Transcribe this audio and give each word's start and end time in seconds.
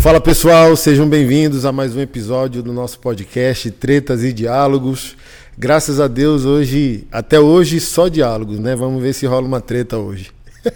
Fala 0.00 0.18
pessoal, 0.18 0.74
sejam 0.76 1.06
bem-vindos 1.06 1.66
a 1.66 1.72
mais 1.72 1.94
um 1.94 2.00
episódio 2.00 2.62
do 2.62 2.72
nosso 2.72 2.98
podcast 3.00 3.70
Tretas 3.70 4.24
e 4.24 4.32
Diálogos. 4.32 5.14
Graças 5.58 6.00
a 6.00 6.08
Deus, 6.08 6.46
hoje, 6.46 7.06
até 7.12 7.38
hoje, 7.38 7.78
só 7.80 8.08
diálogos, 8.08 8.58
né? 8.58 8.74
Vamos 8.74 9.02
ver 9.02 9.12
se 9.12 9.26
rola 9.26 9.46
uma 9.46 9.60
treta 9.60 9.98
hoje. 9.98 10.32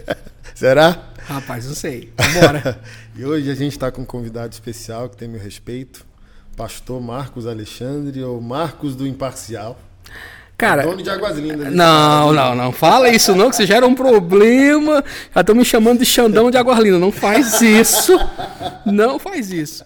Será? 0.55 1.15
Rapaz, 1.27 1.67
não 1.67 1.75
sei. 1.75 2.13
Bora. 2.39 2.79
e 3.17 3.25
hoje 3.25 3.51
a 3.51 3.55
gente 3.55 3.73
está 3.73 3.91
com 3.91 4.03
um 4.03 4.05
convidado 4.05 4.53
especial 4.53 5.09
que 5.09 5.17
tem 5.17 5.27
meu 5.27 5.41
respeito, 5.41 6.05
pastor 6.55 7.01
Marcos 7.01 7.47
Alexandre, 7.47 8.23
ou 8.23 8.43
Marcos 8.43 8.95
do 8.95 9.07
Imparcial. 9.07 9.81
Cara, 10.57 10.83
dono 10.83 11.03
de 11.03 11.11
Águas 11.11 11.37
Lindas. 11.37 11.73
Não, 11.73 12.33
não, 12.33 12.55
não. 12.55 12.73
Fala 12.73 13.09
isso 13.09 13.35
não, 13.35 13.51
que 13.51 13.57
você 13.57 13.67
gera 13.67 13.87
um 13.87 13.95
problema. 13.95 15.05
Já 15.35 15.41
estão 15.41 15.55
me 15.55 15.65
chamando 15.65 15.99
de 15.99 16.07
Xandão 16.07 16.51
de 16.51 16.57
Águas 16.57 16.79
Lindas. 16.79 17.01
Não 17.01 17.11
faz 17.11 17.61
isso. 17.61 18.13
Não 18.87 19.19
faz 19.19 19.51
isso. 19.51 19.85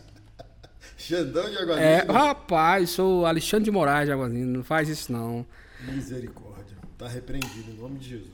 Xandão 0.96 1.48
de 1.48 1.56
Águas 1.56 1.78
É, 1.78 2.04
rapaz, 2.06 2.90
sou 2.90 3.24
Alexandre 3.24 3.64
de 3.64 3.70
Moraes 3.70 4.06
de 4.06 4.12
Águas 4.12 4.30
Lindas. 4.30 4.56
Não 4.56 4.62
faz 4.62 4.88
isso 4.88 5.10
não. 5.10 5.46
Misericórdia. 5.90 6.76
Tá 6.98 7.08
repreendido, 7.08 7.70
em 7.70 7.80
nome 7.80 7.98
de 7.98 8.08
Jesus. 8.10 8.32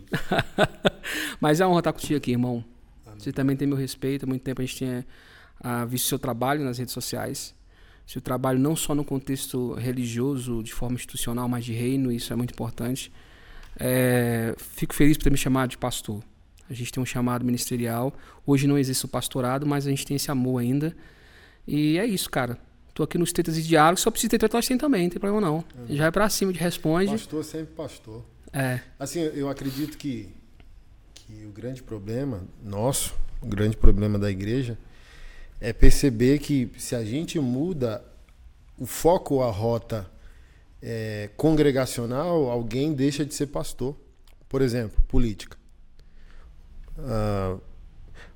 Mas 1.41 1.61
é 1.61 1.65
uma 1.65 1.73
honra 1.73 1.81
estar 1.81 1.93
contigo 1.93 2.17
aqui, 2.17 2.33
irmão. 2.33 2.65
Você 3.17 3.33
também 3.33 3.57
tem 3.57 3.69
meu 3.69 3.77
respeito. 3.77 4.25
Há 4.25 4.27
muito 4.27 4.43
tempo 4.43 4.61
a 4.61 4.65
gente 4.65 4.77
tinha 4.77 5.07
ah, 5.61 5.85
visto 5.85 6.09
seu 6.09 6.19
trabalho 6.19 6.65
nas 6.65 6.79
redes 6.79 6.93
sociais. 6.93 7.55
Seu 8.07 8.21
trabalho 8.21 8.59
não 8.59 8.77
só 8.77 8.95
no 8.95 9.05
contexto 9.05 9.75
religioso, 9.75 10.63
de 10.63 10.73
forma 10.73 10.97
institucional, 10.97 11.49
mas 11.49 11.65
de 11.65 11.73
reino, 11.73 12.13
isso 12.13 12.33
é 12.33 12.37
muito 12.37 12.53
importante. 12.53 13.11
É, 13.79 14.55
fico 14.59 14.95
feliz 14.95 15.17
por 15.17 15.25
ter 15.25 15.31
me 15.31 15.37
chamado 15.37 15.71
de 15.71 15.79
pastor. 15.79 16.23
A 16.69 16.75
gente 16.75 16.93
tem 16.93 17.03
um 17.03 17.07
chamado 17.07 17.45
ministerial. 17.45 18.15
Hoje 18.47 18.67
não 18.67 18.79
existe 18.79 19.05
o 19.05 19.09
pastorado, 19.09 19.67
mas 19.67 19.87
a 19.87 19.91
gente 19.91 20.07
tem 20.07 20.17
esse 20.17 20.31
amor 20.31 20.61
ainda. 20.61 20.95
E 21.67 21.99
é 21.99 22.07
isso, 22.07 22.31
cara. 22.31 22.59
Tô 22.93 23.03
aqui 23.03 23.19
nos 23.19 23.33
Tetas 23.33 23.59
e 23.59 23.63
Diálogos. 23.63 24.03
Se 24.03 24.09
eu 24.09 24.13
preciso 24.13 24.31
ter 24.31 24.39
treta, 24.39 24.57
nós 24.57 24.69
tem 24.69 24.79
também, 24.79 25.05
não 25.05 25.11
tem 25.11 25.19
problema 25.19 25.45
não. 25.45 25.57
Uhum. 25.57 25.97
Já 25.97 26.07
é 26.07 26.11
pra 26.11 26.29
cima, 26.29 26.53
de 26.53 26.59
responde. 26.59 27.11
Pastor 27.11 27.45
sempre 27.45 27.75
pastor. 27.75 28.25
É. 28.53 28.81
Assim, 28.99 29.21
eu 29.21 29.49
acredito 29.49 29.99
que, 29.99 30.29
que 31.15 31.45
o 31.45 31.51
grande 31.51 31.83
problema 31.83 32.45
nosso, 32.63 33.13
o 33.43 33.47
grande 33.47 33.77
problema 33.77 34.17
da 34.17 34.31
igreja, 34.31 34.79
é 35.61 35.73
perceber 35.73 36.39
que 36.39 36.71
se 36.79 36.95
a 36.95 37.05
gente 37.05 37.39
muda 37.39 38.05
o 38.79 38.87
foco, 38.87 39.43
a 39.43 39.51
rota 39.51 40.07
é, 40.83 41.31
congregacional, 41.37 42.51
alguém 42.51 42.93
deixa 42.93 43.25
de 43.25 43.35
ser 43.35 43.47
pastor. 43.47 43.97
Por 44.49 44.63
exemplo, 44.63 45.03
política. 45.09 45.57
Uh, 46.97 47.61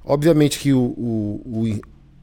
obviamente 0.04 0.58
que 0.58 0.72
o, 0.72 0.80
o, 0.80 1.42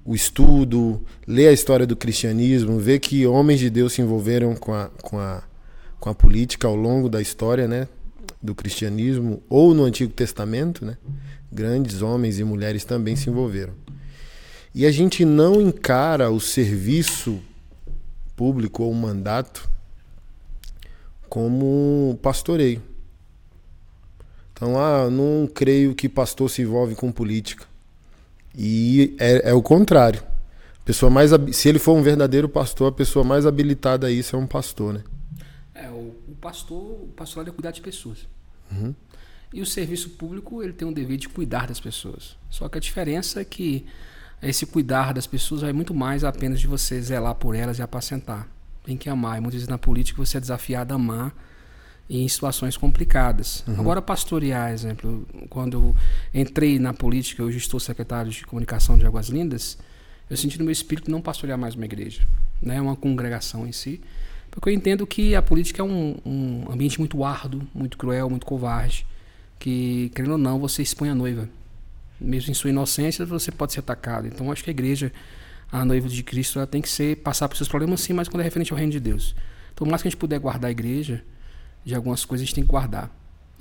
o, 0.04 0.12
o, 0.12 0.16
estudo, 0.16 1.02
ler 1.26 1.48
a 1.48 1.54
história 1.54 1.88
do 1.88 1.96
cristianismo, 1.96 2.78
ver 2.78 3.00
que 3.00 3.26
homens 3.26 3.60
de 3.60 3.70
Deus 3.70 3.94
se 3.94 4.02
envolveram 4.02 4.54
com 4.56 4.74
a, 4.74 4.90
com 5.02 5.18
a, 5.18 5.44
com 5.98 6.10
a 6.10 6.14
política 6.14 6.68
ao 6.68 6.76
longo 6.76 7.08
da 7.08 7.22
história 7.22 7.68
né, 7.68 7.88
do 8.42 8.54
cristianismo, 8.54 9.42
ou 9.48 9.74
no 9.74 9.86
Antigo 9.86 10.12
Testamento, 10.12 10.84
né, 10.84 10.98
grandes 11.50 12.02
homens 12.02 12.38
e 12.38 12.44
mulheres 12.44 12.84
também 12.84 13.16
se 13.16 13.30
envolveram. 13.30 13.74
E 14.76 14.86
a 14.86 14.92
gente 14.92 15.24
não 15.24 15.62
encara 15.62 16.30
o 16.30 16.38
serviço 16.38 17.42
público 18.36 18.84
ou 18.84 18.92
o 18.92 18.94
mandato 18.94 19.70
como 21.30 22.20
pastoreio. 22.22 22.84
Então, 24.52 24.78
ah, 24.78 25.10
não 25.10 25.48
creio 25.48 25.96
que 25.96 26.10
pastor 26.10 26.50
se 26.50 26.62
envolve 26.62 26.94
com 26.94 27.10
política. 27.10 27.66
E 28.54 29.16
é, 29.18 29.52
é 29.52 29.54
o 29.54 29.62
contrário. 29.62 30.22
A 30.82 30.84
pessoa 30.84 31.10
mais, 31.10 31.32
se 31.54 31.70
ele 31.70 31.80
for 31.80 31.94
um 31.94 32.04
verdadeiro 32.04 32.50
pastor, 32.50 32.90
a 32.90 32.92
pessoa 32.92 33.24
mais 33.24 33.46
habilitada 33.46 34.08
a 34.08 34.12
isso 34.12 34.36
é 34.36 34.40
um 34.40 34.46
pastor, 34.46 34.96
né? 34.96 35.04
É, 35.74 35.88
o, 35.88 36.14
o 36.28 36.36
pastor, 36.42 36.82
o 37.02 37.14
pastor 37.16 37.48
é 37.48 37.52
cuidar 37.52 37.72
de 37.72 37.80
pessoas. 37.80 38.28
Uhum. 38.70 38.94
E 39.54 39.62
o 39.62 39.66
serviço 39.66 40.10
público, 40.10 40.62
ele 40.62 40.74
tem 40.74 40.86
um 40.86 40.92
dever 40.92 41.16
de 41.16 41.30
cuidar 41.30 41.66
das 41.66 41.80
pessoas. 41.80 42.36
Só 42.50 42.68
que 42.68 42.78
a 42.78 42.82
diferença 42.82 43.40
é 43.40 43.46
que 43.46 43.86
esse 44.42 44.66
cuidar 44.66 45.14
das 45.14 45.26
pessoas 45.26 45.62
vai 45.62 45.74
muito 45.74 45.94
mais 45.94 46.24
apenas 46.24 46.60
de 46.60 46.68
você 46.68 47.02
zelar 47.02 47.36
por 47.36 47.56
elas 47.56 47.80
e 47.80 47.82
apacentar. 47.82 48.48
Tem 48.84 48.96
que 48.96 49.10
amar. 49.10 49.38
E 49.38 49.42
muitas 49.42 49.56
vezes 49.56 49.68
na 49.68 49.78
política 49.78 50.24
você 50.24 50.38
é 50.38 50.42
desafiado 50.42 50.94
a 50.94 50.96
amar 50.96 51.34
em 52.10 52.28
situações 52.28 52.78
complicadas. 52.78 53.64
Uhum. 53.68 53.80
Agora, 53.80 54.02
pastorear, 54.02 54.72
exemplo, 54.72 55.28
quando 55.50 55.96
entrei 56.34 56.78
na 56.78 56.94
política, 56.94 57.44
hoje 57.44 57.58
estou 57.58 57.80
secretário 57.80 58.32
de 58.32 58.46
comunicação 58.46 58.98
de 58.98 59.06
Águas 59.06 59.28
Lindas, 59.28 59.78
eu 60.30 60.38
senti 60.38 60.58
no 60.58 60.66
meu 60.66 60.72
espírito 60.72 61.10
não 61.10 61.22
pastorear 61.22 61.58
mais 61.58 61.76
uma 61.76 61.86
igreja, 61.86 62.28
né, 62.62 62.80
uma 62.80 62.96
congregação 62.96 63.66
em 63.68 63.72
si, 63.72 64.02
porque 64.52 64.70
eu 64.70 64.74
entendo 64.74 65.06
que 65.06 65.36
a 65.36 65.42
política 65.42 65.82
é 65.82 65.86
um, 65.86 66.18
um 66.26 66.72
ambiente 66.72 67.00
muito 67.00 67.24
árduo, 67.24 67.62
muito 67.74 67.98
cruel, 67.98 68.30
muito 68.30 68.46
covarde, 68.46 69.06
que, 69.60 70.12
querendo 70.14 70.34
ou 70.34 70.38
não, 70.38 70.60
você 70.60 70.82
expõe 70.82 71.10
a 71.10 71.16
noiva 71.16 71.50
mesmo 72.20 72.52
em 72.52 72.54
sua 72.54 72.70
inocência, 72.70 73.26
você 73.26 73.52
pode 73.52 73.74
ser 73.74 73.80
atacado. 73.80 74.28
Então, 74.28 74.52
acho 74.52 74.64
que 74.64 74.70
a 74.70 74.72
igreja, 74.72 75.12
a 75.72 75.84
noiva 75.84 76.08
de 76.08 76.24
Cristo, 76.24 76.60
ela 76.60 76.68
tem 76.68 76.82
que 76.82 76.90
ser 76.90 77.18
passar 77.18 77.48
por 77.50 77.58
seus 77.58 77.70
problemas, 77.70 78.02
sim, 78.02 78.14
mas 78.14 78.28
quando 78.28 78.42
é 78.42 78.44
referente 78.44 78.72
ao 78.72 78.78
reino 78.78 78.92
de 78.92 79.00
Deus. 79.00 79.36
Então, 79.74 79.86
mais 79.88 80.02
que 80.02 80.08
a 80.08 80.12
gente 80.12 80.20
puder 80.20 80.40
guardar 80.40 80.70
a 80.70 80.72
igreja, 80.72 81.24
de 81.84 81.94
algumas 81.94 82.26
coisas 82.26 82.44
a 82.44 82.46
gente 82.46 82.56
tem 82.56 82.64
que 82.64 82.70
guardar. 82.70 83.10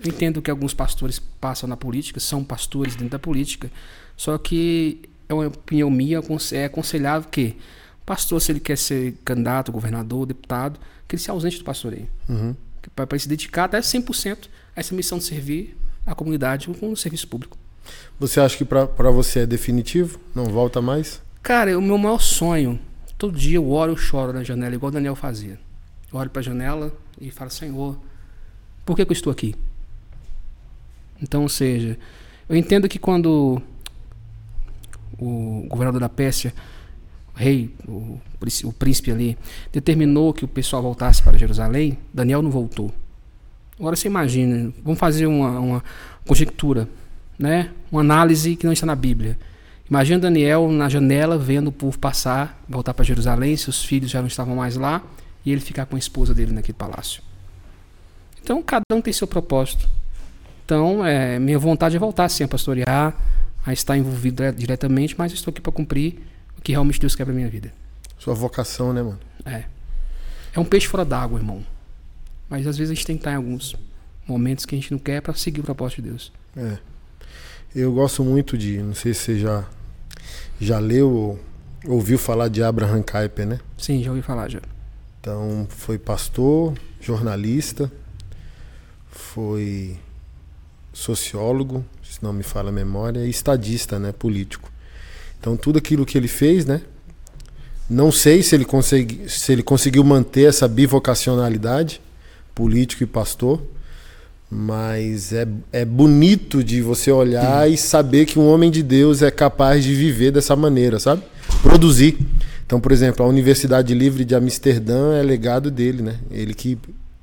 Eu 0.03 0.11
entendo 0.11 0.43
que 0.43 0.51
alguns 0.51 0.75
pastores 0.75 1.19
passam 1.19 1.69
na 1.69 1.77
política, 1.77 2.19
são 2.19 2.43
pastores 2.43 2.95
dentro 2.95 3.11
da 3.11 3.19
política, 3.19 3.71
só 4.17 4.37
que 4.39 5.03
é 5.29 5.35
uma 5.35 5.47
opinião 5.47 5.91
minha, 5.91 6.21
é 6.53 6.65
aconselhável 6.65 7.29
que 7.31 7.57
o 8.03 8.05
pastor, 8.05 8.41
se 8.41 8.53
ele 8.53 8.61
quer 8.61 8.77
ser 8.77 9.15
candidato, 9.25 9.73
governador, 9.73 10.27
deputado, 10.27 10.81
que 11.07 11.17
ele 11.17 11.23
se 11.23 11.31
ausente 11.31 11.59
do 11.59 11.65
pastoreio. 11.65 12.09
Uhum. 12.29 12.55
Para 12.95 13.07
ele 13.11 13.19
se 13.19 13.29
dedicar 13.29 13.65
até 13.65 13.79
100% 13.81 14.49
a 14.77 14.81
essa 14.81 14.95
missão 14.95 15.19
de 15.19 15.25
servir 15.25 15.77
a 16.05 16.15
comunidade 16.15 16.69
com 16.69 16.93
o 16.93 16.97
serviço 16.97 17.27
público. 17.29 17.57
Você 18.19 18.41
acha 18.41 18.57
que 18.57 18.65
para 18.65 19.11
você 19.11 19.41
é 19.41 19.47
definitivo? 19.47 20.19
Não 20.35 20.45
volta 20.45 20.81
mais? 20.81 21.23
Cara, 21.43 21.77
o 21.79 21.83
meu 21.83 21.99
maior 21.99 22.21
sonho, 22.21 22.79
todo 23.19 23.37
dia 23.37 23.57
eu 23.57 23.71
oro 23.71 23.93
e 23.93 23.97
choro 23.97 24.33
na 24.33 24.43
janela, 24.43 24.75
igual 24.75 24.89
o 24.89 24.93
Daniel 24.93 25.15
fazia. 25.15 25.59
Eu 26.13 26.19
olho 26.19 26.31
para 26.31 26.41
a 26.41 26.45
janela 26.45 26.93
e 27.21 27.31
falo, 27.31 27.51
Senhor, 27.51 27.99
por 28.85 28.97
que, 28.97 29.05
que 29.05 29.13
eu 29.13 29.15
estou 29.15 29.33
aqui? 29.33 29.55
Então, 31.21 31.43
ou 31.43 31.49
seja, 31.49 31.99
eu 32.49 32.57
entendo 32.57 32.89
que 32.89 32.99
quando 32.99 33.61
o 35.19 35.67
governador 35.69 36.01
da 36.01 36.09
Pérsia, 36.09 36.53
o 37.35 37.39
rei, 37.39 37.75
o, 37.87 38.21
o 38.65 38.73
príncipe 38.73 39.11
ali, 39.11 39.39
determinou 39.73 40.33
que 40.33 40.45
o 40.45 40.49
pessoal 40.49 40.83
voltasse 40.83 41.23
para 41.23 41.37
Jerusalém, 41.39 41.99
Daniel 42.13 42.43
não 42.43 42.51
voltou. 42.51 42.93
Agora 43.79 43.97
você 43.97 44.07
imagina, 44.07 44.73
vamos 44.85 45.01
fazer 45.01 45.27
uma, 45.27 45.59
uma 45.59 45.85
conjectura 46.27 46.89
né? 47.39 47.71
Uma 47.91 48.01
análise 48.01 48.57
que 48.57 48.67
não 48.67 48.73
está 48.73 48.87
na 48.87 48.95
Bíblia. 48.95 49.39
Imagina 49.89 50.19
Daniel 50.19 50.71
na 50.71 50.89
janela 50.89 51.37
vendo 51.37 51.69
o 51.69 51.73
povo 51.73 51.99
passar, 51.99 52.63
voltar 52.69 52.95
para 52.95 53.05
Jerusalém, 53.05 53.57
seus 53.57 53.85
filhos 53.85 54.11
já 54.11 54.21
não 54.21 54.29
estavam 54.29 54.57
mais 54.57 54.77
lá, 54.77 55.03
e 55.45 55.53
ele 55.53 55.61
ficar 55.61 55.87
com 55.87 55.97
a 55.97 55.99
esposa 55.99 56.35
dele 56.35 56.53
naquele 56.53 56.77
palácio. 56.77 57.23
Então, 58.43 58.63
cada 58.63 58.85
um 58.93 59.01
tem 59.01 59.13
seu 59.13 59.27
propósito. 59.27 59.89
Então, 60.65 61.05
é, 61.05 61.39
minha 61.39 61.59
vontade 61.59 61.97
é 61.97 61.99
voltar 61.99 62.29
sim 62.29 62.45
a 62.45 62.49
pastorear, 62.49 63.15
a 63.65 63.73
estar 63.73 63.97
envolvido 63.97 64.43
diretamente, 64.53 65.15
mas 65.17 65.33
estou 65.33 65.51
aqui 65.51 65.61
para 65.61 65.73
cumprir 65.73 66.19
o 66.59 66.63
que 66.63 66.73
realmente 66.73 67.01
Deus 67.01 67.15
quer 67.15 67.25
para 67.25 67.35
minha 67.35 67.49
vida. 67.49 67.73
Sua 68.19 68.35
vocação, 68.35 68.93
né, 68.93 69.03
mano? 69.03 69.21
É. 69.45 69.65
É 70.55 70.61
um 70.61 70.65
peixe 70.65 70.87
fora 70.87 71.05
d'água, 71.05 71.39
irmão. 71.39 71.65
Mas 72.49 72.67
às 72.67 72.77
vezes 72.77 72.91
a 72.91 72.95
gente 72.95 73.07
tem 73.07 73.17
que 73.17 73.21
estar 73.21 73.33
em 73.33 73.37
alguns 73.37 73.77
momentos 74.27 74.65
que 74.65 74.75
a 74.75 74.79
gente 74.79 74.93
não 74.93 74.99
quer 74.99 75.21
para 75.21 75.35
seguir 75.35 75.61
o 75.61 75.65
propósito 75.65 76.03
de 76.03 76.09
Deus. 76.09 76.33
É. 76.57 76.79
Eu 77.75 77.93
gosto 77.93 78.23
muito 78.23 78.57
de, 78.57 78.79
não 78.79 78.95
sei 78.95 79.13
se 79.15 79.21
você 79.21 79.39
já, 79.39 79.65
já 80.61 80.79
leu 80.79 81.11
ou 81.11 81.41
ouviu 81.87 82.19
falar 82.19 82.49
de 82.49 82.63
Abraham 82.63 83.03
Kuyper, 83.03 83.47
né? 83.47 83.61
Sim, 83.77 84.03
já 84.03 84.11
ouvi 84.11 84.23
falar 84.23 84.49
já. 84.49 84.61
Então, 85.21 85.67
foi 85.69 85.99
pastor, 85.99 86.75
jornalista, 87.01 87.91
foi 89.11 89.97
sociólogo, 90.93 91.85
se 92.03 92.23
não 92.23 92.33
me 92.33 92.43
fala 92.43 92.69
a 92.69 92.73
memória, 92.73 93.27
e 93.27 93.31
estadista, 93.31 93.99
né, 93.99 94.13
político. 94.13 94.71
Então, 95.41 95.57
tudo 95.57 95.79
aquilo 95.79 96.07
que 96.07 96.17
ele 96.17 96.29
fez, 96.29 96.65
né? 96.65 96.83
Não 97.89 98.11
sei 98.11 98.43
se 98.43 98.55
ele, 98.55 98.65
consegui, 98.65 99.29
se 99.29 99.53
ele 99.53 99.63
conseguiu 99.63 100.03
manter 100.05 100.49
essa 100.49 100.67
bivocacionalidade, 100.67 102.01
político 102.55 103.03
e 103.03 103.07
pastor, 103.07 103.61
mas 104.55 105.33
é, 105.33 105.49
é 105.73 105.85
bonito 105.85 106.63
de 106.63 106.81
você 106.81 107.11
olhar 107.11 107.69
e 107.69 107.77
saber 107.77 108.25
que 108.25 108.39
um 108.39 108.49
homem 108.49 108.71
de 108.71 108.85
Deus 108.85 109.21
é 109.21 109.31
capaz 109.31 109.83
de 109.83 109.93
viver 109.97 110.31
dessa 110.31 110.55
maneira, 110.55 111.01
sabe? 111.01 111.25
Produzir. 111.61 112.17
Então, 112.65 112.81
por 112.81 112.93
exemplo, 112.93 113.27
a 113.27 113.29
Universidade 113.29 113.93
Livre 113.93 114.25
de 114.25 114.33
Amsterdã 114.33 115.13
é 115.17 115.23
legado 115.25 115.73
dele, 115.73 116.03
né? 116.03 116.21
Ele 116.31 116.55
que 116.55 116.79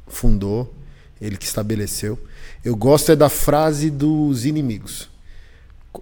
fundou, 0.08 0.74
ele 1.22 1.38
que 1.38 1.46
estabeleceu. 1.46 2.20
Eu 2.66 2.76
gosto 2.76 3.14
é 3.14 3.16
da 3.16 3.30
frase 3.30 3.90
dos 3.90 4.46
inimigos. 4.46 5.10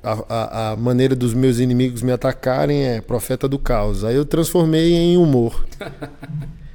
a, 0.02 0.24
a, 0.28 0.72
a, 0.72 0.76
maneira 0.76 1.16
dos 1.16 1.36
meus 1.36 1.60
inimigos 1.60 2.02
me 2.02 2.12
atacarem 2.12 2.86
é 2.86 3.02
profeta 3.02 3.48
do 3.48 3.60
caos. 3.60 4.04
Aí 4.04 4.16
eu 4.16 4.26
transformei 4.26 4.94
em 4.94 5.16
humor. 5.16 5.64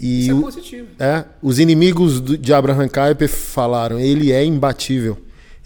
E 0.00 0.22
Isso 0.22 0.38
é 0.38 0.40
positivo. 0.40 0.88
É, 0.98 1.24
os 1.42 1.58
inimigos 1.58 2.22
de 2.22 2.54
Abraham 2.54 2.88
Kuyper 2.88 3.28
falaram: 3.28 4.00
ele 4.00 4.32
é 4.32 4.42
imbatível. 4.42 5.18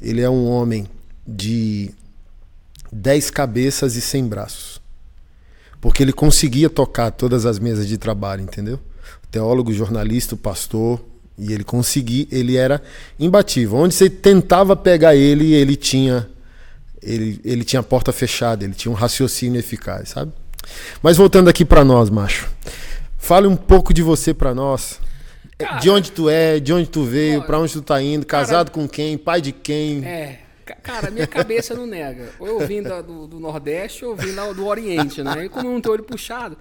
Ele 0.02 0.20
é 0.20 0.28
um 0.28 0.46
homem 0.46 0.86
de 1.26 1.92
dez 2.92 3.31
cabeças 3.31 3.94
e 3.94 4.00
cem 4.00 4.26
braços. 4.26 4.82
Porque 5.81 6.02
ele 6.02 6.12
conseguia 6.12 6.69
tocar 6.69 7.12
todas 7.12 7.46
as 7.46 7.60
mesas 7.60 7.86
de 7.86 7.96
trabalho, 7.96 8.42
entendeu? 8.42 8.81
Teólogo, 9.31 9.72
jornalista, 9.72 10.36
pastor, 10.36 11.00
e 11.38 11.52
ele 11.52 11.62
conseguia, 11.62 12.26
ele 12.32 12.56
era 12.56 12.82
imbatível. 13.20 13.78
Onde 13.78 13.94
você 13.94 14.10
tentava 14.10 14.75
pegar 14.75 15.14
ele, 15.14 15.52
ele 15.52 15.76
tinha 15.76 16.28
ele, 17.00 17.40
ele 17.44 17.64
tinha 17.64 17.81
a 17.81 17.82
porta 17.82 18.12
fechada, 18.12 18.64
ele 18.64 18.75
tinha 18.75 18.90
um 18.90 18.94
raciocínio 18.94 19.58
eficaz, 19.58 20.08
sabe? 20.10 20.32
Mas 21.02 21.16
voltando 21.16 21.48
aqui 21.48 21.64
para 21.64 21.84
nós, 21.84 22.08
macho. 22.10 22.50
Fale 23.24 23.46
um 23.46 23.56
pouco 23.56 23.94
de 23.94 24.02
você 24.02 24.34
para 24.34 24.54
nós. 24.54 25.00
Cara, 25.56 25.78
de 25.78 25.88
onde 25.88 26.12
tu 26.12 26.28
é, 26.28 26.60
de 26.60 26.72
onde 26.74 26.88
tu 26.88 27.04
veio, 27.04 27.42
para 27.42 27.58
onde 27.58 27.72
tu 27.72 27.80
tá 27.80 28.00
indo, 28.02 28.26
casado 28.26 28.70
cara, 28.70 28.82
com 28.82 28.86
quem, 28.86 29.16
pai 29.16 29.40
de 29.40 29.50
quem? 29.50 30.04
É, 30.04 30.40
cara, 30.82 31.10
minha 31.10 31.26
cabeça 31.26 31.74
não 31.74 31.86
nega. 31.86 32.28
Ou 32.38 32.46
eu 32.46 32.66
vim 32.66 32.82
do, 32.82 33.26
do 33.26 33.40
Nordeste 33.40 34.04
ou 34.04 34.10
eu 34.10 34.16
vim 34.16 34.32
lá 34.32 34.52
do 34.52 34.66
Oriente, 34.66 35.22
né? 35.22 35.46
E 35.46 35.48
como 35.48 35.68
eu 35.68 35.72
não 35.72 35.80
tenho 35.80 35.94
olho 35.94 36.04
puxado, 36.04 36.58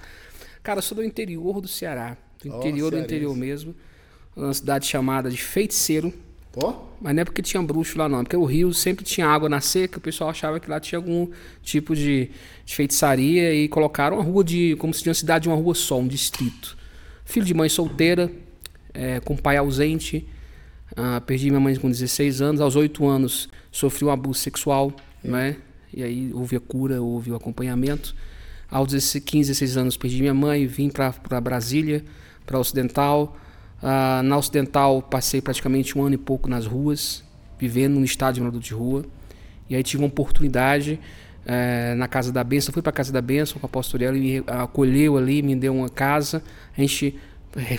cara, 0.63 0.77
eu 0.77 0.81
sou 0.81 0.95
do 0.95 1.03
interior 1.03 1.59
do 1.59 1.67
Ceará. 1.67 2.15
Do 2.41 2.47
interior 2.47 2.87
oh, 2.87 2.91
do 2.91 2.99
interior 2.99 3.35
mesmo 3.35 3.75
uma 4.35 4.53
cidade 4.53 4.87
chamada 4.87 5.29
de 5.29 5.37
Feiticeiro. 5.37 6.13
Mas 7.01 7.15
não 7.15 7.21
é 7.21 7.25
porque 7.25 7.41
tinha 7.41 7.61
bruxo 7.61 7.97
lá, 7.97 8.07
não. 8.07 8.23
Porque 8.23 8.37
o 8.37 8.45
rio 8.45 8.73
sempre 8.73 9.03
tinha 9.03 9.27
água 9.27 9.49
na 9.49 9.59
seca, 9.59 9.97
o 9.97 10.01
pessoal 10.01 10.29
achava 10.29 10.59
que 10.59 10.69
lá 10.69 10.79
tinha 10.79 10.99
algum 10.99 11.27
tipo 11.63 11.95
de, 11.95 12.29
de 12.63 12.75
feitiçaria 12.75 13.53
e 13.53 13.67
colocaram 13.67 14.17
uma 14.17 14.23
rua 14.23 14.43
de. 14.43 14.75
como 14.77 14.93
se 14.93 14.99
fosse 14.99 15.09
uma 15.09 15.15
cidade 15.15 15.43
de 15.43 15.49
uma 15.49 15.57
rua 15.57 15.73
só, 15.73 15.99
um 15.99 16.07
distrito. 16.07 16.77
Filho 17.25 17.45
de 17.45 17.53
mãe 17.53 17.67
solteira, 17.69 18.31
é, 18.93 19.19
com 19.19 19.35
pai 19.35 19.57
ausente. 19.57 20.27
Ah, 20.95 21.19
perdi 21.19 21.49
minha 21.49 21.59
mãe 21.59 21.75
com 21.75 21.89
16 21.89 22.41
anos. 22.41 22.61
Aos 22.61 22.75
8 22.75 23.05
anos 23.07 23.49
sofri 23.71 24.05
um 24.05 24.11
abuso 24.11 24.39
sexual, 24.39 24.93
é. 25.23 25.27
né? 25.27 25.55
E 25.91 26.03
aí 26.03 26.31
houve 26.33 26.55
a 26.55 26.59
cura, 26.59 27.01
houve 27.01 27.31
o 27.31 27.35
acompanhamento. 27.35 28.15
Aos 28.69 28.91
15, 28.91 29.49
16 29.49 29.77
anos 29.77 29.97
perdi 29.97 30.19
minha 30.21 30.33
mãe, 30.33 30.65
vim 30.65 30.89
para 30.89 31.41
Brasília, 31.41 32.03
para 32.45 32.59
Ocidental. 32.59 33.37
Uh, 33.83 34.23
na 34.23 34.37
Ocidental, 34.37 35.01
passei 35.01 35.41
praticamente 35.41 35.97
um 35.97 36.03
ano 36.03 36.15
e 36.15 36.17
pouco 36.17 36.49
nas 36.49 36.65
ruas, 36.65 37.21
vivendo 37.59 37.95
no 37.95 38.05
estado 38.05 38.35
de 38.35 38.39
morador 38.39 38.61
de 38.61 38.73
rua. 38.73 39.03
E 39.69 39.75
aí 39.75 39.83
tive 39.83 40.01
uma 40.01 40.07
oportunidade 40.07 40.97
uh, 41.45 41.95
na 41.97 42.07
Casa 42.07 42.31
da 42.31 42.45
Bênção. 42.45 42.71
Fui 42.73 42.81
para 42.81 42.91
a 42.91 42.93
Casa 42.93 43.11
da 43.11 43.21
Bênção 43.21 43.59
com 43.59 43.65
a 43.65 43.69
pastor 43.69 44.01
ele 44.01 44.19
me 44.19 44.43
acolheu 44.47 45.17
ali, 45.17 45.41
me 45.41 45.53
deu 45.53 45.75
uma 45.75 45.89
casa. 45.89 46.41
A 46.77 46.79
gente 46.79 47.19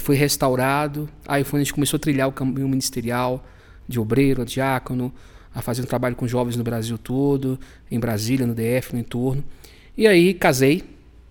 foi 0.00 0.14
restaurado. 0.14 1.08
Aí 1.26 1.42
foi, 1.42 1.60
a 1.60 1.64
gente 1.64 1.72
começou 1.72 1.96
a 1.96 2.00
trilhar 2.00 2.28
o 2.28 2.32
caminho 2.32 2.68
ministerial 2.68 3.42
de 3.88 3.98
obreiro, 3.98 4.42
a 4.42 4.44
diácono, 4.44 5.10
a 5.54 5.62
fazer 5.62 5.80
um 5.80 5.86
trabalho 5.86 6.14
com 6.16 6.28
jovens 6.28 6.54
no 6.54 6.64
Brasil 6.64 6.98
todo, 6.98 7.58
em 7.90 7.98
Brasília, 7.98 8.46
no 8.46 8.54
DF, 8.54 8.92
no 8.92 8.98
entorno. 8.98 9.42
E 9.96 10.06
aí 10.06 10.34
casei, 10.34 10.82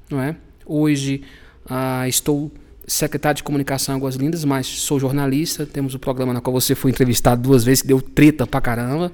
não 0.10 0.20
é? 0.20 0.36
Hoje 0.66 1.22
uh, 1.66 2.08
estou 2.08 2.52
secretário 2.88 3.38
de 3.38 3.44
comunicação 3.44 3.96
Águas 3.96 4.16
Lindas, 4.16 4.44
mas 4.44 4.68
sou 4.68 5.00
jornalista. 5.00 5.66
Temos 5.66 5.96
o 5.96 6.00
programa 6.00 6.34
na 6.34 6.42
qual 6.42 6.54
você 6.54 6.76
foi 6.76 6.92
entrevistado 6.92 7.42
duas 7.42 7.64
vezes, 7.64 7.82
que 7.82 7.88
deu 7.88 8.02
treta 8.02 8.46
pra 8.46 8.62
caramba. 8.62 9.12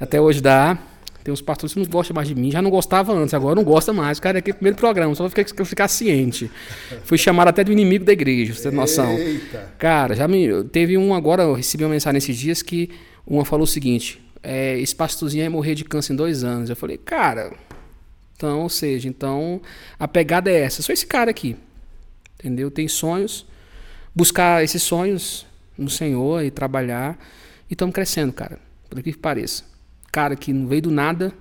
Até 0.00 0.20
hoje 0.20 0.40
dá. 0.40 0.78
Tem 1.22 1.32
uns 1.32 1.40
pastores 1.40 1.72
que 1.72 1.78
não 1.78 1.86
gostam 1.86 2.14
mais 2.14 2.26
de 2.26 2.34
mim. 2.34 2.50
Já 2.50 2.60
não 2.60 2.70
gostava 2.70 3.12
antes, 3.12 3.32
agora 3.32 3.54
não 3.54 3.62
gosta 3.62 3.92
mais. 3.92 4.18
Cara, 4.18 4.38
é 4.38 4.40
aqui 4.40 4.50
o 4.50 4.54
primeiro 4.54 4.76
programa, 4.76 5.14
só 5.14 5.28
pra 5.28 5.44
ficar, 5.44 5.64
ficar 5.64 5.88
ciente. 5.88 6.50
Fui 7.04 7.16
chamado 7.16 7.46
até 7.48 7.62
do 7.62 7.70
inimigo 7.70 8.04
da 8.04 8.12
igreja, 8.12 8.54
você 8.54 8.68
tem 8.68 8.72
noção. 8.76 9.12
Eita. 9.12 9.72
Cara, 9.78 10.16
já 10.16 10.26
me. 10.26 10.64
Teve 10.64 10.98
um 10.98 11.14
agora, 11.14 11.44
eu 11.44 11.54
recebi 11.54 11.84
uma 11.84 11.90
mensagem 11.90 12.14
nesses 12.14 12.36
dias 12.36 12.60
que 12.60 12.90
uma 13.24 13.44
falou 13.44 13.62
o 13.62 13.68
seguinte: 13.68 14.20
é, 14.42 14.76
esse 14.80 14.96
pastorzinho 14.96 15.44
ia 15.44 15.50
morrer 15.50 15.76
de 15.76 15.84
câncer 15.84 16.12
em 16.12 16.16
dois 16.16 16.42
anos. 16.42 16.68
Eu 16.68 16.76
falei, 16.76 16.98
cara. 16.98 17.52
Então, 18.36 18.62
ou 18.62 18.68
seja, 18.68 19.08
então 19.08 19.62
a 19.96 20.08
pegada 20.08 20.50
é 20.50 20.62
essa. 20.62 20.82
Sou 20.82 20.92
esse 20.92 21.06
cara 21.06 21.30
aqui 21.30 21.56
entendeu? 22.42 22.70
Tem 22.70 22.88
sonhos, 22.88 23.46
buscar 24.14 24.64
esses 24.64 24.82
sonhos 24.82 25.46
no 25.78 25.88
Senhor 25.88 26.42
e 26.42 26.50
trabalhar. 26.50 27.18
E 27.70 27.74
estamos 27.74 27.94
crescendo, 27.94 28.32
cara, 28.32 28.58
por 28.90 29.02
que 29.02 29.16
pareça. 29.16 29.64
Cara 30.10 30.36
que 30.36 30.52
não 30.52 30.66
veio 30.66 30.82
do 30.82 30.90
nada, 30.90 31.32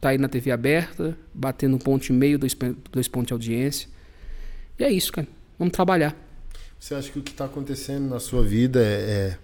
tá 0.00 0.10
aí 0.10 0.18
na 0.18 0.28
TV 0.28 0.50
aberta, 0.50 1.16
batendo 1.34 1.76
um 1.76 1.78
ponto 1.78 2.08
e 2.08 2.12
meio, 2.12 2.38
dois, 2.38 2.56
dois 2.90 3.08
pontos 3.08 3.28
de 3.28 3.32
audiência. 3.32 3.88
E 4.78 4.84
é 4.84 4.90
isso, 4.90 5.12
cara. 5.12 5.26
Vamos 5.58 5.72
trabalhar. 5.72 6.16
Você 6.78 6.94
acha 6.94 7.10
que 7.10 7.18
o 7.18 7.22
que 7.22 7.30
está 7.30 7.46
acontecendo 7.46 8.08
na 8.08 8.20
sua 8.20 8.42
vida 8.42 8.80
é, 8.82 9.36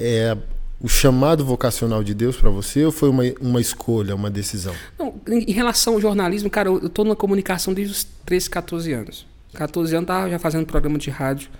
é, 0.00 0.28
é 0.30 0.38
o 0.80 0.88
chamado 0.88 1.44
vocacional 1.44 2.02
de 2.02 2.14
Deus 2.14 2.36
para 2.36 2.50
você 2.50 2.84
ou 2.84 2.92
foi 2.92 3.08
uma, 3.08 3.22
uma 3.40 3.60
escolha, 3.60 4.14
uma 4.14 4.30
decisão? 4.30 4.74
Não, 4.98 5.14
em 5.26 5.52
relação 5.52 5.94
ao 5.94 6.00
jornalismo, 6.00 6.50
cara, 6.50 6.68
eu 6.68 6.86
estou 6.86 7.04
na 7.04 7.16
comunicação 7.16 7.72
desde 7.72 7.92
os 7.92 8.04
13, 8.24 8.50
14 8.50 8.92
anos. 8.92 9.26
14 9.56 9.94
anos 9.94 10.04
estava 10.04 10.30
já 10.30 10.38
fazendo 10.38 10.66
programa 10.66 10.98
de 10.98 11.10
rádio 11.10 11.50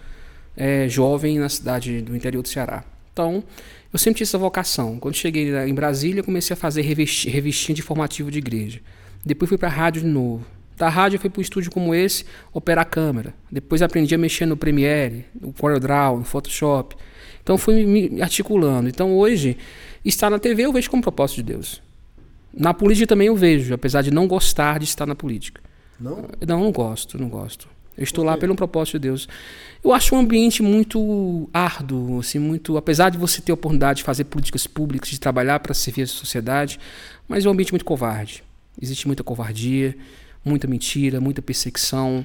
é, 0.56 0.88
jovem 0.88 1.38
na 1.38 1.48
cidade 1.48 2.00
do 2.00 2.14
interior 2.16 2.43
do 2.43 2.48
Ceará. 2.48 2.84
Então, 3.12 3.43
eu 3.93 3.98
sempre 3.98 4.19
tive 4.19 4.28
essa 4.28 4.38
vocação. 4.38 4.98
Quando 4.98 5.14
cheguei 5.14 5.54
em 5.66 5.75
Brasília, 5.75 6.22
comecei 6.22 6.54
a 6.54 6.56
fazer 6.56 6.82
revistinha 6.82 7.75
de 7.75 7.82
formativo 7.82 8.31
de 8.31 8.38
igreja. 8.38 8.81
Depois 9.25 9.48
fui 9.48 9.58
para 9.58 9.69
a 9.69 9.72
rádio 9.72 10.02
de 10.02 10.08
novo. 10.08 10.44
Da 10.76 10.90
rádio 10.90 11.16
eu 11.16 11.20
fui 11.20 11.31
para 11.31 11.40
um 11.40 11.43
estúdio 11.43 11.70
como 11.70 11.94
esse, 11.94 12.25
operar 12.52 12.82
a 12.82 12.84
câmera. 12.84 13.34
Depois 13.50 13.81
aprendi 13.81 14.14
a 14.14 14.19
mexer 14.19 14.44
no 14.44 14.56
Premiere, 14.56 15.25
no 15.40 15.52
CorelDRAW, 15.52 16.19
no 16.19 16.25
Photoshop. 16.25 16.94
Então 17.42 17.56
fui 17.56 17.87
me 17.87 18.20
articulando. 18.20 18.88
Então 18.88 19.16
hoje, 19.16 19.56
estar 20.04 20.28
na 20.28 20.38
TV 20.38 20.66
eu 20.66 20.72
vejo 20.72 20.90
como 20.90 21.02
propósito 21.02 21.37
de 21.37 21.44
Deus. 21.44 21.82
Na 22.52 22.75
política 22.75 23.06
também 23.06 23.28
eu 23.28 23.37
vejo, 23.37 23.72
apesar 23.72 24.02
de 24.02 24.10
não 24.10 24.26
gostar 24.28 24.78
de 24.78 24.84
estar 24.84 25.06
na 25.06 25.14
política. 25.14 25.62
Não? 25.99 26.28
Não, 26.46 26.60
não 26.60 26.72
gosto, 26.72 27.19
não 27.19 27.28
gosto. 27.28 27.69
Eu 27.96 28.04
estou 28.04 28.25
lá 28.25 28.37
pelo 28.37 28.54
propósito 28.54 28.98
de 28.98 29.08
Deus. 29.08 29.28
Eu 29.82 29.93
acho 29.93 30.14
um 30.14 30.19
ambiente 30.19 30.62
muito 30.62 31.48
árduo, 31.52 32.20
assim, 32.20 32.38
muito, 32.38 32.76
apesar 32.76 33.10
de 33.10 33.19
você 33.19 33.40
ter 33.40 33.52
a 33.52 33.54
oportunidade 33.54 33.98
de 33.98 34.04
fazer 34.04 34.25
políticas 34.25 34.66
públicas, 34.66 35.08
de 35.08 35.19
trabalhar 35.19 35.60
para 35.60 35.72
servir 35.72 36.02
a 36.02 36.06
sociedade, 36.06 36.78
mas 37.28 37.44
é 37.44 37.48
um 37.48 37.52
ambiente 37.52 37.72
muito 37.72 37.84
covarde. 37.84 38.43
Existe 38.81 39.06
muita 39.06 39.25
covardia, 39.25 39.96
muita 40.44 40.66
mentira, 40.66 41.20
muita 41.20 41.40
perseguição, 41.40 42.25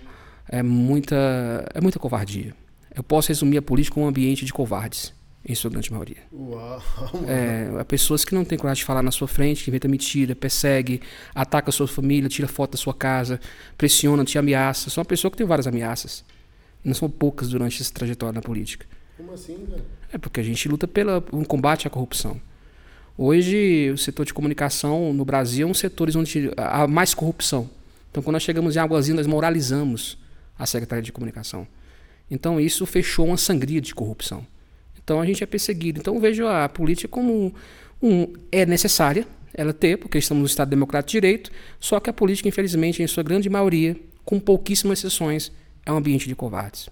é 0.50 0.62
muita, 0.62 1.69
é 1.74 1.79
muita 1.79 2.00
covardia. 2.00 2.53
Eu 2.93 3.03
posso 3.03 3.29
resumir 3.29 3.57
a 3.57 3.62
política 3.62 3.93
como 3.93 4.05
um 4.05 4.10
ambiente 4.10 4.43
de 4.43 4.51
covardes 4.51 5.13
em 5.43 5.55
sua 5.55 5.71
grande 5.71 5.91
maioria. 5.91 6.24
Uau, 6.31 6.81
é, 7.27 7.83
pessoas 7.86 8.24
que 8.24 8.36
não 8.36 8.45
têm 8.45 8.57
coragem 8.57 8.81
de 8.81 8.86
falar 8.86 9.01
na 9.01 9.12
sua 9.12 9.27
frente, 9.27 9.63
que 9.63 9.69
inventa 9.69 9.88
mentira, 9.88 10.36
persegue, 10.36 11.01
ataca 11.33 11.69
a 11.69 11.74
sua 11.74 11.88
família, 11.88 12.29
tira 12.29 12.48
foto 12.48 12.71
da 12.71 12.77
sua 12.77 12.93
casa, 12.93 13.39
pressiona, 13.77 14.24
te 14.24 14.38
ameaça. 14.38 14.89
São 14.89 15.01
uma 15.01 15.05
pessoa 15.05 15.31
que 15.31 15.38
tem 15.38 15.48
várias 15.48 15.67
ameaças. 15.67 16.24
Não 16.83 16.93
são 16.93 17.10
poucas 17.10 17.50
durante 17.50 17.81
essa 17.81 17.91
trajetória 17.93 18.33
na 18.33 18.41
política. 18.41 18.86
Como 19.17 19.33
assim, 19.33 19.65
velho? 19.65 19.83
É 20.12 20.17
porque 20.17 20.39
a 20.39 20.43
gente 20.43 20.67
luta 20.67 20.88
pelo 20.88 21.24
um 21.31 21.43
combate 21.43 21.88
à 21.88 21.89
corrupção. 21.89 22.39
Hoje, 23.17 23.91
o 23.93 23.98
setor 23.98 24.25
de 24.25 24.33
comunicação 24.33 25.13
no 25.13 25.24
Brasil 25.24 25.67
é 25.67 25.71
um 25.71 25.74
setor 25.74 26.10
onde 26.15 26.51
há 26.57 26.88
mais 26.88 27.13
corrupção. 27.13 27.69
Então, 28.10 28.21
quando 28.24 28.33
nós 28.33 28.43
chegamos 28.43 28.75
em 28.75 28.79
Águazinha, 28.79 29.15
nós 29.15 29.27
moralizamos 29.27 30.17
a 30.57 30.65
Secretaria 30.65 31.03
de 31.03 31.12
Comunicação. 31.12 31.67
Então, 32.29 32.60
isso 32.60 32.86
fechou 32.86 33.27
uma 33.27 33.38
sangria 33.38 33.79
de 33.79 33.93
corrupção. 33.93 34.45
Então 35.03 35.20
a 35.20 35.25
gente 35.25 35.43
é 35.43 35.48
perseguido. 35.48 36.00
Então 36.00 36.15
eu 36.15 36.22
vejo 36.22 36.48
a 36.48 36.67
política 36.70 37.08
como 37.08 37.34
um, 37.34 37.51
um, 38.01 38.34
é 38.51 38.65
necessária 38.65 39.27
ela 39.53 39.74
ter, 39.74 39.98
porque 39.98 40.17
estamos 40.17 40.41
no 40.41 40.48
Estado 40.48 40.70
Democrático 40.70 41.12
de 41.12 41.17
Direito, 41.17 41.51
só 41.79 42.00
que 42.00 42.10
a 42.10 42.13
política, 42.13 42.48
infelizmente, 42.48 43.03
em 43.03 43.08
sua 43.08 43.24
grande 43.24 43.50
maioria, 43.50 43.98
com 44.24 44.39
pouquíssimas 44.39 45.00
exceções, 45.00 45.51
é 45.86 45.91
um 45.91 45.98
ambiente 45.98 46.27
de 46.27 46.36
covardes. 46.36 46.89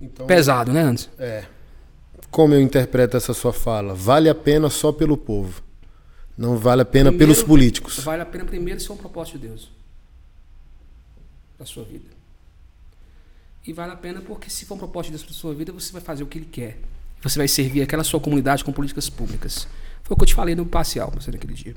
Então, 0.00 0.26
Pesado, 0.26 0.72
né, 0.72 0.82
Anderson? 0.82 1.10
É. 1.18 1.44
Como 2.30 2.54
eu 2.54 2.60
interpreto 2.60 3.16
essa 3.16 3.34
sua 3.34 3.52
fala? 3.52 3.94
Vale 3.94 4.28
a 4.28 4.34
pena 4.34 4.70
só 4.70 4.92
pelo 4.92 5.16
povo. 5.16 5.62
Não 6.36 6.56
vale 6.56 6.82
a 6.82 6.84
pena 6.84 7.10
primeiro, 7.10 7.34
pelos 7.34 7.46
políticos. 7.46 7.98
Vale 8.00 8.22
a 8.22 8.26
pena 8.26 8.44
primeiro 8.44 8.80
ser 8.80 8.92
um 8.92 8.96
propósito 8.96 9.38
de 9.38 9.48
Deus. 9.48 9.70
Da 11.58 11.66
sua 11.66 11.84
vida. 11.84 12.19
E 13.66 13.72
vale 13.72 13.92
a 13.92 13.96
pena 13.96 14.20
porque 14.20 14.48
se 14.48 14.64
for 14.64 14.74
um 14.74 14.78
propósito 14.78 15.12
de 15.12 15.18
Deus 15.18 15.24
para 15.24 15.34
sua 15.34 15.54
vida, 15.54 15.72
você 15.72 15.92
vai 15.92 16.00
fazer 16.00 16.22
o 16.22 16.26
que 16.26 16.38
ele 16.38 16.48
quer. 16.50 16.78
Você 17.22 17.38
vai 17.38 17.46
servir 17.46 17.82
aquela 17.82 18.02
sua 18.02 18.18
comunidade 18.18 18.64
com 18.64 18.72
políticas 18.72 19.10
públicas. 19.10 19.68
Foi 20.02 20.14
o 20.14 20.16
que 20.16 20.22
eu 20.22 20.26
te 20.26 20.34
falei 20.34 20.54
no 20.54 20.64
parcial, 20.64 21.10
você 21.14 21.30
naquele 21.30 21.52
dia. 21.52 21.76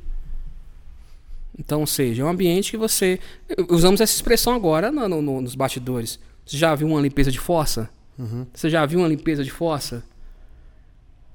Então, 1.57 1.81
ou 1.81 1.87
seja, 1.87 2.23
é 2.23 2.25
um 2.25 2.29
ambiente 2.29 2.71
que 2.71 2.77
você. 2.77 3.19
Usamos 3.69 4.01
essa 4.01 4.13
expressão 4.13 4.53
agora 4.53 4.91
no, 4.91 5.21
no, 5.21 5.41
nos 5.41 5.55
bastidores. 5.55 6.19
Você 6.45 6.57
já 6.57 6.73
viu 6.73 6.87
uma 6.87 7.01
limpeza 7.01 7.31
de 7.31 7.39
fossa? 7.39 7.89
Uhum. 8.17 8.47
Você 8.53 8.69
já 8.69 8.85
viu 8.85 8.99
uma 8.99 9.07
limpeza 9.07 9.43
de 9.43 9.51
fossa? 9.51 10.03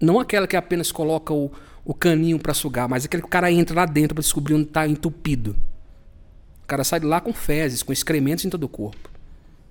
Não 0.01 0.19
aquela 0.19 0.47
que 0.47 0.57
apenas 0.57 0.91
coloca 0.91 1.33
o, 1.33 1.51
o 1.85 1.95
caninho 1.95 2.39
para 2.39 2.55
sugar, 2.55 2.89
mas 2.89 3.05
aquele 3.05 3.23
cara 3.23 3.51
entra 3.51 3.77
lá 3.77 3.87
dentro 3.87 4.15
para 4.15 4.23
descobrir 4.23 4.55
onde 4.55 4.69
está 4.69 4.87
entupido. 4.87 5.57
O 6.63 6.67
cara 6.67 6.85
sai 6.85 7.01
de 7.01 7.07
lá 7.07 7.21
com 7.21 7.33
fezes, 7.33 7.83
com 7.83 7.93
excrementos 7.93 8.45
em 8.45 8.51
todo 8.51 8.65
o 8.65 8.69
corpo. 8.69 9.09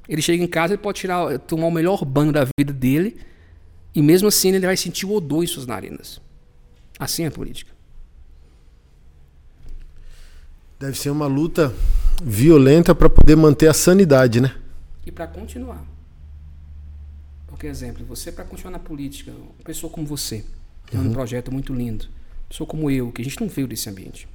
Ele 0.08 0.22
chega 0.22 0.44
em 0.44 0.48
casa, 0.48 0.74
ele 0.74 0.82
pode 0.82 1.00
tirar, 1.00 1.38
tomar 1.40 1.68
o 1.68 1.72
melhor 1.72 2.06
banho 2.06 2.32
da 2.32 2.48
vida 2.58 2.74
dele, 2.74 3.18
e 3.94 4.02
mesmo 4.02 4.28
assim 4.28 4.50
ele 4.54 4.66
vai 4.66 4.78
sentir 4.78 5.06
o 5.06 5.14
odor 5.14 5.44
em 5.44 5.48
suas 5.48 5.66
narinas. 5.66 6.22
Assim 7.00 7.24
é 7.24 7.28
a 7.28 7.32
política. 7.32 7.72
Deve 10.80 10.98
ser 10.98 11.10
uma 11.10 11.28
luta 11.28 11.74
violenta 12.22 12.94
para 12.94 13.10
poder 13.10 13.36
manter 13.36 13.68
a 13.68 13.74
sanidade, 13.74 14.40
né? 14.40 14.56
E 15.06 15.12
para 15.12 15.28
continuar. 15.28 15.84
Porque, 17.48 17.66
exemplo, 17.66 18.06
você 18.06 18.32
para 18.32 18.44
continuar 18.46 18.72
na 18.72 18.80
política, 18.80 19.32
uma 19.32 19.64
pessoa 19.64 19.92
como 19.92 20.06
você, 20.06 20.46
tem 20.86 21.00
uhum. 21.00 21.08
um 21.08 21.14
projeto 21.14 21.52
muito 21.52 21.74
lindo, 21.74 22.06
uma 22.06 22.50
pessoa 22.50 22.68
como 22.68 22.92
eu, 22.92 23.12
que 23.12 23.22
a 23.22 23.26
gente 23.26 23.42
não 23.42 23.50
veio 23.50 23.68
desse 23.68 23.90
ambiente. 23.90 24.28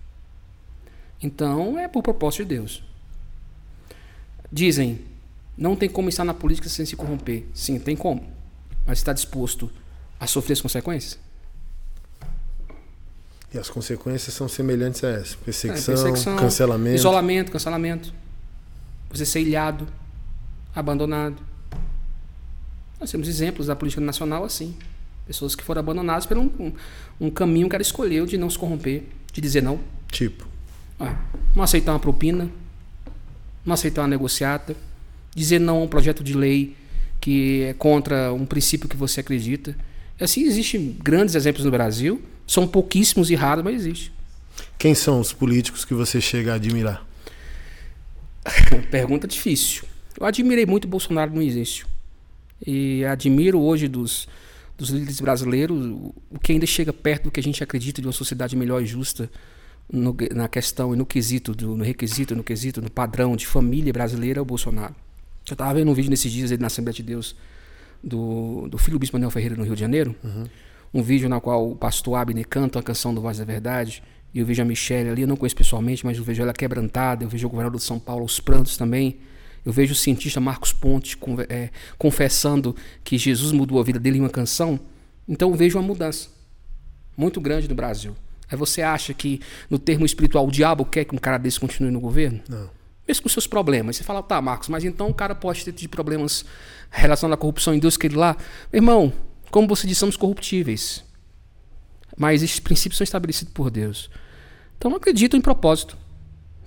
Então, 1.22 1.78
é 1.78 1.86
por 1.86 2.02
propósito 2.02 2.42
de 2.42 2.56
Deus. 2.56 2.82
Dizem, 4.50 4.98
não 5.56 5.76
tem 5.76 5.88
como 5.88 6.08
estar 6.08 6.24
na 6.24 6.34
política 6.34 6.68
sem 6.68 6.86
se 6.86 6.96
corromper. 6.96 7.44
Sim, 7.54 7.78
tem 7.78 7.96
como. 7.96 8.26
Mas 8.86 8.98
está 8.98 9.12
disposto 9.12 9.70
a 10.18 10.26
sofrer 10.26 10.54
as 10.54 10.60
consequências? 10.60 11.18
E 13.54 13.58
as 13.58 13.68
consequências 13.68 14.34
são 14.34 14.48
semelhantes 14.48 15.04
a 15.04 15.10
essa: 15.10 15.36
perseguição, 15.44 15.94
é, 15.94 15.96
perseguição 15.96 16.36
cancelamento. 16.36 16.96
Isolamento, 16.96 17.52
cancelamento. 17.52 18.14
Você 19.10 19.26
ser 19.26 19.40
ilhado, 19.40 19.86
abandonado. 20.74 21.36
Nós 22.98 23.10
temos 23.10 23.28
exemplos 23.28 23.66
da 23.66 23.76
política 23.76 24.00
nacional 24.00 24.44
assim. 24.44 24.74
Pessoas 25.26 25.54
que 25.54 25.62
foram 25.62 25.80
abandonadas 25.80 26.24
por 26.24 26.36
um, 26.36 26.50
um, 26.58 26.72
um 27.20 27.30
caminho 27.30 27.68
que 27.68 27.76
ela 27.76 27.82
escolheu 27.82 28.26
de 28.26 28.38
não 28.38 28.48
se 28.48 28.58
corromper, 28.58 29.04
de 29.32 29.40
dizer 29.40 29.62
não. 29.62 29.78
Tipo. 30.10 30.46
Ah, 30.98 31.16
não 31.54 31.62
aceitar 31.62 31.92
uma 31.92 32.00
propina, 32.00 32.50
não 33.64 33.74
aceitar 33.74 34.02
uma 34.02 34.08
negociata, 34.08 34.74
dizer 35.34 35.58
não 35.58 35.78
a 35.78 35.82
um 35.82 35.88
projeto 35.88 36.22
de 36.22 36.34
lei 36.34 36.76
que 37.20 37.62
é 37.62 37.72
contra 37.74 38.32
um 38.32 38.44
princípio 38.44 38.88
que 38.88 38.96
você 38.96 39.20
acredita. 39.20 39.76
Assim, 40.20 40.42
existem 40.42 40.96
grandes 41.02 41.34
exemplos 41.34 41.64
no 41.64 41.70
Brasil. 41.70 42.20
São 42.46 42.66
pouquíssimos 42.66 43.30
e 43.30 43.34
raros, 43.34 43.64
mas 43.64 43.76
existe. 43.76 44.12
Quem 44.76 44.94
são 44.94 45.20
os 45.20 45.32
políticos 45.32 45.84
que 45.84 45.94
você 45.94 46.20
chega 46.20 46.52
a 46.52 46.54
admirar? 46.56 47.06
Pergunta 48.90 49.28
difícil. 49.28 49.84
Eu 50.18 50.26
admirei 50.26 50.66
muito 50.66 50.84
o 50.84 50.88
Bolsonaro 50.88 51.32
no 51.32 51.40
início. 51.40 51.86
E 52.66 53.04
admiro 53.04 53.60
hoje 53.60 53.86
dos, 53.88 54.28
dos 54.76 54.90
líderes 54.90 55.20
brasileiros 55.20 55.78
o 56.30 56.38
que 56.42 56.52
ainda 56.52 56.66
chega 56.66 56.92
perto 56.92 57.24
do 57.24 57.30
que 57.30 57.40
a 57.40 57.42
gente 57.42 57.62
acredita 57.62 58.00
de 58.00 58.06
uma 58.06 58.12
sociedade 58.12 58.56
melhor 58.56 58.82
e 58.82 58.86
justa 58.86 59.30
no, 59.90 60.16
na 60.32 60.48
questão 60.48 60.94
e 60.94 60.96
no 60.96 61.06
quesito, 61.06 61.54
do, 61.54 61.76
no 61.76 61.84
requisito, 61.84 62.34
no 62.34 62.42
quesito, 62.42 62.82
no 62.82 62.90
padrão 62.90 63.36
de 63.36 63.46
família 63.46 63.92
brasileira 63.92 64.38
é 64.40 64.42
o 64.42 64.44
Bolsonaro. 64.44 64.94
Eu 65.48 65.54
estava 65.54 65.74
vendo 65.74 65.90
um 65.90 65.94
vídeo 65.94 66.10
nesses 66.10 66.30
dias 66.30 66.50
na 66.58 66.66
Assembleia 66.68 66.94
de 66.94 67.02
Deus 67.02 67.34
do, 68.02 68.68
do 68.68 68.78
filho 68.78 68.96
do 68.96 69.00
Bispo 69.00 69.16
Manuel 69.16 69.30
Ferreira 69.30 69.56
no 69.56 69.64
Rio 69.64 69.74
de 69.74 69.80
Janeiro. 69.80 70.14
Uhum. 70.22 70.44
Um 70.94 71.02
vídeo 71.02 71.28
na 71.28 71.40
qual 71.40 71.70
o 71.70 71.76
pastor 71.76 72.16
Abner 72.16 72.46
canta 72.46 72.78
a 72.78 72.82
canção 72.82 73.14
do 73.14 73.20
Voz 73.20 73.38
da 73.38 73.44
Verdade. 73.44 74.02
E 74.34 74.38
eu 74.38 74.46
vejo 74.46 74.62
a 74.62 74.64
Michelle 74.64 75.10
ali, 75.10 75.22
eu 75.22 75.28
não 75.28 75.36
conheço 75.36 75.56
pessoalmente, 75.56 76.04
mas 76.06 76.16
eu 76.16 76.24
vejo 76.24 76.42
ela 76.42 76.52
quebrantada. 76.52 77.24
Eu 77.24 77.28
vejo 77.28 77.46
o 77.46 77.50
governador 77.50 77.78
de 77.78 77.84
São 77.84 77.98
Paulo 77.98 78.22
aos 78.22 78.40
prantos 78.40 78.76
também. 78.76 79.18
Eu 79.64 79.72
vejo 79.72 79.92
o 79.92 79.96
cientista 79.96 80.40
Marcos 80.40 80.72
Ponte 80.72 81.16
é, 81.48 81.70
confessando 81.96 82.74
que 83.04 83.16
Jesus 83.16 83.52
mudou 83.52 83.78
a 83.80 83.84
vida 83.84 83.98
dele 83.98 84.18
em 84.18 84.20
uma 84.20 84.30
canção. 84.30 84.78
Então 85.28 85.50
eu 85.50 85.56
vejo 85.56 85.78
uma 85.78 85.86
mudança 85.86 86.28
muito 87.16 87.40
grande 87.40 87.68
no 87.68 87.74
Brasil. 87.74 88.14
Aí 88.50 88.56
você 88.56 88.82
acha 88.82 89.14
que, 89.14 89.40
no 89.70 89.78
termo 89.78 90.04
espiritual, 90.04 90.46
o 90.46 90.50
diabo 90.50 90.84
quer 90.84 91.04
que 91.04 91.14
um 91.14 91.18
cara 91.18 91.38
desse 91.38 91.58
continue 91.58 91.90
no 91.90 92.00
governo? 92.00 92.40
Não. 92.48 92.68
Com 93.20 93.28
seus 93.28 93.46
problemas. 93.46 93.96
Você 93.96 94.04
fala, 94.04 94.22
tá, 94.22 94.40
Marcos, 94.40 94.68
mas 94.68 94.84
então 94.84 95.08
o 95.08 95.14
cara 95.14 95.34
pode 95.34 95.64
ter 95.64 95.72
de 95.72 95.88
problemas 95.88 96.44
relacionados 96.90 97.38
à 97.38 97.40
corrupção 97.40 97.74
em 97.74 97.78
Deus 97.78 97.96
que 97.96 98.06
ele 98.06 98.16
lá. 98.16 98.36
Irmão, 98.72 99.12
como 99.50 99.68
você 99.68 99.86
disse, 99.86 100.00
somos 100.00 100.16
corruptíveis. 100.16 101.04
Mas 102.16 102.42
esses 102.42 102.60
princípios 102.60 102.98
são 102.98 103.04
estabelecidos 103.04 103.52
por 103.52 103.70
Deus. 103.70 104.10
Então 104.78 104.94
acredito 104.94 105.36
em 105.36 105.40
propósito. 105.40 105.96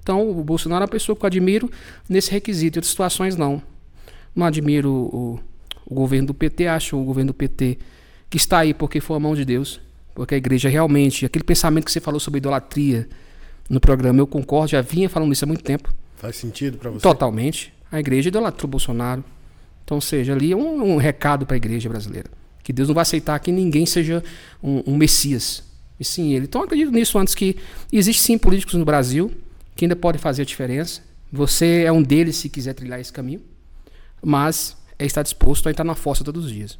Então 0.01 0.29
o 0.29 0.43
Bolsonaro 0.43 0.83
é 0.83 0.85
uma 0.85 0.91
pessoa 0.91 1.15
que 1.15 1.23
eu 1.23 1.27
admiro 1.27 1.71
nesse 2.07 2.31
requisito. 2.31 2.77
Em 2.77 2.79
outras 2.79 2.91
situações, 2.91 3.35
não. 3.35 3.61
Não 4.35 4.45
admiro 4.45 4.91
o, 4.91 5.39
o 5.85 5.95
governo 5.95 6.27
do 6.27 6.33
PT, 6.33 6.67
acho 6.67 6.97
o 6.97 7.03
governo 7.03 7.31
do 7.31 7.35
PT 7.35 7.77
que 8.29 8.37
está 8.37 8.59
aí 8.59 8.73
porque 8.73 8.99
foi 8.99 9.17
a 9.17 9.19
mão 9.19 9.35
de 9.35 9.45
Deus. 9.45 9.79
Porque 10.13 10.35
a 10.35 10.37
igreja 10.37 10.69
realmente, 10.69 11.25
aquele 11.25 11.43
pensamento 11.43 11.85
que 11.85 11.91
você 11.91 11.99
falou 11.99 12.19
sobre 12.19 12.37
idolatria 12.37 13.07
no 13.69 13.79
programa, 13.79 14.19
eu 14.19 14.27
concordo, 14.27 14.71
já 14.71 14.81
vinha 14.81 15.09
falando 15.09 15.33
isso 15.33 15.43
há 15.43 15.47
muito 15.47 15.63
tempo. 15.63 15.93
Faz 16.15 16.35
sentido 16.37 16.77
para 16.77 16.89
você? 16.89 17.01
Totalmente. 17.01 17.73
A 17.91 17.99
igreja 17.99 18.29
idolatrou 18.29 18.69
Bolsonaro. 18.69 19.23
Então, 19.83 20.01
seja, 20.01 20.33
ali 20.33 20.51
é 20.51 20.55
um, 20.55 20.95
um 20.95 20.97
recado 20.97 21.45
para 21.45 21.55
a 21.55 21.57
igreja 21.57 21.87
brasileira. 21.87 22.29
Que 22.63 22.73
Deus 22.73 22.87
não 22.87 22.95
vai 22.95 23.03
aceitar 23.03 23.39
que 23.39 23.51
ninguém 23.51 23.85
seja 23.85 24.23
um, 24.61 24.83
um 24.87 24.97
Messias. 24.97 25.63
E 25.99 26.03
sim 26.03 26.33
ele. 26.33 26.45
Então, 26.45 26.63
acredito 26.63 26.91
nisso 26.91 27.17
antes 27.19 27.35
que 27.35 27.57
existe 27.91 28.21
sim 28.21 28.37
políticos 28.37 28.75
no 28.75 28.85
Brasil 28.85 29.31
que 29.75 29.85
ainda 29.85 29.95
podem 29.95 30.19
fazer 30.19 30.41
a 30.43 30.45
diferença. 30.45 31.01
Você 31.31 31.83
é 31.83 31.91
um 31.91 32.01
deles 32.01 32.37
se 32.37 32.49
quiser 32.49 32.73
trilhar 32.73 32.99
esse 32.99 33.11
caminho. 33.11 33.41
Mas 34.23 34.75
é 34.97 35.05
estar 35.05 35.21
disposto 35.21 35.67
a 35.67 35.71
entrar 35.71 35.83
na 35.83 35.95
força 35.95 36.23
todos 36.23 36.45
os 36.45 36.51
dias. 36.51 36.79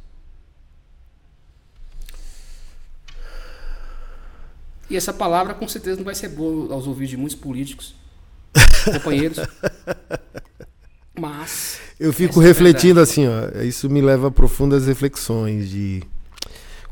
E 4.88 4.96
essa 4.96 5.12
palavra 5.12 5.52
com 5.52 5.68
certeza 5.68 5.96
não 5.96 6.04
vai 6.04 6.14
ser 6.14 6.28
boa 6.28 6.72
aos 6.72 6.86
ouvidos 6.86 7.10
de 7.10 7.16
muitos 7.16 7.36
políticos 7.36 7.94
companheiros. 8.92 9.38
Mas. 11.18 11.80
Eu 11.98 12.12
fico 12.12 12.42
é 12.42 12.44
refletindo 12.44 13.00
é 13.00 13.02
assim, 13.02 13.26
ó. 13.26 13.62
Isso 13.62 13.88
me 13.88 14.00
leva 14.00 14.28
a 14.28 14.30
profundas 14.30 14.86
reflexões 14.86 15.70
de. 15.70 16.02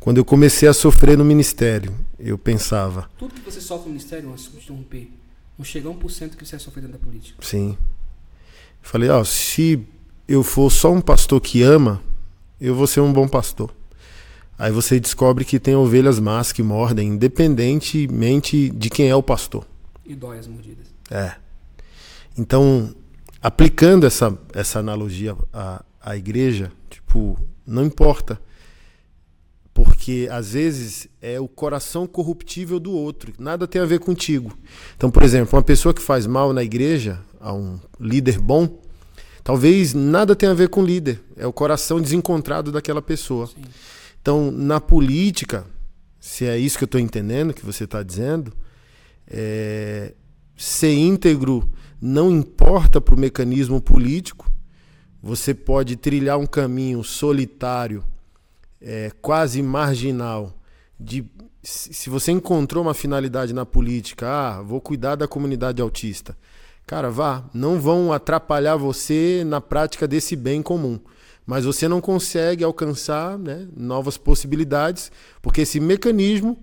Quando 0.00 0.18
eu 0.18 0.24
comecei 0.24 0.68
a 0.68 0.74
sofrer 0.74 1.16
no 1.16 1.24
ministério, 1.24 1.94
eu 2.18 2.36
pensava. 2.36 3.08
Tudo 3.18 3.34
que 3.34 3.40
você 3.40 3.60
sofre 3.60 3.86
no 3.86 3.94
ministério, 3.94 4.30
antes 4.30 4.50
de 4.50 4.58
interromper, 4.58 5.10
não 5.58 5.64
chega 5.64 5.88
a 5.88 5.92
1% 5.92 6.36
que 6.36 6.46
você 6.46 6.58
sofrer 6.58 6.82
dentro 6.82 6.98
da 6.98 7.04
política. 7.04 7.38
Sim. 7.40 7.76
Falei, 8.82 9.08
ó, 9.08 9.24
se 9.24 9.80
eu 10.28 10.42
for 10.42 10.70
só 10.70 10.92
um 10.92 11.00
pastor 11.00 11.40
que 11.40 11.62
ama, 11.62 12.02
eu 12.60 12.74
vou 12.74 12.86
ser 12.86 13.00
um 13.00 13.12
bom 13.12 13.26
pastor. 13.26 13.74
Aí 14.58 14.70
você 14.70 15.00
descobre 15.00 15.44
que 15.44 15.58
tem 15.58 15.74
ovelhas 15.74 16.20
más 16.20 16.52
que 16.52 16.62
mordem, 16.62 17.08
independentemente 17.08 18.70
de 18.70 18.90
quem 18.90 19.08
é 19.08 19.16
o 19.16 19.22
pastor. 19.22 19.66
E 20.04 20.14
dói 20.14 20.38
as 20.38 20.46
mordidas. 20.46 20.86
É. 21.10 21.34
Então, 22.36 22.94
aplicando 23.40 24.06
essa, 24.06 24.36
essa 24.52 24.78
analogia 24.78 25.36
à, 25.52 25.84
à 26.00 26.16
igreja, 26.16 26.72
tipo, 26.90 27.38
não 27.66 27.84
importa. 27.84 28.40
Porque 29.72 30.28
às 30.30 30.52
vezes 30.52 31.08
é 31.20 31.40
o 31.40 31.48
coração 31.48 32.06
corruptível 32.06 32.78
do 32.78 32.92
outro, 32.92 33.32
nada 33.38 33.66
tem 33.66 33.82
a 33.82 33.84
ver 33.84 33.98
contigo. 33.98 34.56
Então, 34.96 35.10
por 35.10 35.22
exemplo, 35.22 35.56
uma 35.56 35.62
pessoa 35.64 35.92
que 35.92 36.00
faz 36.00 36.26
mal 36.26 36.52
na 36.52 36.62
igreja, 36.62 37.20
a 37.40 37.52
um 37.52 37.80
líder 37.98 38.38
bom, 38.38 38.80
talvez 39.42 39.92
nada 39.92 40.36
tenha 40.36 40.52
a 40.52 40.54
ver 40.54 40.68
com 40.68 40.82
o 40.82 40.86
líder, 40.86 41.20
é 41.36 41.44
o 41.44 41.52
coração 41.52 42.00
desencontrado 42.00 42.70
daquela 42.70 43.02
pessoa. 43.02 43.48
Sim. 43.48 43.62
Então, 44.22 44.50
na 44.52 44.80
política, 44.80 45.66
se 46.20 46.46
é 46.46 46.56
isso 46.56 46.78
que 46.78 46.84
eu 46.84 46.86
estou 46.86 47.00
entendendo 47.00 47.52
que 47.52 47.66
você 47.66 47.84
está 47.84 48.02
dizendo, 48.02 48.52
é, 49.26 50.14
ser 50.56 50.94
íntegro 50.94 51.68
não 52.00 52.30
importa 52.30 53.00
para 53.00 53.14
o 53.14 53.18
mecanismo 53.18 53.80
político. 53.80 54.50
Você 55.22 55.54
pode 55.54 55.96
trilhar 55.96 56.38
um 56.38 56.46
caminho 56.46 57.02
solitário, 57.02 58.04
é, 58.80 59.10
quase 59.22 59.62
marginal, 59.62 60.58
de 60.98 61.24
se 61.62 62.10
você 62.10 62.30
encontrou 62.30 62.84
uma 62.84 62.92
finalidade 62.92 63.54
na 63.54 63.64
política, 63.64 64.28
ah, 64.28 64.62
vou 64.62 64.80
cuidar 64.80 65.16
da 65.16 65.26
comunidade 65.26 65.80
autista. 65.80 66.36
Cara, 66.86 67.10
vá, 67.10 67.42
não 67.54 67.80
vão 67.80 68.12
atrapalhar 68.12 68.76
você 68.76 69.42
na 69.46 69.60
prática 69.60 70.06
desse 70.06 70.36
bem 70.36 70.60
comum. 70.60 71.00
Mas 71.46 71.64
você 71.64 71.88
não 71.88 72.00
consegue 72.00 72.62
alcançar 72.62 73.38
né, 73.38 73.66
novas 73.74 74.18
possibilidades, 74.18 75.10
porque 75.40 75.62
esse 75.62 75.80
mecanismo 75.80 76.62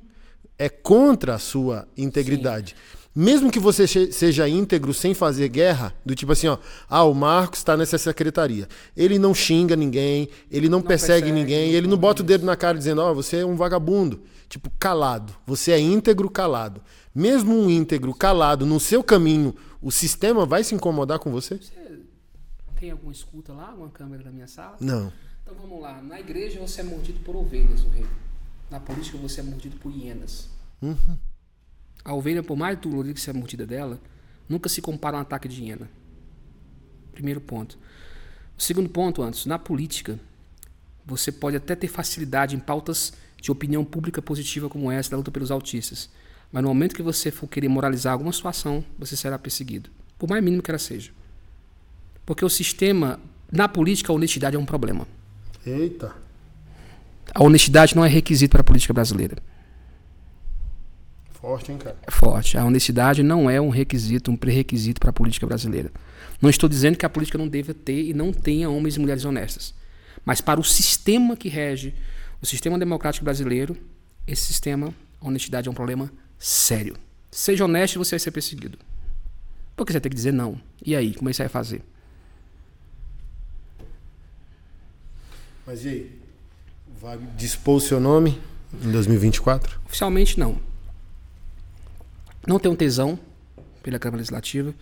é 0.58 0.70
contra 0.70 1.36
a 1.36 1.40
sua 1.40 1.88
integridade. 1.98 2.76
Sim. 2.76 3.01
Mesmo 3.14 3.52
que 3.52 3.60
você 3.60 3.86
seja 3.88 4.48
íntegro 4.48 4.94
sem 4.94 5.14
fazer 5.14 5.50
guerra, 5.50 5.94
do 6.06 6.16
tipo 6.16 6.32
assim, 6.32 6.48
ó, 6.48 6.58
ah, 6.90 7.04
o 7.04 7.14
Marcos 7.14 7.60
está 7.60 7.76
nessa 7.76 7.98
secretaria. 7.98 8.70
Ele 8.96 9.20
não 9.20 9.34
xinga 9.34 9.76
ninguém, 9.76 10.30
ele 10.50 10.70
não, 10.70 10.80
não 10.80 10.88
persegue, 10.88 11.24
persegue, 11.24 11.32
ninguém, 11.32 11.72
ele 11.72 11.88
não 11.88 11.98
bota 11.98 12.22
o 12.22 12.26
dedo 12.26 12.46
na 12.46 12.56
cara 12.56 12.78
dizendo, 12.78 13.02
ó, 13.02 13.12
oh, 13.12 13.16
você 13.16 13.38
é 13.38 13.46
um 13.46 13.58
vagabundo. 13.58 14.22
Tipo, 14.48 14.70
calado. 14.80 15.34
Você 15.46 15.72
é 15.74 15.80
íntegro 15.80 16.30
calado. 16.30 16.82
Mesmo 17.14 17.54
um 17.54 17.70
íntegro 17.70 18.14
calado 18.14 18.66
no 18.66 18.80
seu 18.80 19.04
caminho, 19.04 19.54
o 19.82 19.92
sistema 19.92 20.46
vai 20.46 20.64
se 20.64 20.74
incomodar 20.74 21.20
com 21.20 21.32
você? 21.32 21.56
Você 21.58 22.00
tem 22.80 22.92
alguma 22.92 23.12
escuta 23.12 23.52
lá, 23.52 23.70
alguma 23.70 23.90
câmera 23.90 24.24
na 24.24 24.32
minha 24.32 24.48
sala? 24.48 24.78
Não. 24.80 25.12
Então 25.44 25.56
vamos 25.62 25.82
lá. 25.82 26.02
Na 26.02 26.20
igreja 26.20 26.60
você 26.60 26.80
é 26.80 26.84
mordido 26.84 27.20
por 27.20 27.36
ovelhas, 27.36 27.84
o 27.84 27.90
rei. 27.90 28.06
Na 28.70 28.80
política 28.80 29.18
você 29.18 29.42
é 29.42 29.44
mordido 29.44 29.76
por 29.78 29.92
hienas. 29.92 30.48
Uhum. 30.82 31.18
A 32.04 32.14
ovelha, 32.14 32.42
por 32.42 32.58
mais 32.58 32.78
dolorida 32.78 33.14
que 33.14 33.20
seja 33.20 33.32
a 33.32 33.40
mordida 33.40 33.66
dela, 33.66 34.00
nunca 34.50 34.68
se 34.68 34.82
compara 34.82 35.18
a 35.18 35.20
um 35.20 35.22
ataque 35.22 35.48
de 35.48 35.64
hiena. 35.64 35.90
Primeiro 37.14 37.40
ponto. 37.40 37.78
O 38.58 38.62
segundo 38.62 38.90
ponto, 38.90 39.22
antes, 39.22 39.46
na 39.46 39.60
política, 39.60 40.20
você 41.06 41.32
pode 41.32 41.58
até 41.58 41.76
ter 41.76 41.88
facilidade 41.88 42.56
em 42.56 42.60
pautas 42.60 43.14
de 43.40 43.52
opinião 43.52 43.84
pública 43.84 44.22
positiva 44.22 44.70
como 44.70 44.92
essa 44.92 45.12
da 45.12 45.18
luta 45.18 45.32
pelos 45.32 45.52
autistas. 45.52 46.10
Mas 46.52 46.62
no 46.62 46.70
momento 46.70 46.96
que 46.96 47.02
você 47.02 47.32
for 47.32 47.48
querer 47.48 47.70
moralizar 47.70 48.14
alguma 48.14 48.32
situação, 48.32 48.84
você 49.00 49.16
será 49.16 49.40
perseguido. 49.40 49.90
Por 50.18 50.30
mais 50.30 50.44
mínimo 50.44 50.62
que 50.62 50.70
ela 50.70 50.78
seja. 50.78 51.12
Porque 52.26 52.46
o 52.46 52.50
sistema, 52.50 53.20
na 53.52 53.68
política, 53.68 54.12
a 54.12 54.16
honestidade 54.16 54.56
é 54.56 54.60
um 54.60 54.66
problema. 54.66 55.08
Eita. 55.66 56.14
A 57.34 57.44
honestidade 57.44 57.96
não 57.96 58.06
é 58.06 58.10
requisito 58.10 58.52
para 58.52 58.62
a 58.62 58.64
política 58.64 58.94
brasileira. 58.94 59.38
Forte, 61.42 61.72
hein, 61.72 61.78
cara? 61.80 61.98
É 62.06 62.12
forte. 62.12 62.56
A 62.56 62.64
honestidade 62.64 63.24
não 63.24 63.50
é 63.50 63.60
um 63.60 63.70
requisito, 63.70 64.30
um 64.30 64.38
pré-requisito 64.38 65.00
para 65.00 65.10
a 65.10 65.14
política 65.14 65.48
brasileira. 65.48 65.92
Não 66.40 66.50
estou 66.50 66.70
dizendo 66.70 66.98
que 66.98 67.06
a 67.06 67.10
política 67.10 67.38
não 67.38 67.48
deva 67.48 67.74
ter 67.74 68.04
e 68.04 68.14
não 68.14 68.32
tenha 68.32 68.70
homens 68.70 68.96
e 68.96 69.00
mulheres 69.00 69.26
honestas. 69.26 69.74
Mas 70.24 70.40
para 70.40 70.60
o 70.60 70.64
sistema 70.64 71.36
que 71.36 71.50
rege, 71.50 71.96
o 72.40 72.46
sistema 72.46 72.78
democrático 72.78 73.26
brasileiro, 73.26 73.76
esse 74.28 74.44
sistema, 74.44 74.94
a 75.20 75.28
honestidade 75.28 75.68
é 75.68 75.72
um 75.72 75.74
problema 75.74 76.12
sério. 76.38 76.96
Seja 77.32 77.66
honesto 77.66 77.96
e 77.96 77.98
você 77.98 78.12
vai 78.12 78.20
ser 78.20 78.32
perseguido. 78.32 78.78
Porque 79.76 79.92
você 79.92 80.00
ter 80.00 80.10
que 80.10 80.16
dizer 80.16 80.32
não. 80.34 80.62
E 80.86 80.96
aí, 80.96 81.16
como 81.16 81.28
é 81.28 81.32
que 81.32 81.38
você 81.38 81.44
vai 81.44 81.50
fazer? 81.50 81.82
Mas 85.66 85.86
e 85.86 85.90
aí? 85.90 86.22
Vai 87.02 87.18
dispor 87.36 87.78
o 87.78 87.82
seu 87.82 88.00
nome 88.00 88.40
em 88.84 88.92
2024? 88.92 89.80
Oficialmente 89.86 90.40
não. 90.40 90.71
Não 92.48 92.60
tenho 92.60 92.76
tesão 92.76 93.20
pela 93.84 94.00
Câmara 94.00 94.18
Legislativa. 94.18 94.74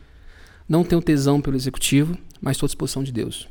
Não 0.67 0.83
tenho 0.83 1.01
tesão 1.01 1.41
pelo 1.41 1.55
Executivo, 1.55 2.17
mas 2.41 2.55
estou 2.55 2.67
à 2.67 2.69
disposição 2.69 3.03
de 3.03 3.11
Deus. 3.11 3.47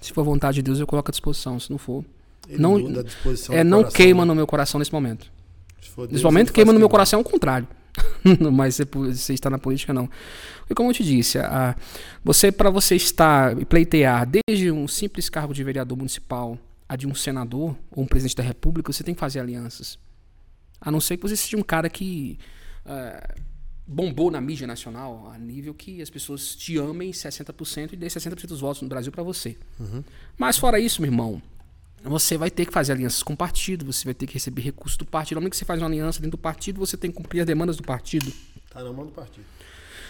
Se 0.00 0.12
for 0.12 0.24
vontade 0.24 0.56
de 0.56 0.62
Deus, 0.62 0.80
eu 0.80 0.86
coloco 0.86 1.10
à 1.10 1.12
disposição. 1.12 1.58
Se 1.58 1.70
não 1.70 1.78
for. 1.78 2.04
Ele 2.48 2.60
não, 2.60 2.76
é, 3.50 3.64
não 3.64 3.78
coração, 3.78 3.96
queima 3.96 4.24
no 4.24 4.34
meu 4.34 4.46
coração 4.46 4.78
nesse 4.78 4.92
momento. 4.92 5.30
Nesse 6.10 6.24
momento 6.24 6.52
queima 6.52 6.72
no 6.72 6.78
meu 6.78 6.88
coração 6.88 7.20
é 7.20 7.22
o 7.22 7.24
contrário. 7.24 7.66
Mas 8.52 8.74
você, 8.74 8.84
você 8.84 9.34
está 9.34 9.48
na 9.48 9.58
política, 9.58 9.92
não. 9.92 10.08
E 10.68 10.74
como 10.74 10.90
eu 10.90 10.94
te 10.94 11.04
disse, 11.04 11.38
a, 11.38 11.76
você 12.22 12.50
para 12.50 12.70
você 12.70 12.96
estar 12.96 13.58
e 13.58 13.64
pleitear 13.64 14.26
desde 14.26 14.70
um 14.70 14.88
simples 14.88 15.28
cargo 15.28 15.54
de 15.54 15.62
vereador 15.62 15.96
municipal 15.96 16.58
a 16.88 16.96
de 16.96 17.06
um 17.06 17.14
senador 17.14 17.76
ou 17.90 18.04
um 18.04 18.06
presidente 18.06 18.36
da 18.36 18.42
república, 18.42 18.92
você 18.92 19.02
tem 19.02 19.14
que 19.14 19.20
fazer 19.20 19.40
alianças. 19.40 19.98
A 20.84 20.90
não 20.90 21.00
ser 21.00 21.16
que 21.16 21.22
você 21.22 21.36
seja 21.36 21.56
um 21.56 21.62
cara 21.62 21.88
que 21.88 22.38
eh, 22.84 23.34
bombou 23.86 24.30
na 24.30 24.40
mídia 24.40 24.66
nacional 24.66 25.30
a 25.34 25.38
nível 25.38 25.74
que 25.74 26.00
as 26.00 26.10
pessoas 26.10 26.54
te 26.54 26.76
amem 26.78 27.10
60% 27.10 27.92
e 27.92 27.96
dê 27.96 28.06
60% 28.06 28.46
dos 28.46 28.60
votos 28.60 28.82
no 28.82 28.88
Brasil 28.88 29.12
para 29.12 29.22
você. 29.22 29.56
Mas 30.36 30.56
fora 30.56 30.78
isso, 30.78 31.02
meu 31.02 31.10
irmão, 31.10 31.42
você 32.02 32.36
vai 32.36 32.50
ter 32.50 32.66
que 32.66 32.72
fazer 32.72 32.92
alianças 32.92 33.22
com 33.22 33.32
o 33.32 33.36
partido, 33.36 33.84
você 33.84 34.04
vai 34.04 34.14
ter 34.14 34.26
que 34.26 34.34
receber 34.34 34.62
recursos 34.62 34.96
do 34.96 35.06
partido. 35.06 35.36
No 35.36 35.40
momento 35.40 35.52
que 35.52 35.58
você 35.58 35.64
faz 35.64 35.80
uma 35.80 35.88
aliança 35.88 36.20
dentro 36.20 36.36
do 36.36 36.40
partido, 36.40 36.78
você 36.78 36.96
tem 36.96 37.10
que 37.10 37.16
cumprir 37.16 37.40
as 37.40 37.46
demandas 37.46 37.76
do 37.76 37.82
partido. 37.82 38.32
Tá 38.70 38.82
na 38.82 38.92
mão 38.92 39.06
do 39.06 39.12
partido. 39.12 39.44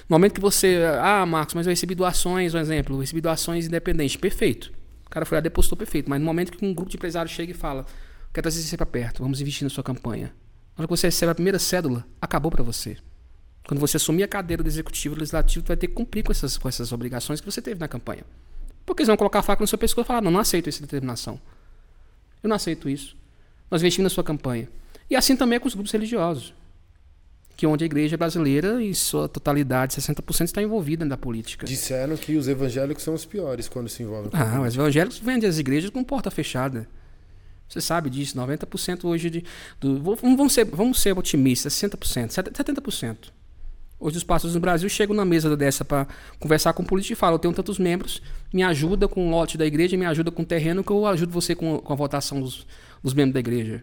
No 0.09 0.14
momento 0.16 0.35
que 0.35 0.40
você. 0.40 0.83
Ah, 1.00 1.25
Marcos, 1.25 1.54
mas 1.54 1.66
eu 1.66 1.71
recebi 1.71 1.95
doações, 1.95 2.52
um 2.54 2.59
exemplo, 2.59 2.97
eu 2.97 3.00
recebi 3.00 3.21
doações 3.21 3.66
independentes. 3.66 4.16
Perfeito. 4.16 4.73
O 5.07 5.11
cara 5.11 5.25
foi 5.25 5.37
lá, 5.37 5.40
depositou 5.40 5.78
perfeito. 5.78 6.11
Mas 6.11 6.19
no 6.21 6.26
momento 6.26 6.52
que 6.52 6.64
um 6.64 6.75
grupo 6.75 6.90
de 6.90 6.97
empresários 6.97 7.35
chega 7.35 7.52
e 7.52 7.54
fala: 7.54 7.87
quero 8.33 8.43
trazer 8.43 8.61
você 8.61 8.76
para 8.76 8.87
perto, 8.87 9.23
vamos 9.23 9.40
investir 9.40 9.64
na 9.64 9.71
sua 9.71 9.85
campanha. 9.85 10.33
Na 10.76 10.83
hora 10.83 10.88
que 10.88 10.97
você 10.97 11.07
recebe 11.07 11.31
a 11.31 11.35
primeira 11.35 11.59
cédula, 11.59 12.04
acabou 12.21 12.50
para 12.50 12.62
você. 12.62 12.97
Quando 13.66 13.81
você 13.81 13.97
assumir 13.97 14.25
a 14.25 14.28
cadeira 14.28 14.62
do 14.62 14.69
executivo 14.69 15.14
legislativo, 15.14 15.64
você 15.64 15.69
vai 15.69 15.76
ter 15.76 15.88
que 15.88 15.95
cumprir 15.95 16.23
com 16.25 16.33
essas, 16.33 16.59
com 16.59 16.69
essas 16.69 16.93
obrigações 16.93 17.40
que 17.40 17.50
você 17.50 17.62
teve 17.62 17.81
na 17.81 17.88
campanha. 17.88 18.25
Porque 18.85 19.02
eles 19.02 19.09
vão 19.09 19.16
colocar 19.16 19.38
a 19.38 19.43
faca 19.43 19.62
no 19.62 19.66
seu 19.66 19.79
pescoço 19.79 20.05
e 20.05 20.09
falar: 20.09 20.20
não, 20.20 20.31
não 20.31 20.40
aceito 20.40 20.68
essa 20.68 20.81
determinação. 20.81 21.40
Eu 22.42 22.48
não 22.48 22.57
aceito 22.57 22.88
isso. 22.88 23.16
Nós 23.70 23.81
investimos 23.81 24.12
na 24.12 24.14
sua 24.14 24.25
campanha. 24.25 24.68
E 25.09 25.16
assim 25.16 25.37
também 25.37 25.57
é 25.57 25.61
com 25.61 25.66
os 25.68 25.75
grupos 25.75 25.92
religiosos. 25.92 26.53
Que 27.57 27.66
onde 27.66 27.85
a 27.85 27.87
igreja 27.87 28.16
brasileira, 28.16 28.83
em 28.83 28.92
sua 28.92 29.29
totalidade, 29.29 29.94
60% 29.94 30.44
está 30.44 30.61
envolvida 30.61 31.05
na 31.05 31.16
política. 31.16 31.64
Disseram 31.64 32.16
que 32.16 32.37
os 32.37 32.48
evangélicos 32.48 33.03
são 33.03 33.14
os 33.14 33.25
piores 33.25 33.68
quando 33.68 33.88
se 33.88 34.03
envolvem 34.03 34.31
com 34.31 34.37
Ah, 34.37 34.61
os 34.61 34.75
evangélicos 34.75 35.18
vendem 35.18 35.48
as 35.48 35.59
igrejas 35.59 35.88
com 35.90 36.03
porta 36.03 36.31
fechada. 36.31 36.87
Você 37.68 37.81
sabe 37.81 38.11
disso, 38.11 38.37
90% 38.37 39.05
hoje 39.05 39.31
de. 39.31 39.44
Do, 39.81 40.16
vamos, 40.16 40.53
ser, 40.53 40.64
vamos 40.64 41.00
ser 41.00 41.16
otimistas, 41.18 41.72
60%, 41.74 42.29
70%. 42.29 43.16
Hoje 43.98 44.18
os 44.18 44.24
pastores 44.24 44.55
no 44.55 44.61
Brasil 44.61 44.88
chegam 44.88 45.14
na 45.16 45.24
mesa 45.24 45.57
dessa 45.57 45.85
para 45.85 46.07
conversar 46.38 46.72
com 46.72 46.83
o 46.83 46.87
político 46.87 47.14
e 47.14 47.16
falam: 47.16 47.37
eu 47.37 47.38
tenho 47.38 47.55
tantos 47.55 47.79
membros, 47.79 48.20
me 48.53 48.62
ajuda 48.62 49.09
com 49.09 49.27
o 49.27 49.31
lote 49.31 49.57
da 49.57 49.64
igreja, 49.64 49.96
me 49.96 50.05
ajuda 50.05 50.31
com 50.31 50.42
o 50.42 50.44
terreno, 50.44 50.85
que 50.85 50.90
eu 50.90 51.07
ajudo 51.07 51.33
você 51.33 51.55
com, 51.55 51.79
com 51.79 51.92
a 51.92 51.96
votação 51.96 52.40
dos, 52.40 52.66
dos 53.03 53.14
membros 53.14 53.35
da 53.35 53.40
igreja. 53.40 53.83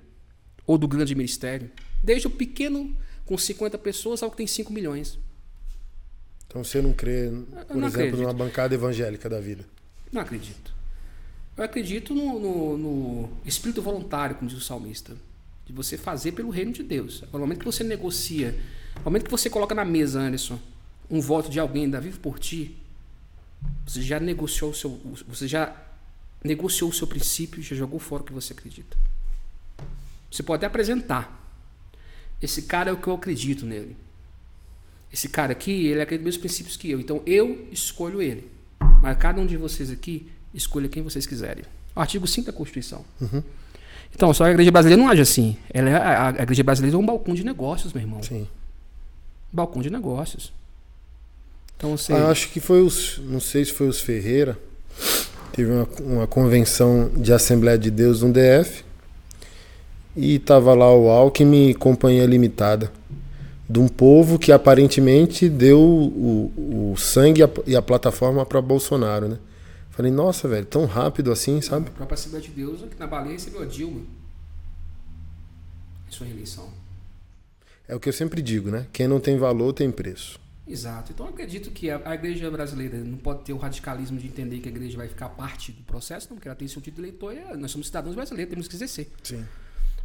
Ou 0.67 0.78
do 0.78 0.88
grande 0.88 1.15
ministério. 1.15 1.72
Desde 2.04 2.28
o 2.28 2.30
pequeno, 2.30 2.96
com 3.26 3.38
50 3.38 3.78
pessoas, 3.80 4.22
ao 4.22 4.30
que 4.30 4.38
tem 4.38 4.48
5 4.48 4.72
milhões. 4.72 5.17
Então 6.48 6.63
você 6.63 6.82
não 6.82 6.94
crê, 6.94 7.32
por 7.67 7.78
não 7.78 7.88
exemplo, 7.88 7.88
acredito. 7.88 8.17
numa 8.17 8.34
bancada 8.34 8.76
evangélica 8.76 9.28
da 9.28 9.39
vida. 9.39 9.65
Não 10.12 10.22
acredito. 10.22 10.72
Eu 11.58 11.64
acredito 11.64 12.14
no, 12.14 12.40
no- 12.40 12.78
no 12.78 13.30
espírito 13.46 13.82
voluntário, 13.82 14.36
como 14.36 14.50
diz 14.50 14.58
o 14.58 14.62
salmista. 14.62 15.16
De 15.66 15.74
você 15.74 15.98
fazer 15.98 16.32
pelo 16.32 16.50
reino 16.50 16.72
de 16.72 16.84
Deus. 16.84 17.24
No 17.32 17.40
momento 17.40 17.60
que 17.60 17.66
você 17.66 17.84
negocia, 17.84 18.60
no 18.98 19.04
momento 19.04 19.26
que 19.26 19.32
você 19.32 19.50
coloca 19.50 19.76
na 19.76 19.86
mesa, 19.86 20.20
Anderson, 20.20 20.60
um 21.10 21.20
voto 21.22 21.50
de 21.50 21.60
alguém 21.60 21.90
da 21.90 22.00
Vivo 22.00 22.20
por 22.20 22.40
Ti, 22.40 22.76
você 23.86 24.02
já 24.02 24.20
negociou 24.20 24.72
o 24.72 24.74
seu. 24.74 24.90
Você 25.28 25.48
já 25.48 25.76
negociou 26.44 26.90
o 26.90 26.94
seu 26.94 27.06
princípio 27.06 27.62
já 27.62 27.76
jogou 27.76 28.00
fora 28.00 28.24
o 28.24 28.26
que 28.26 28.34
você 28.34 28.54
acredita. 28.54 28.98
Você 30.32 30.42
pode 30.42 30.60
até 30.62 30.66
apresentar. 30.68 31.38
Esse 32.42 32.64
cara 32.64 32.90
é 32.90 32.94
o 32.94 32.98
que 32.98 33.08
eu 33.08 33.14
acredito 33.14 33.66
nele. 33.66 33.96
Esse 35.14 35.30
cara 35.30 35.52
aqui, 35.52 35.86
ele 35.88 36.02
acredita 36.02 36.24
nos 36.26 36.36
mesmos 36.36 36.38
princípios 36.42 36.76
que 36.78 36.90
eu. 36.90 37.00
Então 37.00 37.22
eu 37.26 37.68
escolho 37.72 38.22
ele. 38.22 38.50
Mas 39.02 39.18
cada 39.18 39.40
um 39.40 39.46
de 39.46 39.58
vocês 39.58 39.92
aqui 39.92 40.32
escolha 40.54 40.90
quem 40.90 41.04
vocês 41.04 41.26
quiserem. 41.26 41.64
O 41.96 42.00
artigo 42.00 42.28
5 42.28 42.48
da 42.48 42.54
Constituição. 42.54 43.04
Então, 44.14 44.34
só 44.34 44.44
que 44.44 44.50
a 44.50 44.54
igreja 44.54 44.72
brasileira 44.72 45.02
não 45.02 45.10
age 45.10 45.22
assim. 45.22 45.58
Ela 45.74 45.90
é, 45.90 45.96
a, 45.96 46.28
a 46.30 46.44
igreja 46.44 46.64
brasileira 46.64 46.96
é 46.96 47.00
um 47.00 47.06
balcão 47.06 47.34
de 47.34 47.44
negócios, 47.44 47.94
meu 47.94 48.04
irmão. 48.04 48.22
Sim. 48.22 48.48
Balcão 49.52 49.82
de 49.82 49.90
negócios. 49.90 50.54
Então 51.78 51.98
você. 51.98 52.14
Ah, 52.14 52.30
acho 52.30 52.50
que 52.50 52.60
foi 52.60 52.82
os. 52.82 53.20
Não 53.24 53.40
sei 53.40 53.66
se 53.66 53.72
foi 53.72 53.88
os 53.88 54.00
Ferreira. 54.00 54.58
Teve 55.52 55.72
uma, 55.72 55.88
uma 56.02 56.28
convenção 56.28 57.10
de 57.16 57.34
Assembleia 57.34 57.78
de 57.78 57.90
Deus 57.90 58.22
no 58.22 58.32
DF. 58.32 58.84
E 60.16 60.40
tava 60.40 60.74
lá 60.74 60.94
o 60.94 61.10
Alckmin 61.10 61.70
e 61.70 61.74
Companhia 61.74 62.26
Limitada. 62.26 62.92
De 63.70 63.80
um 63.80 63.88
povo 63.88 64.38
que 64.38 64.52
aparentemente 64.52 65.48
deu 65.48 65.80
o, 65.80 66.92
o 66.92 66.98
sangue 66.98 67.40
e 67.40 67.44
a, 67.44 67.50
e 67.66 67.76
a 67.76 67.82
plataforma 67.82 68.46
para 68.46 68.62
Bolsonaro, 68.62 69.30
né? 69.30 69.38
Falei, 69.91 70.12
nossa, 70.12 70.47
velho, 70.47 70.65
tão 70.65 70.86
rápido 70.86 71.32
assim, 71.32 71.62
sabe? 71.62 71.89
A 71.89 71.91
própria 71.91 72.15
Assembleia 72.15 72.43
de 72.45 72.51
Deus, 72.51 72.82
aqui 72.84 72.97
na 72.97 73.08
baleia, 73.08 73.34
recebeu 73.34 73.62
a 73.62 73.65
Dilma. 73.65 74.01
Em 76.08 76.12
sua 76.12 76.25
reeleição. 76.25 76.69
É 77.88 77.95
o 77.95 77.99
que 77.99 78.08
eu 78.10 78.13
sempre 78.13 78.41
digo, 78.41 78.69
né? 78.69 78.88
Quem 78.93 79.08
não 79.08 79.19
tem 79.19 79.38
valor 79.38 79.73
tem 79.73 79.91
preço. 79.91 80.39
Exato. 80.67 81.12
Então 81.12 81.25
eu 81.25 81.32
acredito 81.34 81.71
que 81.71 81.89
a, 81.89 82.01
a 82.06 82.15
igreja 82.15 82.49
brasileira 82.49 82.97
não 82.99 83.17
pode 83.17 83.43
ter 83.43 83.51
o 83.51 83.58
radicalismo 83.58 84.17
de 84.17 84.27
entender 84.27 84.60
que 84.60 84.69
a 84.69 84.71
igreja 84.71 84.95
vai 84.97 85.08
ficar 85.10 85.27
parte 85.30 85.71
do 85.73 85.84
processo, 85.84 86.27
não, 86.30 86.38
porque 86.38 86.47
ela 86.47 86.56
tem 86.56 86.67
seu 86.67 86.82
título 86.82 87.04
de 87.06 87.10
eleitor 87.10 87.34
e 87.34 87.39
é- 87.39 87.58
nós 87.58 87.71
somos 87.71 87.88
cidadãos 87.88 88.15
brasileiros, 88.15 88.49
temos 88.49 88.67
que 88.69 88.75
exercer. 88.75 89.10
Sim. 89.23 89.43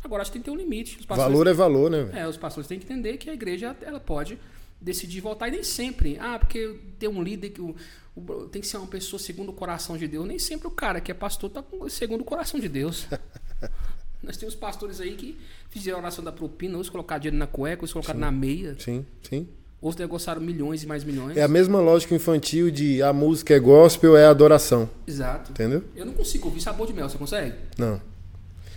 Agora 0.02 0.22
acho 0.22 0.32
que 0.32 0.38
tem 0.38 0.42
que 0.42 0.50
ter 0.50 0.56
um 0.56 0.58
limite. 0.60 0.96
Pastores- 1.06 1.22
Valor 1.32 1.46
é 1.46 1.52
valor, 1.52 1.90
né, 1.90 2.02
velho? 2.04 2.18
É, 2.18 2.28
os 2.28 2.36
pastores 2.36 2.66
têm 2.66 2.78
que 2.78 2.84
entender 2.84 3.16
que 3.18 3.30
a 3.30 3.34
igreja 3.34 3.76
ela 3.82 4.00
pode 4.00 4.38
decidir 4.80 5.20
votar 5.20 5.48
e 5.48 5.52
nem 5.52 5.62
sempre. 5.62 6.18
Ah, 6.20 6.38
porque 6.38 6.76
tem 6.98 7.08
um 7.08 7.22
líder 7.22 7.50
que 7.50 7.60
o, 7.60 7.74
o- 8.14 8.48
tem 8.48 8.60
que 8.62 8.68
ser 8.68 8.76
uma 8.76 8.86
pessoa 8.86 9.18
segundo 9.20 9.50
o 9.50 9.52
coração 9.52 9.96
de 9.96 10.06
Deus. 10.06 10.26
Nem 10.26 10.38
sempre 10.38 10.66
o 10.68 10.70
cara 10.70 11.00
que 11.00 11.10
é 11.10 11.14
pastor 11.14 11.48
está 11.50 11.64
segundo 11.88 12.20
o 12.20 12.24
coração 12.24 12.58
de 12.60 12.68
Deus. 12.68 13.06
Nós 14.22 14.36
temos 14.36 14.54
pastores 14.54 15.00
aí 15.00 15.14
que 15.14 15.36
fizeram 15.70 15.98
a 15.98 16.00
oração 16.00 16.24
da 16.24 16.32
propina, 16.32 16.78
uns 16.78 16.88
colocaram 16.88 17.20
dinheiro 17.20 17.36
na 17.36 17.46
cueca, 17.46 17.76
outros 17.82 17.92
colocaram 17.92 18.18
na 18.18 18.32
meia, 18.32 18.74
Sim, 18.78 19.04
sim. 19.22 19.46
outros 19.80 20.00
negociaram 20.00 20.40
milhões 20.40 20.82
e 20.82 20.86
mais 20.86 21.04
milhões. 21.04 21.36
É 21.36 21.42
a 21.42 21.48
mesma 21.48 21.80
lógica 21.80 22.14
infantil 22.14 22.70
de 22.70 23.00
a 23.02 23.12
música 23.12 23.54
é 23.54 23.58
gospel, 23.60 24.16
é 24.16 24.26
adoração. 24.26 24.88
Exato. 25.06 25.52
Entendeu? 25.52 25.84
Eu 25.94 26.06
não 26.06 26.12
consigo 26.14 26.48
ouvir 26.48 26.60
sabor 26.60 26.86
de 26.88 26.92
mel, 26.92 27.08
você 27.08 27.18
consegue? 27.18 27.54
Não. 27.78 28.00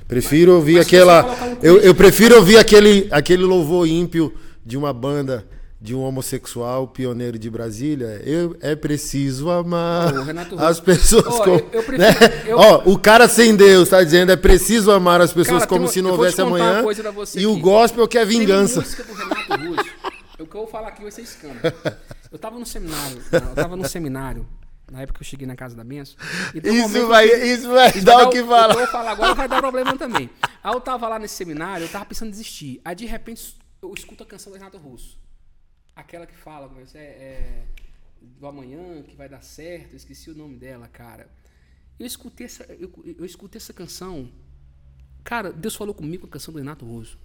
Prefiro 0.07 0.53
ouvir 0.55 0.75
mas 0.77 0.87
aquela. 0.87 1.23
um 1.45 1.57
eu, 1.63 1.77
eu 1.79 1.95
prefiro 1.95 2.35
ouvir 2.35 2.57
aquele, 2.57 3.07
aquele 3.11 3.43
louvor 3.43 3.87
ímpio 3.87 4.33
de 4.65 4.75
uma 4.77 4.91
banda 4.93 5.47
de 5.81 5.95
um 5.95 6.01
homossexual 6.01 6.87
pioneiro 6.89 7.39
de 7.39 7.49
Brasília, 7.49 8.21
eu, 8.25 8.55
é 8.59 8.75
preciso 8.75 9.49
amar 9.49 10.13
Ô, 10.13 10.59
as 10.59 10.79
pessoas 10.79 11.25
oh, 11.25 11.43
como. 11.43 11.55
Eu, 11.55 11.69
eu 11.71 11.83
prefiro, 11.83 11.97
né? 11.97 12.43
eu... 12.45 12.57
oh, 12.57 12.91
o 12.91 12.99
cara 12.99 13.29
sem 13.29 13.55
Deus 13.55 13.83
está 13.83 14.03
dizendo 14.03 14.31
é 14.31 14.35
preciso 14.35 14.91
amar 14.91 15.21
as 15.21 15.31
pessoas 15.31 15.59
Cara, 15.59 15.69
como 15.69 15.87
se 15.87 16.01
não 16.01 16.11
houvesse 16.11 16.41
amanhã. 16.41 16.83
E 16.83 17.37
aqui. 17.39 17.45
o 17.45 17.57
gospel 17.59 18.05
quer 18.09 18.25
vingança. 18.25 18.81
Tem 18.81 18.89
música 18.89 19.03
do 19.03 19.13
Renato 19.13 19.53
Russo. 19.53 19.89
o 20.39 20.45
que 20.45 20.55
eu 20.55 20.61
vou 20.61 20.67
falar 20.67 20.89
aqui 20.89 21.01
vai 21.01 21.11
ser 21.11 21.21
escândalo. 21.21 21.61
Eu 22.31 22.35
estava 22.35 22.59
no 22.59 22.65
seminário, 22.65 23.21
eu 23.31 23.55
tava 23.55 23.75
no 23.75 23.87
seminário, 23.87 24.47
na 24.91 25.01
época 25.01 25.19
que 25.19 25.23
eu 25.23 25.27
cheguei 25.27 25.47
na 25.47 25.55
casa 25.55 25.75
da 25.75 25.83
benção. 25.83 26.15
Isso 26.53 27.07
vai, 27.07 27.25
isso 27.25 27.69
vai 27.69 27.89
isso 27.89 28.01
dar 28.01 28.27
o 28.27 28.29
que 28.29 28.43
falar. 28.43 28.75
Que 28.75 28.81
eu 28.81 28.85
vou 28.85 28.91
falar 28.91 29.11
agora 29.11 29.33
vai 29.33 29.47
dar 29.47 29.61
problema 29.61 29.97
também. 29.97 30.29
Aí 30.61 30.73
eu 30.73 30.81
tava 30.81 31.07
lá 31.07 31.17
nesse 31.17 31.35
seminário, 31.35 31.85
eu 31.85 31.89
tava 31.89 32.05
pensando 32.05 32.27
em 32.27 32.31
desistir. 32.31 32.81
Aí 32.83 32.93
de 32.93 33.05
repente 33.05 33.55
eu 33.81 33.93
escuto 33.97 34.23
a 34.23 34.25
canção 34.25 34.51
do 34.51 34.57
Renato 34.57 34.77
Russo. 34.77 35.17
Aquela 35.99 36.25
que 36.25 36.35
fala, 36.35 36.71
mas 36.73 36.95
é, 36.95 36.99
é, 36.99 37.63
do 38.39 38.47
amanhã, 38.47 39.03
que 39.03 39.17
vai 39.17 39.27
dar 39.27 39.41
certo, 39.41 39.91
eu 39.91 39.97
esqueci 39.97 40.31
o 40.31 40.35
nome 40.35 40.55
dela, 40.55 40.87
cara. 40.87 41.29
Eu 41.99 42.05
escutei 42.05 42.45
essa, 42.45 42.63
eu, 42.63 42.89
eu 43.17 43.25
escutei 43.25 43.57
essa 43.57 43.73
canção. 43.73 44.29
Cara, 45.25 45.51
Deus 45.51 45.75
falou 45.75 45.93
comigo 45.93 46.21
com 46.21 46.27
a 46.27 46.31
canção 46.31 46.53
do 46.53 46.57
Renato 46.57 46.85
Russo. 46.85 47.19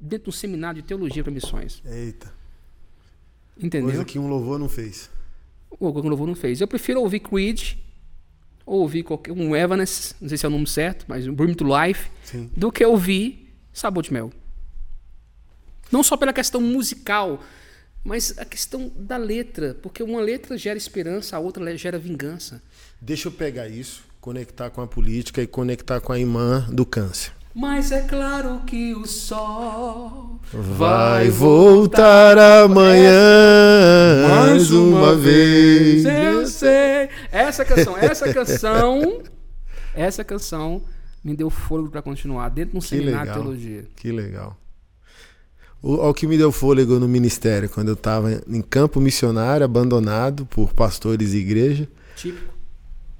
Dentro 0.00 0.24
de 0.24 0.28
um 0.30 0.32
seminário 0.32 0.80
de 0.80 0.88
teologia 0.88 1.22
para 1.22 1.30
missões. 1.30 1.82
Eita. 1.84 2.32
Entendeu? 3.54 3.90
Coisa 3.90 4.04
que 4.06 4.18
um 4.18 4.28
louvor 4.28 4.58
não 4.58 4.68
fez. 4.68 5.10
O 5.68 5.86
um 5.86 6.08
louvor 6.08 6.26
não 6.26 6.34
fez. 6.34 6.62
Eu 6.62 6.66
prefiro 6.66 7.00
ouvir 7.00 7.20
Creed, 7.20 7.76
ou 8.64 8.80
ouvir 8.80 9.02
qualquer, 9.02 9.32
um 9.32 9.54
Evanescence, 9.54 10.14
não 10.18 10.28
sei 10.30 10.38
se 10.38 10.46
é 10.46 10.48
o 10.48 10.52
nome 10.52 10.66
certo, 10.66 11.04
mas 11.06 11.26
um 11.26 11.34
Bring 11.34 11.52
to 11.52 11.66
Life, 11.66 12.10
Sim. 12.24 12.50
do 12.56 12.72
que 12.72 12.82
ouvir 12.82 13.54
Sabor 13.74 14.02
de 14.02 14.10
Mel. 14.10 14.32
Não 15.92 16.02
só 16.02 16.16
pela 16.16 16.32
questão 16.32 16.62
musical, 16.62 17.42
mas 18.04 18.34
a 18.38 18.44
questão 18.44 18.90
da 18.96 19.16
letra, 19.16 19.76
porque 19.82 20.02
uma 20.02 20.20
letra 20.20 20.56
gera 20.56 20.78
esperança, 20.78 21.36
a 21.36 21.40
outra 21.40 21.76
gera 21.76 21.98
vingança. 21.98 22.62
Deixa 23.00 23.28
eu 23.28 23.32
pegar 23.32 23.68
isso, 23.68 24.02
conectar 24.20 24.70
com 24.70 24.80
a 24.80 24.86
política 24.86 25.42
e 25.42 25.46
conectar 25.46 26.00
com 26.00 26.12
a 26.12 26.18
irmã 26.18 26.66
do 26.70 26.86
câncer. 26.86 27.32
Mas 27.54 27.90
é 27.90 28.02
claro 28.02 28.62
que 28.64 28.94
o 28.94 29.04
sol 29.06 30.38
vai 30.52 31.28
voltar 31.28 32.38
amanhã 32.38 33.18
mais 34.28 34.70
uma 34.70 35.16
vez. 35.16 36.04
Eu 36.04 36.46
sei. 36.46 37.08
Essa 37.32 37.64
canção, 37.64 37.98
essa 37.98 38.32
canção, 38.32 39.22
essa 39.92 40.24
canção 40.24 40.82
me 41.24 41.34
deu 41.34 41.50
fôlego 41.50 41.90
para 41.90 42.00
continuar 42.02 42.48
dentro 42.50 42.72
de 42.72 42.78
um 42.78 42.80
seminário 42.80 43.32
de 43.32 43.38
teologia. 43.38 43.84
Que 43.96 44.12
legal. 44.12 44.56
O, 45.82 45.94
o 45.94 46.14
que 46.14 46.26
me 46.26 46.36
deu 46.36 46.52
fôlego 46.52 46.98
no 46.98 47.08
ministério, 47.08 47.68
quando 47.68 47.88
eu 47.88 47.94
estava 47.94 48.42
em 48.48 48.60
campo 48.60 49.00
missionário, 49.00 49.64
abandonado 49.64 50.44
por 50.46 50.74
pastores 50.74 51.32
e 51.32 51.38
igreja. 51.38 51.88
Típico. 52.16 52.54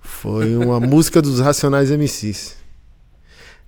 Foi 0.01 0.57
uma 0.57 0.79
música 0.81 1.23
dos 1.23 1.41
Racionais 1.41 1.91
MCs. 1.91 2.57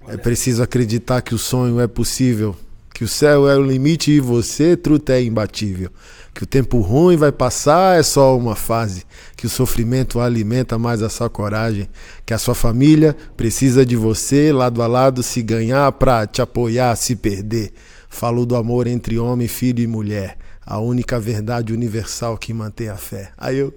Olha. 0.03 0.15
É 0.15 0.17
preciso 0.17 0.63
acreditar 0.63 1.23
que 1.23 1.35
o 1.35 1.39
sonho 1.39 1.81
é 1.81 1.87
possível, 1.87 2.55
que 2.93 3.05
o 3.05 3.09
céu 3.09 3.49
é 3.49 3.57
o 3.57 3.63
limite 3.63 4.11
e 4.11 4.21
você, 4.21 4.77
truta, 4.77 5.15
é 5.15 5.23
imbatível. 5.23 5.91
Que 6.35 6.45
o 6.45 6.47
tempo 6.47 6.81
ruim 6.81 7.17
vai 7.17 7.31
passar, 7.31 7.99
é 7.99 8.03
só 8.03 8.37
uma 8.37 8.57
fase. 8.57 9.05
Que 9.37 9.47
o 9.47 9.51
sofrimento 9.51 10.21
alimenta 10.21 10.79
mais 10.79 11.03
a 11.03 11.09
sua 11.09 11.29
coragem. 11.29 11.89
Que 12.25 12.33
a 12.33 12.39
sua 12.39 12.55
família 12.55 13.17
precisa 13.37 13.85
de 13.85 13.97
você, 13.97 14.53
lado 14.53 14.83
a 14.83 14.87
lado, 14.87 15.23
se 15.23 15.43
ganhar 15.43 15.91
pra 15.93 16.27
te 16.27 16.41
apoiar, 16.41 16.97
se 16.97 17.17
perder. 17.17 17.73
Falou 18.13 18.45
do 18.45 18.55
amor 18.55 18.87
entre 18.87 19.19
homem, 19.19 19.49
filho 19.49 19.83
e 19.83 19.87
mulher. 19.87 20.37
A 20.65 20.79
única 20.79 21.19
verdade 21.19 21.73
universal 21.73 22.37
que 22.37 22.53
mantém 22.53 22.91
a 22.91 22.97
fé. 22.97 23.33
Aí 23.39 23.57
eu. 23.57 23.75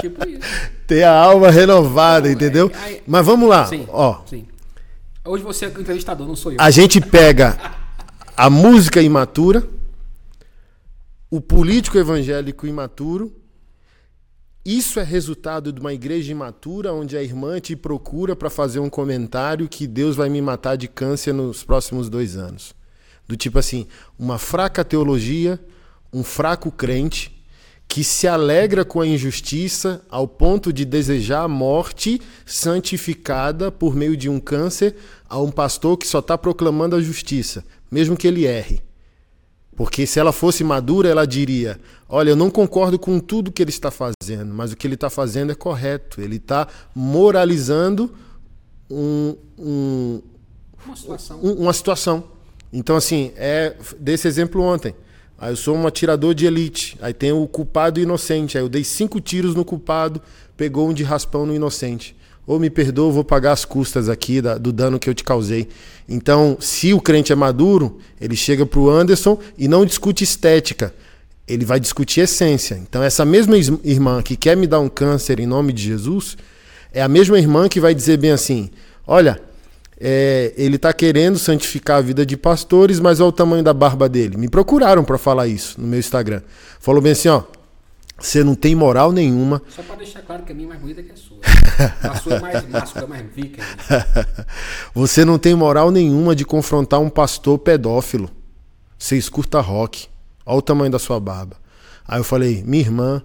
Tipo 0.00 0.26
isso. 0.26 0.40
Ter 0.88 1.02
a 1.02 1.12
alma 1.12 1.50
renovada, 1.50 2.26
não, 2.26 2.34
entendeu? 2.34 2.72
É, 2.82 2.92
é, 2.94 3.02
Mas 3.06 3.24
vamos 3.24 3.48
lá. 3.48 3.66
Sim, 3.66 3.86
ó. 3.90 4.22
Sim. 4.26 4.46
Hoje 5.24 5.44
você 5.44 5.66
é 5.66 5.68
o 5.68 5.78
entrevistador, 5.78 6.26
não 6.26 6.34
sou 6.34 6.52
eu. 6.52 6.58
A 6.58 6.70
gente 6.70 7.02
pega 7.02 7.58
a 8.34 8.48
música 8.48 9.02
imatura, 9.02 9.62
o 11.30 11.38
político 11.38 11.98
evangélico 11.98 12.66
imaturo. 12.66 13.30
Isso 14.64 15.00
é 15.00 15.02
resultado 15.02 15.72
de 15.72 15.80
uma 15.80 15.94
igreja 15.94 16.30
imatura 16.30 16.92
onde 16.92 17.16
a 17.16 17.22
irmã 17.22 17.58
te 17.58 17.74
procura 17.74 18.36
para 18.36 18.50
fazer 18.50 18.78
um 18.78 18.90
comentário 18.90 19.66
que 19.66 19.86
Deus 19.86 20.16
vai 20.16 20.28
me 20.28 20.42
matar 20.42 20.76
de 20.76 20.86
câncer 20.86 21.32
nos 21.32 21.64
próximos 21.64 22.10
dois 22.10 22.36
anos. 22.36 22.74
Do 23.26 23.38
tipo 23.38 23.58
assim, 23.58 23.86
uma 24.18 24.38
fraca 24.38 24.84
teologia, 24.84 25.58
um 26.12 26.22
fraco 26.22 26.70
crente 26.70 27.42
que 27.88 28.04
se 28.04 28.28
alegra 28.28 28.84
com 28.84 29.00
a 29.00 29.06
injustiça 29.06 30.04
ao 30.10 30.28
ponto 30.28 30.72
de 30.72 30.84
desejar 30.84 31.44
a 31.44 31.48
morte 31.48 32.20
santificada 32.44 33.72
por 33.72 33.96
meio 33.96 34.14
de 34.14 34.28
um 34.28 34.38
câncer 34.38 34.94
a 35.26 35.40
um 35.40 35.50
pastor 35.50 35.96
que 35.96 36.06
só 36.06 36.18
está 36.18 36.36
proclamando 36.36 36.94
a 36.94 37.00
justiça, 37.00 37.64
mesmo 37.90 38.16
que 38.16 38.28
ele 38.28 38.44
erre. 38.44 38.89
Porque 39.76 40.06
se 40.06 40.18
ela 40.18 40.32
fosse 40.32 40.62
madura, 40.62 41.08
ela 41.08 41.26
diria: 41.26 41.80
Olha, 42.08 42.30
eu 42.30 42.36
não 42.36 42.50
concordo 42.50 42.98
com 42.98 43.18
tudo 43.18 43.52
que 43.52 43.62
ele 43.62 43.70
está 43.70 43.90
fazendo, 43.90 44.52
mas 44.52 44.72
o 44.72 44.76
que 44.76 44.86
ele 44.86 44.94
está 44.94 45.08
fazendo 45.08 45.52
é 45.52 45.54
correto. 45.54 46.20
Ele 46.20 46.36
está 46.36 46.68
moralizando 46.94 48.12
um, 48.90 49.36
um, 49.58 50.22
uma, 50.84 50.96
situação. 50.96 51.40
Um, 51.42 51.52
uma 51.52 51.72
situação. 51.72 52.24
Então, 52.72 52.96
assim, 52.96 53.32
é 53.36 53.76
desse 53.98 54.28
exemplo 54.28 54.62
ontem. 54.62 54.94
Aí 55.38 55.52
eu 55.52 55.56
sou 55.56 55.74
um 55.74 55.86
atirador 55.86 56.34
de 56.34 56.44
elite. 56.46 56.98
Aí 57.00 57.14
tem 57.14 57.32
o 57.32 57.46
culpado 57.46 57.98
e 57.98 58.02
o 58.02 58.04
inocente. 58.04 58.58
Aí 58.58 58.64
eu 58.64 58.68
dei 58.68 58.84
cinco 58.84 59.20
tiros 59.20 59.54
no 59.54 59.64
culpado, 59.64 60.20
pegou 60.56 60.88
um 60.88 60.92
de 60.92 61.02
raspão 61.02 61.46
no 61.46 61.54
inocente. 61.54 62.14
Ou 62.50 62.58
me 62.58 62.68
perdoa, 62.68 63.12
vou 63.12 63.22
pagar 63.22 63.52
as 63.52 63.64
custas 63.64 64.08
aqui 64.08 64.42
da, 64.42 64.58
do 64.58 64.72
dano 64.72 64.98
que 64.98 65.08
eu 65.08 65.14
te 65.14 65.22
causei. 65.22 65.68
Então, 66.08 66.56
se 66.58 66.92
o 66.92 67.00
crente 67.00 67.32
é 67.32 67.36
maduro, 67.36 67.98
ele 68.20 68.34
chega 68.34 68.66
para 68.66 68.80
o 68.80 68.90
Anderson 68.90 69.38
e 69.56 69.68
não 69.68 69.86
discute 69.86 70.24
estética. 70.24 70.92
Ele 71.46 71.64
vai 71.64 71.78
discutir 71.78 72.22
essência. 72.22 72.74
Então, 72.74 73.04
essa 73.04 73.24
mesma 73.24 73.56
irmã 73.84 74.20
que 74.20 74.34
quer 74.34 74.56
me 74.56 74.66
dar 74.66 74.80
um 74.80 74.88
câncer 74.88 75.38
em 75.38 75.46
nome 75.46 75.72
de 75.72 75.84
Jesus, 75.84 76.36
é 76.92 77.00
a 77.00 77.06
mesma 77.06 77.38
irmã 77.38 77.68
que 77.68 77.78
vai 77.78 77.94
dizer 77.94 78.16
bem 78.16 78.32
assim: 78.32 78.68
olha, 79.06 79.40
é, 80.00 80.52
ele 80.56 80.74
está 80.74 80.92
querendo 80.92 81.38
santificar 81.38 81.98
a 81.98 82.00
vida 82.00 82.26
de 82.26 82.36
pastores, 82.36 82.98
mas 82.98 83.20
olha 83.20 83.28
o 83.28 83.32
tamanho 83.32 83.62
da 83.62 83.72
barba 83.72 84.08
dele. 84.08 84.36
Me 84.36 84.48
procuraram 84.48 85.04
para 85.04 85.18
falar 85.18 85.46
isso 85.46 85.80
no 85.80 85.86
meu 85.86 86.00
Instagram. 86.00 86.42
Falou 86.80 87.00
bem 87.00 87.12
assim, 87.12 87.28
ó, 87.28 87.44
você 88.20 88.44
não 88.44 88.54
tem 88.54 88.74
moral 88.74 89.12
nenhuma. 89.12 89.62
Só 89.74 89.82
para 89.82 89.96
deixar 89.96 90.20
claro 90.20 90.42
que 90.42 90.52
a 90.52 90.54
minha 90.54 90.66
é 90.66 90.68
mais 90.68 90.80
bonita 90.80 91.02
que 91.02 91.12
a 91.12 91.16
sua. 91.16 91.38
A 92.10 92.16
sua 92.16 92.34
é 92.34 92.40
mais 92.40 92.68
máscula, 92.68 93.04
é 93.04 93.08
mais 93.08 93.26
viking. 93.34 93.62
Você 94.94 95.24
não 95.24 95.38
tem 95.38 95.54
moral 95.54 95.90
nenhuma 95.90 96.36
de 96.36 96.44
confrontar 96.44 97.00
um 97.00 97.08
pastor 97.08 97.58
pedófilo. 97.58 98.30
Você 98.98 99.16
escuta 99.16 99.60
rock. 99.60 100.06
Olha 100.44 100.58
o 100.58 100.62
tamanho 100.62 100.90
da 100.90 100.98
sua 100.98 101.18
barba. 101.18 101.56
Aí 102.06 102.20
eu 102.20 102.24
falei, 102.24 102.62
minha 102.66 102.82
irmã, 102.82 103.22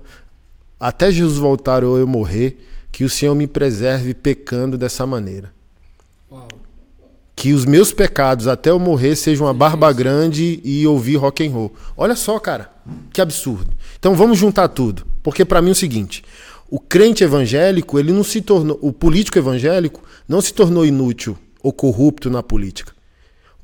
até 0.80 1.12
Jesus 1.12 1.38
voltar 1.38 1.84
ou 1.84 1.98
eu 1.98 2.08
morrer, 2.08 2.66
que 2.92 3.04
o 3.04 3.10
Senhor 3.10 3.36
me 3.36 3.48
preserve 3.48 4.14
pecando 4.14 4.78
dessa 4.78 5.06
maneira. 5.06 5.54
Uau 6.32 6.48
que 7.36 7.54
os 7.54 7.66
meus 7.66 7.92
pecados 7.92 8.48
até 8.48 8.70
eu 8.70 8.80
morrer 8.80 9.16
sejam 9.16 9.46
uma 9.46 9.54
barba 9.54 9.92
grande 9.92 10.62
e 10.64 10.88
ouvir 10.88 11.18
rock 11.18 11.46
and 11.46 11.52
roll. 11.52 11.76
Olha 11.98 12.16
só, 12.16 12.40
cara, 12.40 12.72
que 13.12 13.20
absurdo. 13.20 13.72
Então 14.06 14.14
vamos 14.14 14.38
juntar 14.38 14.68
tudo, 14.68 15.04
porque 15.24 15.44
para 15.44 15.64
mim 15.64 15.70
é 15.70 15.72
o 15.72 15.76
seguinte, 15.76 16.24
o 16.70 16.80
crente 16.80 17.24
evangélico, 17.24 17.98
ele 17.98 18.14
não 18.14 18.24
se 18.24 18.40
tornou, 18.40 18.78
o 18.80 18.94
político 18.94 19.40
evangélico 19.40 20.00
não 20.28 20.42
se 20.42 20.54
tornou 20.54 20.86
inútil 20.86 21.36
ou 21.64 21.74
corrupto 21.74 22.30
na 22.30 22.44
política. 22.44 22.94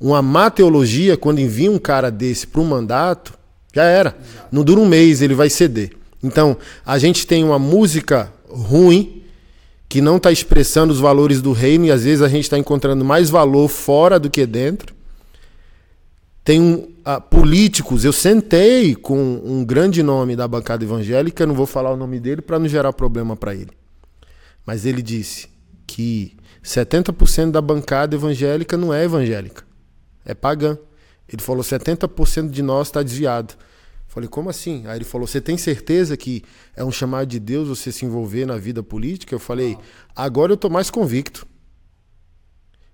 Uma 0.00 0.20
má 0.20 0.50
teologia, 0.50 1.16
quando 1.16 1.38
envia 1.38 1.70
um 1.70 1.78
cara 1.78 2.10
desse 2.10 2.44
para 2.48 2.60
um 2.60 2.64
mandato, 2.64 3.34
já 3.72 3.84
era. 3.84 4.16
Não 4.50 4.64
dura 4.64 4.80
um 4.80 4.84
mês, 4.84 5.22
ele 5.22 5.32
vai 5.32 5.48
ceder. 5.48 5.92
Então, 6.20 6.56
a 6.84 6.98
gente 6.98 7.24
tem 7.24 7.44
uma 7.44 7.60
música 7.60 8.32
ruim, 8.48 9.22
que 9.88 10.00
não 10.00 10.16
está 10.16 10.32
expressando 10.32 10.92
os 10.92 10.98
valores 10.98 11.40
do 11.40 11.52
reino 11.52 11.84
e 11.84 11.92
às 11.92 12.02
vezes 12.02 12.20
a 12.20 12.28
gente 12.28 12.42
está 12.42 12.58
encontrando 12.58 13.04
mais 13.04 13.30
valor 13.30 13.68
fora 13.68 14.18
do 14.18 14.28
que 14.28 14.44
dentro. 14.44 14.92
Tem 16.44 16.60
um, 16.60 16.74
uh, 16.74 17.20
políticos, 17.30 18.04
eu 18.04 18.12
sentei 18.12 18.96
com 18.96 19.16
um 19.44 19.64
grande 19.64 20.02
nome 20.02 20.34
da 20.34 20.48
bancada 20.48 20.82
evangélica, 20.84 21.46
não 21.46 21.54
vou 21.54 21.66
falar 21.66 21.92
o 21.92 21.96
nome 21.96 22.18
dele 22.18 22.42
para 22.42 22.58
não 22.58 22.66
gerar 22.66 22.92
problema 22.92 23.36
para 23.36 23.54
ele. 23.54 23.70
Mas 24.66 24.84
ele 24.84 25.02
disse 25.02 25.48
que 25.86 26.36
70% 26.62 27.52
da 27.52 27.60
bancada 27.60 28.16
evangélica 28.16 28.76
não 28.76 28.92
é 28.92 29.04
evangélica, 29.04 29.64
é 30.24 30.34
pagã. 30.34 30.76
Ele 31.28 31.40
falou 31.40 31.62
70% 31.62 32.50
de 32.50 32.60
nós 32.60 32.88
está 32.88 33.02
desviado. 33.02 33.54
Falei, 34.12 34.28
como 34.28 34.50
assim? 34.50 34.84
Aí 34.86 34.98
ele 34.98 35.04
falou: 35.06 35.26
Você 35.26 35.40
tem 35.40 35.56
certeza 35.56 36.18
que 36.18 36.42
é 36.76 36.84
um 36.84 36.92
chamado 36.92 37.26
de 37.26 37.40
Deus 37.40 37.68
você 37.68 37.90
se 37.90 38.04
envolver 38.04 38.44
na 38.44 38.58
vida 38.58 38.82
política? 38.82 39.34
Eu 39.34 39.38
falei: 39.38 39.78
Agora 40.14 40.52
eu 40.52 40.56
tô 40.56 40.68
mais 40.68 40.90
convicto. 40.90 41.46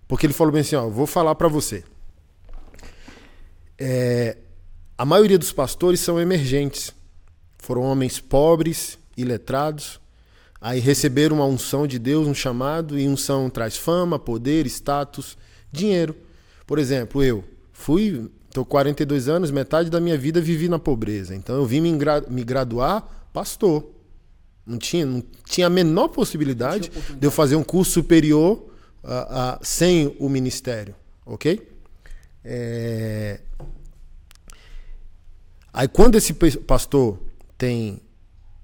Porque 0.07 0.27
ele 0.27 0.33
falou 0.33 0.53
bem 0.53 0.61
assim: 0.61 0.77
Ó, 0.77 0.89
vou 0.89 1.09
falar 1.09 1.35
para 1.35 1.49
você. 1.49 1.83
É, 3.79 4.37
A 4.97 5.05
maioria 5.05 5.39
dos 5.39 5.53
pastores 5.53 6.01
são 6.01 6.21
emergentes. 6.21 6.93
Foram 7.59 7.83
homens 7.83 8.19
pobres, 8.19 8.99
iletrados. 9.17 10.01
Aí 10.61 10.81
receberam 10.81 11.37
uma 11.37 11.47
unção 11.47 11.87
de 11.87 11.99
Deus, 11.99 12.27
um 12.27 12.35
chamado, 12.35 12.99
e 12.99 13.07
unção 13.07 13.49
traz 13.49 13.77
fama, 13.77 14.19
poder, 14.19 14.67
status, 14.67 15.39
dinheiro. 15.71 16.17
Por 16.67 16.79
exemplo, 16.79 17.23
eu 17.23 17.45
fui, 17.73 18.29
estou 18.49 18.65
42 18.65 19.29
anos, 19.29 19.51
metade 19.53 19.89
da 19.89 20.01
minha 20.01 20.19
vida 20.19 20.41
vivi 20.41 20.69
na 20.69 20.79
pobreza. 20.79 21.35
Então 21.35 21.55
eu 21.57 21.65
vim 21.65 21.81
me, 21.81 21.97
me 22.29 22.43
graduar 22.43 23.29
pastor. 23.33 23.89
Não 24.67 24.79
tinha, 24.79 25.07
não 25.07 25.23
tinha 25.45 25.69
a 25.69 25.71
menor 25.71 26.09
possibilidade, 26.09 26.91
de 27.17 27.27
eu 27.27 27.31
fazer 27.31 27.57
um 27.57 27.63
curso 27.63 27.93
superior 27.93 28.69
uh, 29.03 29.09
uh, 29.09 29.59
sem 29.63 30.15
o 30.19 30.29
ministério, 30.29 30.95
ok? 31.25 31.78
É... 32.45 33.41
Aí 35.73 35.89
quando 35.89 36.17
esse 36.17 36.33
pastor 36.35 37.23
tem 37.57 38.01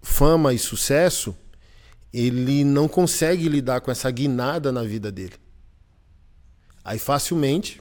fama 0.03 0.53
e 0.53 0.59
sucesso, 0.59 1.37
ele 2.13 2.65
não 2.65 2.87
consegue 2.87 3.49
lidar 3.49 3.81
com 3.81 3.91
essa 3.91 4.11
guinada 4.11 4.71
na 4.71 4.83
vida 4.83 5.11
dele. 5.11 5.35
Aí 6.85 6.99
facilmente 6.99 7.81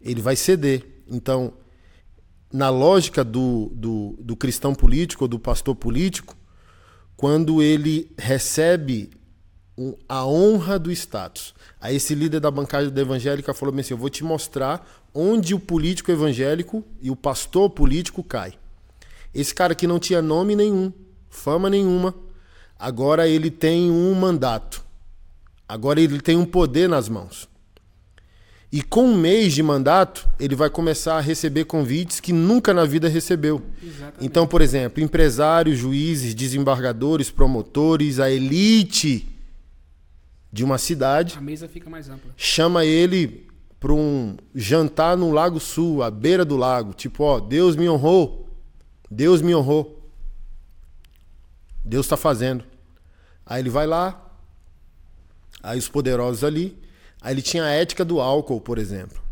ele 0.00 0.20
vai 0.20 0.36
ceder. 0.36 0.84
Então, 1.06 1.52
na 2.52 2.68
lógica 2.68 3.24
do, 3.24 3.70
do, 3.74 4.16
do 4.20 4.36
cristão 4.36 4.74
político 4.74 5.24
ou 5.24 5.28
do 5.28 5.38
pastor 5.38 5.74
político, 5.74 6.36
quando 7.16 7.62
ele 7.62 8.10
recebe 8.18 9.10
a 10.08 10.26
honra 10.26 10.78
do 10.78 10.90
status. 10.90 11.54
Aí 11.80 11.96
esse 11.96 12.14
líder 12.14 12.40
da 12.40 12.50
bancada 12.50 13.00
evangélica 13.00 13.54
falou 13.54 13.78
assim: 13.78 13.94
Eu 13.94 13.98
vou 13.98 14.10
te 14.10 14.24
mostrar 14.24 14.86
onde 15.14 15.54
o 15.54 15.60
político 15.60 16.10
evangélico 16.10 16.84
e 17.00 17.10
o 17.10 17.16
pastor 17.16 17.70
político 17.70 18.22
cai. 18.22 18.54
Esse 19.34 19.54
cara 19.54 19.74
que 19.74 19.86
não 19.86 19.98
tinha 19.98 20.20
nome 20.20 20.56
nenhum, 20.56 20.92
fama 21.28 21.70
nenhuma, 21.70 22.14
agora 22.78 23.28
ele 23.28 23.50
tem 23.50 23.90
um 23.90 24.14
mandato. 24.14 24.84
Agora 25.68 26.00
ele 26.00 26.20
tem 26.20 26.36
um 26.36 26.46
poder 26.46 26.88
nas 26.88 27.08
mãos. 27.08 27.48
E 28.70 28.82
com 28.82 29.04
um 29.04 29.16
mês 29.16 29.54
de 29.54 29.62
mandato, 29.62 30.28
ele 30.38 30.54
vai 30.54 30.68
começar 30.68 31.16
a 31.16 31.20
receber 31.20 31.64
convites 31.64 32.20
que 32.20 32.32
nunca 32.32 32.74
na 32.74 32.84
vida 32.84 33.08
recebeu. 33.08 33.62
Exatamente. 33.82 34.16
Então, 34.20 34.46
por 34.46 34.60
exemplo, 34.60 35.02
empresários, 35.02 35.78
juízes, 35.78 36.34
desembargadores, 36.34 37.30
promotores, 37.30 38.20
a 38.20 38.30
elite 38.30 39.37
de 40.52 40.64
uma 40.64 40.78
cidade. 40.78 41.36
A 41.36 41.40
mesa 41.40 41.68
fica 41.68 41.88
mais 41.88 42.08
ampla. 42.08 42.32
Chama 42.36 42.84
ele 42.84 43.48
para 43.78 43.92
um 43.92 44.36
jantar 44.54 45.16
no 45.16 45.30
Lago 45.30 45.60
Sul, 45.60 46.02
à 46.02 46.10
beira 46.10 46.44
do 46.44 46.56
lago. 46.56 46.92
Tipo, 46.92 47.24
ó, 47.24 47.40
Deus 47.40 47.76
me 47.76 47.88
honrou. 47.88 48.48
Deus 49.10 49.40
me 49.40 49.54
honrou. 49.54 50.10
Deus 51.84 52.06
está 52.06 52.16
fazendo. 52.16 52.64
Aí 53.46 53.62
ele 53.62 53.70
vai 53.70 53.86
lá. 53.86 54.24
Aí 55.62 55.78
os 55.78 55.88
poderosos 55.88 56.42
ali. 56.42 56.76
Aí 57.20 57.34
ele 57.34 57.42
tinha 57.42 57.64
a 57.64 57.70
ética 57.70 58.04
do 58.04 58.20
álcool, 58.20 58.60
por 58.60 58.78
exemplo. 58.78 59.22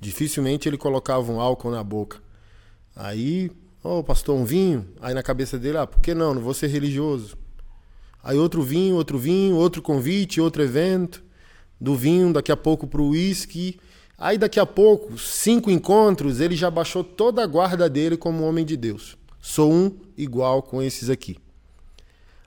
Dificilmente 0.00 0.68
ele 0.68 0.76
colocava 0.76 1.30
um 1.30 1.40
álcool 1.40 1.70
na 1.70 1.82
boca. 1.82 2.20
Aí, 2.94 3.50
ó, 3.82 4.00
oh, 4.00 4.04
pastor, 4.04 4.36
um 4.36 4.44
vinho. 4.44 4.88
Aí 5.00 5.14
na 5.14 5.22
cabeça 5.22 5.58
dele, 5.58 5.78
ah, 5.78 5.86
por 5.86 6.00
que 6.00 6.14
não? 6.14 6.34
Não 6.34 6.42
vou 6.42 6.52
ser 6.52 6.66
religioso. 6.66 7.37
Aí 8.22 8.36
outro 8.36 8.62
vinho, 8.62 8.96
outro 8.96 9.18
vinho, 9.18 9.56
outro 9.56 9.80
convite, 9.80 10.40
outro 10.40 10.62
evento. 10.62 11.22
Do 11.80 11.94
vinho, 11.94 12.32
daqui 12.32 12.50
a 12.50 12.56
pouco 12.56 12.86
para 12.86 13.00
o 13.00 13.10
uísque. 13.10 13.78
Aí 14.16 14.36
daqui 14.36 14.58
a 14.58 14.66
pouco, 14.66 15.16
cinco 15.16 15.70
encontros, 15.70 16.40
ele 16.40 16.56
já 16.56 16.70
baixou 16.70 17.04
toda 17.04 17.42
a 17.42 17.46
guarda 17.46 17.88
dele 17.88 18.16
como 18.16 18.42
homem 18.42 18.64
de 18.64 18.76
Deus. 18.76 19.16
Sou 19.40 19.72
um 19.72 19.96
igual 20.16 20.60
com 20.60 20.82
esses 20.82 21.08
aqui. 21.08 21.36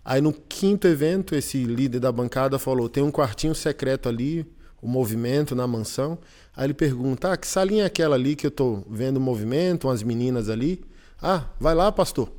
Aí 0.04 0.20
no 0.20 0.34
quinto 0.34 0.88
evento, 0.88 1.34
esse 1.36 1.64
líder 1.64 2.00
da 2.00 2.12
bancada 2.12 2.60
falou: 2.60 2.90
tem 2.90 3.02
um 3.02 3.12
quartinho 3.12 3.56
secreto 3.56 4.10
ali, 4.10 4.46
o 4.82 4.88
movimento 4.88 5.56
na 5.56 5.66
mansão. 5.66 6.18
Aí 6.56 6.66
ele 6.66 6.74
pergunta: 6.74 7.32
ah, 7.32 7.38
que 7.38 7.48
salinha 7.48 7.84
é 7.84 7.86
aquela 7.86 8.16
ali 8.16 8.36
que 8.36 8.46
eu 8.46 8.52
tô 8.52 8.84
vendo 8.90 9.18
o 9.18 9.22
movimento, 9.22 9.88
umas 9.88 10.04
meninas 10.04 10.50
ali? 10.50 10.84
Ah, 11.22 11.46
vai 11.60 11.74
lá, 11.74 11.92
pastor. 11.92 12.30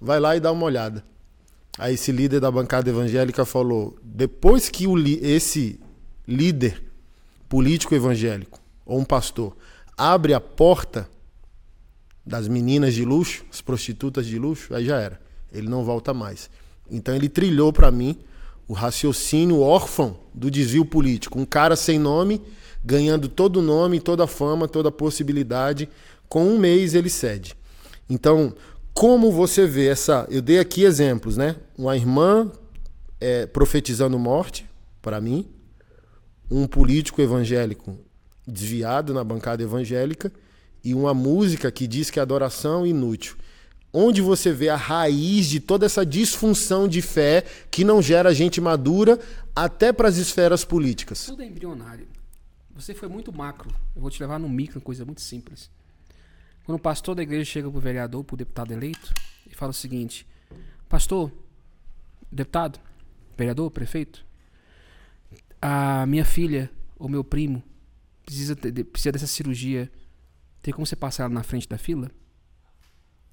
Vai 0.00 0.18
lá 0.18 0.36
e 0.36 0.40
dá 0.40 0.50
uma 0.50 0.66
olhada. 0.66 1.04
Aí 1.78 1.94
esse 1.94 2.12
líder 2.12 2.40
da 2.40 2.50
bancada 2.50 2.88
evangélica 2.88 3.44
falou: 3.44 3.96
depois 4.02 4.68
que 4.68 4.86
o, 4.86 4.98
esse 4.98 5.80
líder 6.26 6.82
político 7.48 7.94
evangélico 7.94 8.60
ou 8.86 8.98
um 8.98 9.04
pastor 9.04 9.56
abre 9.96 10.34
a 10.34 10.40
porta 10.40 11.08
das 12.24 12.48
meninas 12.48 12.94
de 12.94 13.04
luxo, 13.04 13.44
as 13.52 13.60
prostitutas 13.60 14.26
de 14.26 14.38
luxo, 14.38 14.74
aí 14.74 14.84
já 14.84 14.98
era. 14.98 15.20
Ele 15.52 15.68
não 15.68 15.84
volta 15.84 16.14
mais. 16.14 16.48
Então 16.90 17.14
ele 17.14 17.28
trilhou 17.28 17.72
para 17.72 17.90
mim 17.90 18.18
o 18.66 18.72
raciocínio 18.72 19.60
órfão 19.60 20.18
do 20.32 20.50
desvio 20.50 20.84
político. 20.84 21.38
Um 21.38 21.44
cara 21.44 21.76
sem 21.76 21.98
nome, 21.98 22.40
ganhando 22.84 23.28
todo 23.28 23.58
o 23.58 23.62
nome, 23.62 24.00
toda 24.00 24.24
a 24.24 24.26
fama, 24.26 24.66
toda 24.66 24.88
a 24.88 24.92
possibilidade. 24.92 25.88
Com 26.28 26.46
um 26.46 26.58
mês 26.58 26.94
ele 26.94 27.10
cede. 27.10 27.54
Então, 28.08 28.54
como 28.94 29.30
você 29.32 29.66
vê 29.66 29.88
essa. 29.88 30.26
Eu 30.30 30.40
dei 30.40 30.58
aqui 30.58 30.84
exemplos, 30.84 31.36
né? 31.36 31.56
Uma 31.76 31.96
irmã 31.96 32.50
é, 33.20 33.44
profetizando 33.46 34.18
morte, 34.18 34.64
para 35.02 35.20
mim. 35.20 35.46
Um 36.50 36.66
político 36.66 37.20
evangélico 37.20 37.98
desviado 38.46 39.12
na 39.12 39.24
bancada 39.24 39.62
evangélica. 39.62 40.32
E 40.82 40.94
uma 40.94 41.12
música 41.12 41.70
que 41.72 41.86
diz 41.86 42.10
que 42.10 42.18
é 42.18 42.22
adoração 42.22 42.86
inútil 42.86 43.36
onde 43.96 44.20
você 44.20 44.52
vê 44.52 44.68
a 44.68 44.76
raiz 44.76 45.46
de 45.46 45.60
toda 45.60 45.86
essa 45.86 46.04
disfunção 46.04 46.88
de 46.88 47.00
fé 47.00 47.44
que 47.70 47.84
não 47.84 48.02
gera 48.02 48.34
gente 48.34 48.60
madura 48.60 49.20
até 49.54 49.92
para 49.92 50.08
as 50.08 50.16
esferas 50.16 50.64
políticas. 50.64 51.26
Tudo 51.26 51.42
é 51.42 51.46
embrionário. 51.46 52.08
Você 52.74 52.92
foi 52.92 53.08
muito 53.08 53.32
macro. 53.32 53.70
Eu 53.94 54.02
vou 54.02 54.10
te 54.10 54.20
levar 54.20 54.40
no 54.40 54.48
micro, 54.48 54.80
coisa 54.80 55.04
muito 55.04 55.20
simples. 55.20 55.70
Quando 56.64 56.76
o 56.76 56.80
pastor 56.80 57.14
da 57.14 57.22
igreja 57.22 57.44
chega 57.44 57.70
para 57.70 57.78
o 57.78 57.80
vereador, 57.80 58.24
para 58.24 58.34
o 58.34 58.36
deputado 58.36 58.72
eleito, 58.72 59.12
e 59.46 59.54
fala 59.54 59.70
o 59.70 59.74
seguinte: 59.74 60.26
Pastor, 60.88 61.30
deputado, 62.30 62.80
vereador, 63.36 63.70
prefeito, 63.70 64.24
a 65.60 66.06
minha 66.06 66.24
filha 66.24 66.70
ou 66.98 67.08
meu 67.08 67.22
primo 67.22 67.62
precisa, 68.24 68.56
precisa 68.56 69.12
dessa 69.12 69.26
cirurgia. 69.26 69.90
Tem 70.62 70.72
como 70.72 70.86
você 70.86 70.96
passar 70.96 71.24
ela 71.24 71.34
na 71.34 71.42
frente 71.42 71.68
da 71.68 71.76
fila? 71.76 72.10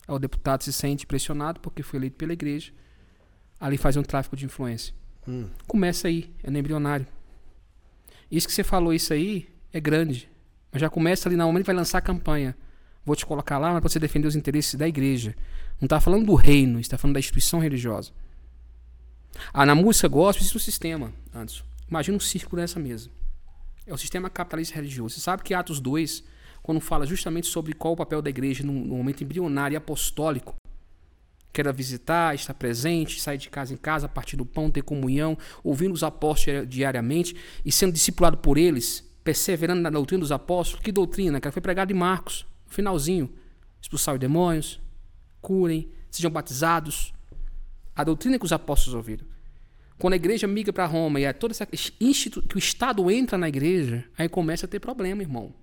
o 0.08 0.20
deputado 0.20 0.63
se 0.63 0.74
sente 0.74 1.08
pressionado 1.08 1.62
porque 1.62 1.82
foi 1.82 1.98
eleito 1.98 2.17
pela 2.17 2.34
igreja, 2.34 2.74
ali 3.60 3.78
faz 3.78 3.96
um 3.96 4.04
tráfico 4.04 4.36
de 4.36 4.46
influência. 4.46 4.94
Hum. 5.26 5.48
Começa 5.67 6.08
aí, 6.08 6.34
é 6.44 6.52
no 6.52 6.58
embrionário. 6.58 7.08
Isso 8.30 8.48
que 8.48 8.54
você 8.54 8.63
falou, 8.63 8.94
isso 8.94 9.13
aí, 9.13 9.48
é 9.72 9.80
grande. 9.80 10.30
Mas 10.72 10.82
já 10.82 10.89
começa 10.89 11.30
ali 11.30 11.36
na 11.36 11.46
momento 11.46 11.65
vai 11.65 11.76
lançar 11.76 12.00
a 12.00 12.02
campanha. 12.02 12.58
Vou 13.06 13.16
te 13.16 13.26
colocar 13.26 13.58
lá, 13.58 13.72
mas 13.72 13.82
para 13.82 13.90
você 13.90 14.00
defender 14.00 14.28
os 14.28 14.36
interesses 14.36 14.76
da 14.76 14.88
igreja. 14.88 15.36
Não 15.80 15.86
está 15.86 16.00
falando 16.00 16.26
do 16.26 16.36
reino, 16.36 16.80
está 16.80 16.98
falando 16.98 17.16
da 17.16 17.20
instituição 17.20 17.60
religiosa. 17.60 18.12
Ah, 19.54 19.66
na 19.66 19.74
música 19.74 20.08
gospel 20.08 20.42
existe 20.42 20.58
um 20.58 20.60
sistema, 20.60 21.14
Anderson. 21.34 21.64
Imagina 21.90 22.18
um 22.18 22.20
círculo 22.20 22.62
nessa 22.62 22.80
mesa. 22.80 23.10
É 23.88 23.94
o 23.94 23.98
sistema 23.98 24.30
capitalista 24.30 24.76
religioso. 24.76 25.16
Você 25.16 25.22
sabe 25.22 25.44
que 25.44 25.54
Atos 25.54 25.80
2 25.80 26.24
quando 26.62 26.80
fala 26.80 27.06
justamente 27.06 27.48
sobre 27.48 27.74
qual 27.74 27.94
o 27.94 27.98
papel 27.98 28.22
da 28.22 28.30
igreja 28.30 28.64
no, 28.64 28.72
no 28.72 28.96
momento 28.96 29.24
embrionário 29.24 29.76
e 29.76 29.78
apostólico, 29.78 30.56
que 31.52 31.60
era 31.60 31.74
visitar, 31.74 32.34
estar 32.34 32.54
presente, 32.54 33.20
sair 33.20 33.38
de 33.38 33.50
casa 33.50 33.74
em 33.74 33.78
casa, 33.78 34.08
partir 34.08 34.38
do 34.38 34.46
pão, 34.46 34.72
ter 34.72 34.84
comunhão, 34.84 35.38
ouvindo 35.64 35.94
os 35.94 36.04
apóstolos 36.04 36.68
diariamente 36.70 37.36
e 37.66 37.72
sendo 37.72 37.94
discipulado 37.94 38.38
por 38.38 38.58
eles, 38.58 39.04
perseverando 39.24 39.82
na 39.82 39.90
doutrina 39.90 40.22
dos 40.22 40.32
apóstolos. 40.32 40.84
Que 40.84 40.92
doutrina? 40.92 41.42
Que 41.42 41.52
foi 41.52 41.62
pregada 41.62 41.92
em 41.92 41.96
Marcos, 41.96 42.46
finalzinho. 42.72 43.32
Expulsar 43.82 44.16
os 44.16 44.20
demônios, 44.20 44.80
curem, 45.42 45.90
sejam 46.10 46.32
batizados. 46.32 47.14
A 47.96 48.04
doutrina 48.04 48.40
que 48.40 48.46
os 48.46 48.54
apóstolos 48.54 48.96
ouviram. 48.96 49.26
Quando 49.98 50.14
a 50.14 50.16
igreja 50.16 50.48
migra 50.48 50.74
para 50.74 50.86
Roma 50.86 51.20
e 51.20 51.26
é 51.26 51.34
toda 51.34 51.54
essa 51.54 51.68
institu 52.00 52.42
que 52.42 52.56
o 52.56 52.60
Estado 52.60 53.10
entra 53.12 53.38
na 53.38 53.48
igreja, 53.48 54.04
aí 54.18 54.28
começa 54.28 54.66
a 54.66 54.70
ter 54.70 54.80
problema, 54.80 55.22
irmão. 55.22 55.54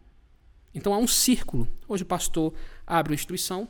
Então 0.72 0.94
há 0.94 0.98
um 0.98 1.08
círculo. 1.08 1.66
Hoje 1.88 2.04
o 2.04 2.06
pastor 2.06 2.54
abre 2.86 3.12
uma 3.12 3.16
instituição, 3.16 3.68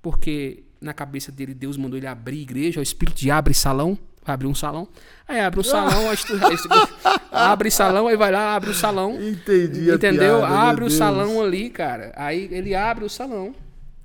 porque 0.00 0.64
na 0.80 0.94
cabeça 0.94 1.30
dele 1.30 1.52
Deus 1.52 1.76
mandou 1.76 1.98
ele 1.98 2.06
abrir 2.06 2.40
igreja, 2.40 2.80
o 2.80 2.82
espírito 2.82 3.18
de 3.18 3.30
abre 3.30 3.52
salão, 3.52 3.98
abre 4.24 4.46
um 4.46 4.54
salão. 4.54 4.88
Aí 5.26 5.40
abre 5.40 5.60
um 5.60 5.64
salão, 5.64 6.04
abre 7.30 7.70
salão, 7.70 8.08
aí 8.08 8.16
vai 8.16 8.30
lá, 8.30 8.54
abre 8.54 8.70
o 8.70 8.74
salão. 8.74 9.14
Entendi. 9.14 9.90
Entendeu? 9.90 10.38
Piada, 10.38 10.54
abre 10.54 10.84
o 10.84 10.90
salão 10.90 11.42
ali, 11.42 11.70
cara. 11.70 12.12
Aí 12.16 12.48
ele 12.50 12.74
abre 12.74 13.04
o 13.04 13.10
salão. 13.10 13.54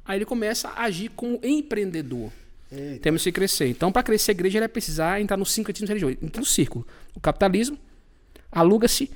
Aí 0.05 0.17
ele 0.17 0.25
começa 0.25 0.69
a 0.69 0.83
agir 0.83 1.09
como 1.09 1.39
empreendedor. 1.43 2.31
Eita. 2.71 3.01
Temos 3.01 3.23
que 3.23 3.31
crescer. 3.31 3.67
Então, 3.67 3.91
para 3.91 4.03
crescer 4.03 4.31
a 4.31 4.33
igreja, 4.33 4.57
ele 4.57 4.63
vai 4.63 4.69
precisar 4.69 5.21
entrar 5.21 5.37
no 5.37 5.45
sincretismo 5.45 5.87
religioso, 5.87 6.17
no 6.21 6.45
círculo. 6.45 6.85
O 7.15 7.19
capitalismo 7.19 7.77
aluga-se, 8.51 9.11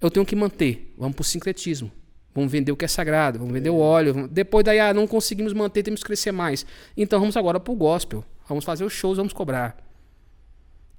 eu 0.00 0.10
tenho 0.10 0.24
que 0.24 0.34
manter. 0.34 0.92
Vamos 0.96 1.14
para 1.14 1.22
o 1.22 1.24
sincretismo. 1.24 1.90
Vamos 2.34 2.50
vender 2.50 2.72
o 2.72 2.76
que 2.76 2.84
é 2.84 2.88
sagrado, 2.88 3.38
vamos 3.38 3.52
vender 3.52 3.68
o 3.68 3.76
óleo. 3.76 4.26
Depois 4.28 4.64
daí, 4.64 4.80
ah, 4.80 4.94
não 4.94 5.06
conseguimos 5.06 5.52
manter, 5.52 5.82
temos 5.82 6.00
que 6.00 6.06
crescer 6.06 6.32
mais. 6.32 6.64
Então 6.96 7.20
vamos 7.20 7.36
agora 7.36 7.60
para 7.60 7.72
o 7.72 7.76
gospel. 7.76 8.24
Vamos 8.48 8.64
fazer 8.64 8.84
os 8.84 8.92
shows, 8.92 9.18
vamos 9.18 9.32
cobrar. 9.32 9.76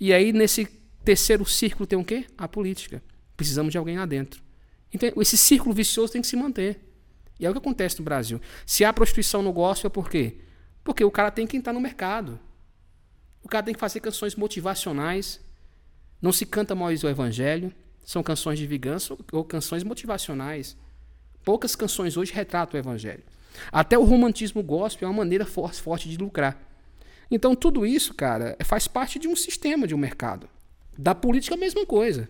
E 0.04 0.12
aí, 0.12 0.34
nesse 0.34 0.66
terceiro 1.06 1.46
círculo, 1.46 1.88
tem 1.88 1.98
o 1.98 2.04
quê? 2.04 2.26
A 2.38 2.46
política. 2.46 3.02
Precisamos 3.38 3.72
de 3.72 3.78
alguém 3.78 3.98
lá 3.98 4.06
dentro. 4.06 4.44
Então, 4.94 5.10
esse 5.22 5.38
círculo 5.38 5.74
vicioso 5.74 6.12
tem 6.12 6.22
que 6.22 6.28
se 6.28 6.36
manter. 6.36 6.78
E 7.40 7.46
é 7.46 7.50
o 7.50 7.54
que 7.54 7.60
acontece 7.60 8.00
no 8.00 8.04
Brasil. 8.04 8.42
Se 8.66 8.84
há 8.84 8.92
prostituição 8.92 9.42
no 9.42 9.54
gospel, 9.54 9.90
por 9.90 10.10
quê? 10.10 10.42
Porque 10.84 11.06
o 11.06 11.10
cara 11.10 11.32
tem 11.32 11.48
que 11.48 11.56
entrar 11.56 11.72
no 11.72 11.80
mercado. 11.80 12.38
O 13.42 13.48
cara 13.48 13.64
tem 13.64 13.74
que 13.74 13.80
fazer 13.80 14.02
canções 14.02 14.36
motivacionais. 14.36 15.40
Não 16.22 16.34
se 16.34 16.46
canta 16.46 16.76
mais 16.76 17.02
o 17.06 17.08
evangelho. 17.08 17.74
São 18.04 18.22
canções 18.22 18.60
de 18.60 18.68
vingança 18.68 19.18
ou 19.32 19.46
canções 19.46 19.86
motivacionais. 19.86 20.76
Poucas 21.46 21.78
canções 21.78 22.18
hoje 22.18 22.34
retratam 22.34 22.78
o 22.78 22.84
evangelho. 22.84 23.24
Até 23.72 23.98
o 23.98 24.04
romantismo 24.04 24.62
gospel 24.62 25.08
é 25.08 25.10
uma 25.10 25.20
maneira 25.20 25.46
forte 25.46 26.10
de 26.10 26.18
lucrar. 26.18 26.73
Então 27.30 27.56
tudo 27.56 27.86
isso, 27.86 28.14
cara, 28.14 28.56
faz 28.64 28.88
parte 28.88 29.20
de 29.20 29.28
um 29.28 29.36
sistema, 29.36 29.88
de 29.88 29.96
um 29.96 29.98
mercado. 29.98 30.48
Da 30.98 31.16
política 31.16 31.56
a 31.56 31.58
mesma 31.58 31.86
coisa. 31.86 32.30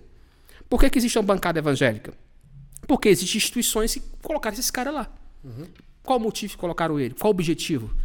Por 0.70 0.80
que, 0.80 0.90
que 0.90 0.98
existe 0.98 1.18
uma 1.18 1.24
bancada 1.24 1.60
evangélica? 1.60 2.14
Porque 2.88 3.10
existem 3.10 3.38
instituições 3.38 3.94
que 3.94 4.02
colocaram 4.22 4.54
esses 4.54 4.72
caras 4.72 4.94
lá. 4.94 5.14
Uhum. 5.44 5.66
Qual 6.02 6.20
o 6.20 6.22
motivo 6.22 6.54
que 6.54 6.60
colocaram 6.60 7.00
ele? 7.00 7.14
Qual 7.14 7.30
o 7.30 7.36
objetivo? 7.36 7.96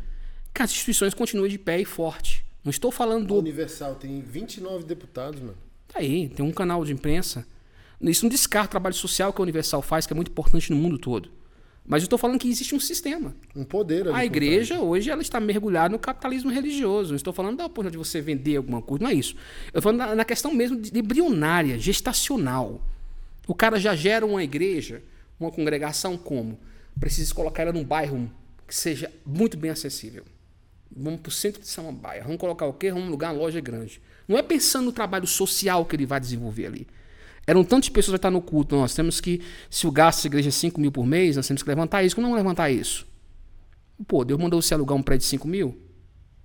Que 0.53 0.63
as 0.63 0.71
instituições 0.71 1.15
continuem 1.15 1.51
de 1.51 1.59
pé 1.59 1.81
e 1.81 1.85
forte. 1.85 2.45
Não 2.65 2.71
estou 2.71 2.91
falando 2.91 3.27
do. 3.27 3.39
Universal 3.39 3.95
tem 3.95 4.21
29 4.21 4.85
deputados, 4.85 5.41
mano. 5.41 5.57
Tá 5.89 6.01
aí, 6.01 6.29
tem 6.29 6.45
um 6.45 6.53
canal 6.53 6.85
de 6.85 6.93
imprensa. 6.93 7.47
Isso 8.01 8.25
não 8.25 8.31
descarta 8.31 8.69
o 8.69 8.71
trabalho 8.71 8.95
social 8.95 9.33
que 9.33 9.41
a 9.41 9.43
Universal 9.43 9.83
faz, 9.83 10.07
que 10.07 10.13
é 10.13 10.17
muito 10.17 10.31
importante 10.31 10.71
no 10.71 10.77
mundo 10.77 10.99
todo. 10.99 11.31
Mas 11.89 12.03
eu 12.03 12.07
estou 12.07 12.19
falando 12.19 12.39
que 12.39 12.49
existe 12.49 12.75
um 12.75 12.81
sistema. 12.81 13.35
Um 13.57 13.65
poder 13.65 14.09
ali 14.09 14.17
A 14.17 14.25
igreja, 14.25 14.79
hoje, 14.79 15.11
ela 15.11 15.23
está 15.23 15.41
mergulhada 15.41 15.89
no 15.89 15.99
capitalismo 15.99 16.51
religioso. 16.51 17.11
Não 17.11 17.17
estou 17.17 17.33
falando 17.33 17.57
da 17.57 17.65
oportunidade 17.65 17.93
de 17.93 17.99
você 17.99 18.21
vender 18.21 18.57
alguma 18.57 18.83
coisa, 18.83 19.05
não 19.05 19.11
é 19.11 19.15
isso. 19.15 19.35
Eu 19.73 19.79
estou 19.79 19.83
falando 19.83 20.15
na, 20.15 20.25
questão 20.25 20.53
mesmo 20.53 20.79
de, 20.79 20.91
de 20.91 20.99
embrionária, 20.99 21.79
gestacional. 21.79 22.83
O 23.47 23.55
cara 23.55 23.81
já 23.81 23.97
gera 23.97 24.27
uma 24.27 24.45
igreja, 24.45 25.03
uma 25.41 25.51
congregação 25.51 26.19
como? 26.19 26.61
Precisa 27.01 27.35
colocar 27.35 27.63
ela 27.63 27.73
num 27.73 27.85
bairro 27.85 28.31
que 28.67 28.75
seja 28.75 29.11
muito 29.25 29.57
bem 29.57 29.71
acessível. 29.71 30.25
Vamos 30.95 31.21
para 31.21 31.31
o 31.31 31.33
centro 31.33 31.63
de 31.63 31.69
Samambaia. 31.69 32.23
Vamos 32.23 32.37
colocar 32.37 32.67
o 32.67 32.73
quê? 32.75 32.93
Vamos 32.93 33.09
lugar 33.09 33.33
uma 33.33 33.41
loja 33.41 33.61
grande. 33.61 34.03
Não 34.27 34.37
é 34.37 34.43
pensando 34.43 34.85
no 34.85 34.93
trabalho 34.93 35.27
social 35.27 35.87
que 35.87 35.97
ele 35.97 36.05
vai 36.05 36.21
desenvolver 36.21 36.67
ali. 36.67 36.87
Eram 37.49 37.65
tantas 37.65 37.89
pessoas 37.89 38.13
que 38.13 38.19
estar 38.19 38.31
no 38.31 38.43
culto. 38.43 38.77
Nós 38.77 38.95
temos 38.95 39.23
que, 39.23 39.41
se 39.71 39.87
o 39.87 39.91
gasto 39.91 40.25
da 40.25 40.27
igreja 40.27 40.51
é 40.51 40.53
5 40.53 40.79
mil 40.79 40.93
por 40.93 41.07
mês, 41.07 41.35
nós 41.35 41.49
temos 41.49 41.63
que 41.63 41.69
levantar 41.71 42.03
isso. 42.03 42.15
Como 42.15 42.29
não 42.29 42.35
levantar 42.35 42.69
isso? 42.69 43.07
Pô, 44.07 44.23
Deus 44.23 44.39
mandou 44.39 44.61
você 44.61 44.75
alugar 44.75 44.95
um 44.95 45.03
prédio 45.03 45.25
de 45.25 45.31
5 45.31 45.49
mil? 45.49 45.81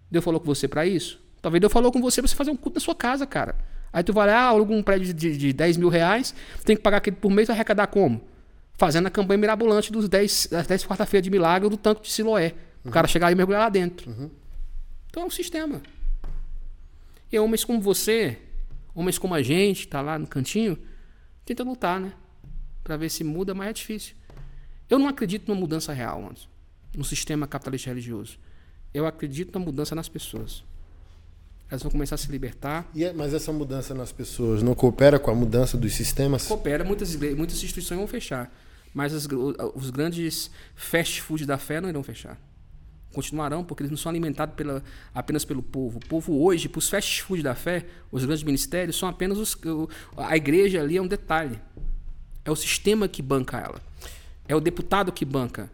Deus 0.09 0.23
falou 0.23 0.39
com 0.39 0.45
você 0.45 0.65
para 0.65 0.85
isso? 0.85 1.19
Talvez 1.41 1.59
Deus 1.59 1.73
falou 1.73 1.91
com 1.91 1.99
você 1.99 2.21
para 2.21 2.29
você 2.29 2.35
fazer 2.35 2.51
um 2.51 2.55
culto 2.55 2.75
na 2.75 2.79
sua 2.79 2.95
casa, 2.95 3.27
cara. 3.27 3.53
Aí 3.91 4.01
tu 4.01 4.13
vai 4.13 4.27
lá, 4.27 4.43
ah, 4.43 4.47
aluga 4.47 4.73
um 4.73 4.81
prédio 4.81 5.13
de, 5.13 5.37
de 5.37 5.51
10 5.51 5.75
mil 5.75 5.89
reais, 5.89 6.33
tem 6.63 6.73
que 6.73 6.81
pagar 6.81 6.97
aquele 6.99 7.17
por 7.17 7.29
mês, 7.29 7.49
vai 7.49 7.57
arrecadar 7.57 7.87
como? 7.87 8.21
Fazendo 8.75 9.07
a 9.07 9.11
campanha 9.11 9.37
mirabolante 9.37 9.91
dos 9.91 10.07
10, 10.07 10.47
das 10.51 10.67
10 10.67 10.85
quarta-feira 10.85 11.21
de 11.21 11.29
milagre 11.29 11.67
do 11.67 11.75
tanque 11.75 12.03
de 12.03 12.11
Siloé. 12.13 12.53
O 12.85 12.89
cara 12.89 13.09
chegar 13.09 13.29
e 13.29 13.35
mergulhar 13.35 13.63
lá 13.63 13.69
dentro. 13.69 14.09
Uhum. 14.09 14.29
Então 15.09 15.23
é 15.23 15.25
um 15.25 15.29
sistema. 15.29 15.81
E 17.29 17.37
homens 17.37 17.65
como 17.65 17.81
você, 17.81 18.37
homens 18.95 19.17
como 19.17 19.35
a 19.35 19.41
gente, 19.41 19.85
tá 19.85 19.99
lá 19.99 20.17
no 20.17 20.27
cantinho, 20.27 20.77
tenta 21.45 21.63
lutar, 21.63 21.99
né? 21.99 22.13
Pra 22.83 22.97
ver 22.97 23.09
se 23.09 23.23
muda, 23.23 23.53
mas 23.53 23.69
é 23.69 23.73
difícil. 23.73 24.15
Eu 24.89 24.99
não 24.99 25.07
acredito 25.07 25.47
numa 25.47 25.59
mudança 25.59 25.93
real, 25.93 26.21
mano, 26.21 26.35
no 26.95 27.03
sistema 27.03 27.47
capitalista 27.47 27.89
religioso. 27.89 28.37
Eu 28.93 29.07
acredito 29.07 29.57
na 29.57 29.63
mudança 29.63 29.95
nas 29.95 30.09
pessoas 30.09 30.63
elas 31.73 31.81
vão 31.81 31.91
começar 31.91 32.13
a 32.13 32.17
se 32.19 32.31
libertar. 32.31 32.87
É, 32.95 33.11
mas 33.13 33.33
essa 33.33 33.51
mudança 33.51 33.95
nas 33.95 34.11
pessoas 34.11 34.61
não 34.61 34.75
coopera 34.75 35.17
com 35.17 35.31
a 35.31 35.35
mudança 35.35 35.75
dos 35.75 35.93
sistemas? 35.93 36.45
Coopera, 36.45 36.83
muitas, 36.83 37.15
muitas 37.15 37.57
instituições 37.57 37.97
vão 37.97 38.07
fechar. 38.07 38.53
Mas 38.93 39.11
as, 39.11 39.27
os 39.73 39.89
grandes 39.89 40.51
fast 40.75 41.19
food 41.21 41.47
da 41.47 41.57
fé 41.57 41.81
não 41.81 41.89
irão 41.89 42.03
fechar. 42.03 42.39
Continuarão, 43.13 43.63
porque 43.63 43.83
eles 43.83 43.91
não 43.91 43.97
são 43.97 44.09
alimentados 44.09 44.55
pela, 44.55 44.83
apenas 45.13 45.45
pelo 45.45 45.61
povo. 45.61 45.99
O 46.03 46.07
povo 46.07 46.43
hoje, 46.43 46.67
para 46.67 46.79
os 46.79 46.89
fast 46.89 47.21
food 47.21 47.43
da 47.43 47.53
fé, 47.53 47.85
os 48.11 48.25
grandes 48.25 48.43
ministérios, 48.43 48.97
são 48.97 49.07
apenas 49.07 49.37
os. 49.37 49.57
A 50.17 50.35
igreja 50.35 50.81
ali 50.81 50.97
é 50.97 51.01
um 51.01 51.07
detalhe. 51.07 51.59
É 52.43 52.51
o 52.51 52.55
sistema 52.55 53.07
que 53.07 53.21
banca 53.21 53.57
ela. 53.57 53.79
É 54.47 54.55
o 54.55 54.59
deputado 54.59 55.11
que 55.11 55.23
banca. 55.23 55.69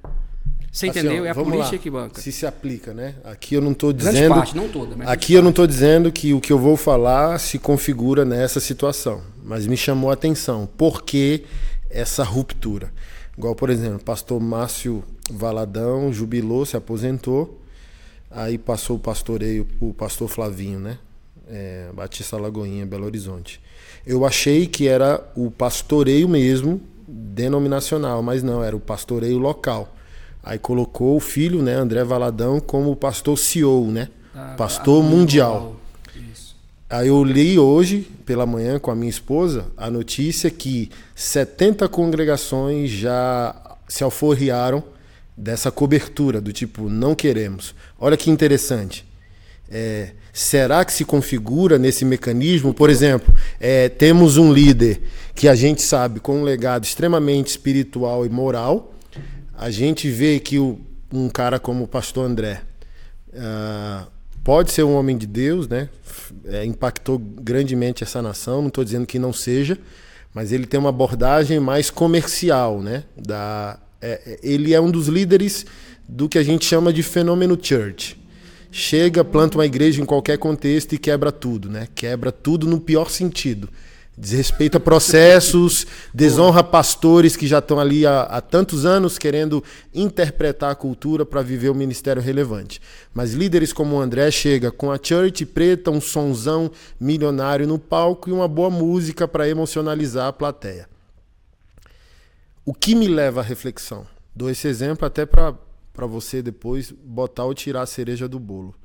Você 0.71 0.87
assim, 0.87 0.99
entendeu? 0.99 1.23
Ó, 1.23 1.25
é 1.25 1.29
a 1.29 1.35
política 1.35 1.75
lá. 1.75 1.81
que 1.81 1.89
banca. 1.89 2.21
Se 2.21 2.31
se 2.31 2.45
aplica, 2.45 2.93
né? 2.93 3.15
Aqui 3.23 3.55
eu 3.55 3.61
não 3.61 3.71
estou 3.71 3.91
dizendo. 3.91 4.35
Parte, 4.35 4.55
não 4.55 4.69
toda, 4.69 5.03
aqui 5.05 5.33
eu 5.33 5.41
não 5.41 5.49
estou 5.49 5.65
dizendo 5.65 6.11
que 6.11 6.33
o 6.33 6.39
que 6.39 6.53
eu 6.53 6.59
vou 6.59 6.77
falar 6.77 7.39
se 7.39 7.57
configura 7.57 8.23
nessa 8.23 8.59
situação. 8.59 9.21
Mas 9.43 9.65
me 9.65 9.75
chamou 9.75 10.11
a 10.11 10.13
atenção. 10.13 10.69
Por 10.77 11.03
que 11.03 11.45
essa 11.89 12.23
ruptura? 12.23 12.91
Igual, 13.35 13.55
por 13.55 13.69
exemplo, 13.69 13.95
o 13.95 14.03
pastor 14.03 14.39
Márcio 14.39 15.03
Valadão 15.29 16.11
jubilou, 16.11 16.65
se 16.65 16.75
aposentou. 16.75 17.59
Aí 18.31 18.57
passou 18.57 18.97
o 18.97 18.99
pastoreio, 18.99 19.67
o 19.79 19.93
pastor 19.93 20.27
Flavinho, 20.27 20.79
né? 20.79 20.99
É, 21.47 21.89
Batista 21.93 22.37
Lagoinha, 22.37 22.85
Belo 22.85 23.05
Horizonte. 23.05 23.59
Eu 24.05 24.25
achei 24.25 24.67
que 24.67 24.87
era 24.87 25.23
o 25.35 25.49
pastoreio 25.49 26.29
mesmo, 26.29 26.79
denominacional, 27.07 28.21
mas 28.21 28.43
não, 28.43 28.63
era 28.63 28.75
o 28.75 28.79
pastoreio 28.79 29.39
local. 29.39 29.95
Aí 30.43 30.59
colocou 30.59 31.17
o 31.17 31.19
filho, 31.19 31.61
né, 31.61 31.73
André 31.73 32.03
Valadão, 32.03 32.59
como 32.59 32.95
pastor 32.95 33.37
CEO, 33.37 33.87
né? 33.91 34.09
Ah, 34.33 34.53
pastor 34.57 35.03
mundial. 35.03 35.75
Isso. 36.31 36.55
Aí 36.89 37.07
eu 37.07 37.23
li 37.23 37.57
hoje, 37.59 38.07
pela 38.25 38.45
manhã, 38.45 38.79
com 38.79 38.91
a 38.91 38.95
minha 38.95 39.09
esposa, 39.09 39.65
a 39.75 39.89
notícia 39.89 40.49
que 40.49 40.89
70 41.15 41.87
congregações 41.89 42.89
já 42.89 43.55
se 43.87 44.03
alforriaram 44.03 44.83
dessa 45.39 45.71
cobertura, 45.71 46.41
do 46.41 46.51
tipo, 46.51 46.89
não 46.89 47.15
queremos. 47.15 47.73
Olha 47.97 48.17
que 48.17 48.29
interessante. 48.29 49.07
É, 49.71 50.11
será 50.33 50.83
que 50.83 50.91
se 50.91 51.05
configura 51.05 51.77
nesse 51.77 52.03
mecanismo? 52.03 52.73
Por 52.73 52.89
exemplo, 52.89 53.33
é, 53.59 53.87
temos 53.87 54.35
um 54.35 54.51
líder 54.51 55.01
que 55.33 55.47
a 55.47 55.55
gente 55.55 55.81
sabe 55.81 56.19
com 56.19 56.41
um 56.41 56.43
legado 56.43 56.83
extremamente 56.83 57.47
espiritual 57.47 58.25
e 58.25 58.29
moral, 58.29 58.93
a 59.57 59.69
gente 59.69 60.09
vê 60.09 60.39
que 60.39 60.59
o, 60.59 60.79
um 61.13 61.29
cara 61.29 61.59
como 61.59 61.83
o 61.83 61.87
pastor 61.87 62.25
André 62.25 62.61
uh, 63.29 64.07
pode 64.43 64.71
ser 64.71 64.83
um 64.83 64.95
homem 64.95 65.17
de 65.17 65.27
Deus, 65.27 65.67
né? 65.67 65.89
É, 66.45 66.65
impactou 66.65 67.17
grandemente 67.17 68.03
essa 68.03 68.21
nação, 68.21 68.61
não 68.61 68.67
estou 68.69 68.83
dizendo 68.83 69.05
que 69.05 69.19
não 69.19 69.33
seja, 69.33 69.77
mas 70.33 70.51
ele 70.51 70.65
tem 70.65 70.79
uma 70.79 70.89
abordagem 70.89 71.59
mais 71.59 71.89
comercial, 71.89 72.81
né? 72.81 73.03
Da, 73.17 73.79
é, 74.01 74.21
é, 74.25 74.39
ele 74.41 74.73
é 74.73 74.81
um 74.81 74.91
dos 74.91 75.07
líderes 75.07 75.65
do 76.07 76.27
que 76.27 76.37
a 76.37 76.43
gente 76.43 76.65
chama 76.65 76.91
de 76.91 77.03
fenômeno 77.03 77.57
church. 77.61 78.19
Chega, 78.71 79.23
planta 79.23 79.57
uma 79.57 79.65
igreja 79.65 80.01
em 80.01 80.05
qualquer 80.05 80.37
contexto 80.37 80.93
e 80.93 80.97
quebra 80.97 81.31
tudo, 81.31 81.69
né? 81.69 81.87
Quebra 81.95 82.31
tudo 82.31 82.67
no 82.67 82.79
pior 82.79 83.09
sentido 83.09 83.69
desrespeita 84.19 84.79
processos, 84.81 85.87
desonra 86.13 86.61
pastores 86.61 87.37
que 87.37 87.47
já 87.47 87.59
estão 87.59 87.79
ali 87.79 88.05
há, 88.05 88.23
há, 88.23 88.41
tantos 88.41 88.85
anos 88.85 89.17
querendo 89.17 89.63
interpretar 89.93 90.71
a 90.71 90.75
cultura 90.75 91.25
para 91.25 91.41
viver 91.41 91.69
o 91.69 91.71
um 91.71 91.75
ministério 91.75 92.21
relevante. 92.21 92.81
Mas 93.13 93.33
líderes 93.33 93.71
como 93.71 93.95
o 93.95 94.01
André 94.01 94.29
chega 94.29 94.71
com 94.71 94.91
a 94.91 94.99
church 95.01 95.45
preta, 95.45 95.89
um 95.89 96.01
sonzão 96.01 96.69
milionário 96.99 97.65
no 97.65 97.79
palco 97.79 98.29
e 98.29 98.33
uma 98.33 98.47
boa 98.47 98.69
música 98.69 99.25
para 99.25 99.47
emocionalizar 99.47 100.27
a 100.27 100.33
plateia. 100.33 100.98
O 102.69 102.73
que 102.75 102.93
me 102.93 103.07
leva 103.07 103.39
à 103.39 103.43
reflexão? 103.43 104.05
Dou 104.35 104.47
esse 104.47 104.67
exemplo 104.67 105.03
até 105.03 105.25
para 105.25 105.57
você 106.05 106.39
depois 106.39 106.91
botar 106.91 107.45
ou 107.45 107.53
tirar 107.55 107.81
a 107.81 107.87
cereja 107.87 108.29
do 108.29 108.39
bolo. 108.39 108.75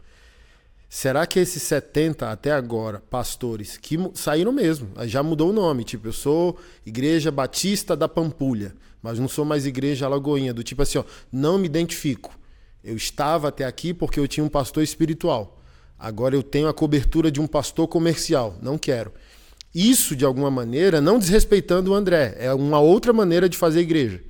Será 0.88 1.26
que 1.26 1.38
esses 1.38 1.62
70 1.64 2.30
até 2.30 2.50
agora 2.50 3.02
pastores 3.10 3.76
que 3.76 3.98
saíram 4.14 4.52
mesmo, 4.52 4.88
já 5.02 5.22
mudou 5.22 5.50
o 5.50 5.52
nome, 5.52 5.84
tipo, 5.84 6.08
eu 6.08 6.14
sou 6.14 6.58
Igreja 6.86 7.30
Batista 7.30 7.94
da 7.94 8.08
Pampulha, 8.08 8.74
mas 9.02 9.18
não 9.18 9.28
sou 9.28 9.44
mais 9.44 9.66
Igreja 9.66 10.06
Alagoinha, 10.06 10.54
do 10.54 10.62
tipo 10.62 10.80
assim, 10.80 10.96
ó, 10.96 11.04
não 11.30 11.58
me 11.58 11.66
identifico. 11.66 12.34
Eu 12.82 12.96
estava 12.96 13.48
até 13.48 13.66
aqui 13.66 13.92
porque 13.92 14.18
eu 14.18 14.26
tinha 14.26 14.44
um 14.44 14.48
pastor 14.48 14.82
espiritual. 14.82 15.60
Agora 15.98 16.34
eu 16.34 16.42
tenho 16.42 16.68
a 16.68 16.72
cobertura 16.72 17.30
de 17.30 17.38
um 17.38 17.46
pastor 17.46 17.86
comercial, 17.86 18.56
não 18.62 18.78
quero. 18.78 19.12
Isso, 19.74 20.14
de 20.14 20.24
alguma 20.24 20.50
maneira, 20.50 21.00
não 21.00 21.18
desrespeitando 21.18 21.90
o 21.90 21.94
André, 21.94 22.36
é 22.38 22.54
uma 22.54 22.78
outra 22.78 23.12
maneira 23.12 23.48
de 23.48 23.58
fazer 23.58 23.80
igreja. 23.80 24.20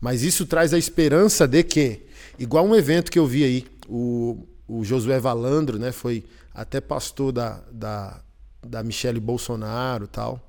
Mas 0.00 0.22
isso 0.22 0.46
traz 0.46 0.72
a 0.72 0.78
esperança 0.78 1.46
de 1.46 1.62
que, 1.62 2.02
igual 2.38 2.64
um 2.64 2.74
evento 2.74 3.10
que 3.10 3.18
eu 3.18 3.26
vi 3.26 3.44
aí, 3.44 3.66
o 3.88 4.46
o 4.68 4.84
Josué 4.84 5.20
Valandro, 5.20 5.78
né, 5.78 5.92
foi 5.92 6.24
até 6.52 6.80
pastor 6.80 7.32
da, 7.32 7.60
da, 7.70 8.20
da 8.66 8.82
Michele 8.82 9.20
Bolsonaro 9.20 10.06
tal. 10.08 10.40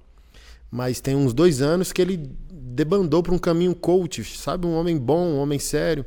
mas 0.71 0.99
tem 0.99 1.15
uns 1.15 1.33
dois 1.33 1.61
anos 1.61 1.91
que 1.91 2.01
ele 2.01 2.17
debandou 2.51 3.23
para 3.23 3.33
um 3.33 3.37
caminho 3.39 3.75
coach, 3.75 4.23
sabe? 4.37 4.65
Um 4.67 4.73
homem 4.75 4.97
bom, 4.97 5.25
um 5.25 5.37
homem 5.37 5.59
sério, 5.59 6.05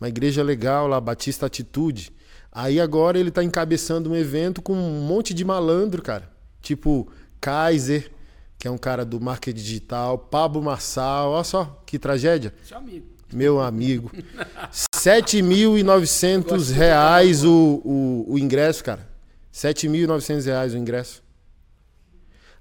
uma 0.00 0.08
igreja 0.08 0.42
legal 0.42 0.86
lá, 0.86 1.00
Batista 1.00 1.46
Atitude. 1.46 2.12
Aí 2.50 2.80
agora 2.80 3.18
ele 3.18 3.30
está 3.30 3.42
encabeçando 3.42 4.10
um 4.10 4.16
evento 4.16 4.60
com 4.60 4.74
um 4.74 5.02
monte 5.02 5.32
de 5.32 5.44
malandro, 5.44 6.02
cara. 6.02 6.30
Tipo 6.60 7.08
Kaiser, 7.42 8.08
que 8.56 8.68
é 8.68 8.70
um 8.70 8.78
cara 8.78 9.04
do 9.04 9.20
marketing 9.20 9.60
digital, 9.60 10.16
Pablo 10.16 10.62
Marçal, 10.62 11.32
olha 11.32 11.42
só 11.42 11.82
que 11.84 11.98
tragédia. 11.98 12.54
Seu 12.62 12.78
amigo. 12.78 13.06
Meu 13.32 13.60
amigo. 13.60 14.12
7.900 14.72 16.72
reais 16.72 17.44
o, 17.44 17.82
o, 17.84 18.24
o 18.28 18.38
ingresso, 18.38 18.84
cara. 18.84 19.08
7.900 19.52 20.44
reais 20.44 20.74
o 20.74 20.78
ingresso. 20.78 21.22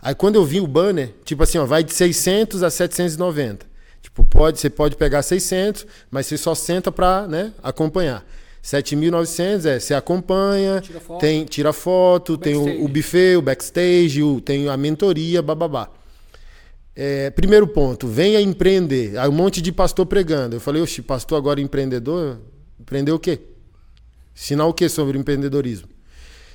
Aí 0.01 0.15
quando 0.15 0.35
eu 0.35 0.43
vi 0.43 0.59
o 0.59 0.65
banner, 0.65 1.13
tipo 1.23 1.43
assim, 1.43 1.59
ó, 1.59 1.65
vai 1.65 1.83
de 1.83 1.93
600 1.93 2.63
a 2.63 2.71
790. 2.71 3.67
Tipo, 4.01 4.23
pode, 4.23 4.59
você 4.59 4.71
pode 4.71 4.95
pegar 4.95 5.21
600, 5.21 5.85
mas 6.09 6.25
você 6.25 6.35
só 6.35 6.55
senta 6.55 6.91
para 6.91 7.27
né, 7.27 7.53
acompanhar. 7.61 8.25
7.900 8.63 9.65
é, 9.65 9.79
você 9.79 9.93
acompanha, 9.93 10.81
Tira 10.81 10.99
foto. 10.99 11.19
tem 11.19 11.45
tira 11.45 11.73
foto, 11.73 12.37
tem 12.37 12.55
o, 12.55 12.85
o 12.85 12.87
buffet, 12.87 13.35
o 13.35 13.41
backstage, 13.41 14.21
o, 14.21 14.39
tem 14.39 14.69
a 14.69 14.77
mentoria, 14.77 15.41
bababá. 15.41 15.89
É, 16.95 17.29
primeiro 17.31 17.65
ponto, 17.67 18.07
venha 18.07 18.39
empreender. 18.39 19.17
Aí 19.17 19.27
um 19.27 19.31
monte 19.31 19.61
de 19.61 19.71
pastor 19.71 20.05
pregando. 20.05 20.55
Eu 20.55 20.59
falei, 20.59 20.81
oxe, 20.81 21.01
pastor 21.01 21.37
agora 21.37 21.59
empreendedor? 21.59 22.39
Empreender 22.79 23.11
o 23.11 23.19
quê? 23.19 23.39
Ensinar 24.35 24.65
o 24.65 24.73
que 24.73 24.87
sobre 24.87 25.17
empreendedorismo? 25.17 25.87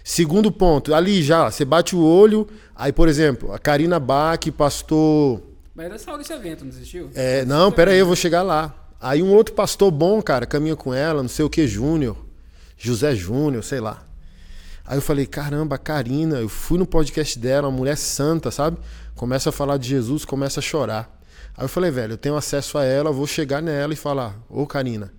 Segundo 0.04 0.52
ponto, 0.52 0.94
ali 0.94 1.20
já, 1.20 1.50
você 1.50 1.64
bate 1.64 1.96
o 1.96 2.00
olho, 2.00 2.46
aí, 2.76 2.92
por 2.92 3.09
exemplo, 3.09 3.52
a 3.52 3.59
Karina 3.59 3.98
Bach, 3.98 4.38
pastor. 4.57 5.42
Mas 5.74 5.86
era 5.86 5.98
só 5.98 6.16
desse 6.16 6.32
evento, 6.32 6.64
não 6.64 6.70
existiu? 6.70 7.11
É, 7.14 7.44
não, 7.44 7.72
pera 7.72 7.90
aí, 7.90 7.98
eu 7.98 8.07
vou 8.07 8.14
chegar 8.14 8.42
lá. 8.42 8.86
Aí 9.01 9.22
um 9.22 9.32
outro 9.34 9.55
pastor 9.55 9.90
bom, 9.90 10.22
cara, 10.22 10.47
caminha 10.47 10.76
com 10.76 10.92
ela, 10.92 11.22
não 11.22 11.28
sei 11.28 11.44
o 11.44 11.51
que, 11.51 11.66
Júnior, 11.66 12.16
José 12.78 13.14
Júnior, 13.14 13.62
sei 13.62 13.80
lá. 13.80 14.03
Aí 14.84 14.97
eu 14.97 15.03
falei, 15.03 15.26
caramba, 15.26 15.76
Karina, 15.76 16.36
eu 16.36 16.49
fui 16.49 16.78
no 16.78 16.86
podcast 16.86 17.38
dela, 17.38 17.68
uma 17.68 17.76
mulher 17.76 17.97
santa, 17.97 18.51
sabe? 18.51 18.78
Começa 19.14 19.51
a 19.51 19.53
falar 19.53 19.78
de 19.78 19.88
Jesus, 19.88 20.24
começa 20.24 20.61
a 20.61 20.62
chorar. 20.62 21.20
Aí 21.57 21.64
eu 21.64 21.68
falei, 21.68 21.90
velho, 21.90 22.12
eu 22.12 22.18
tenho 22.18 22.36
acesso 22.36 22.78
a 22.78 22.84
ela, 22.84 23.11
vou 23.11 23.26
chegar 23.26 23.61
nela 23.61 23.92
e 23.92 23.97
falar, 23.97 24.38
ô 24.49 24.66
Karina. 24.66 25.12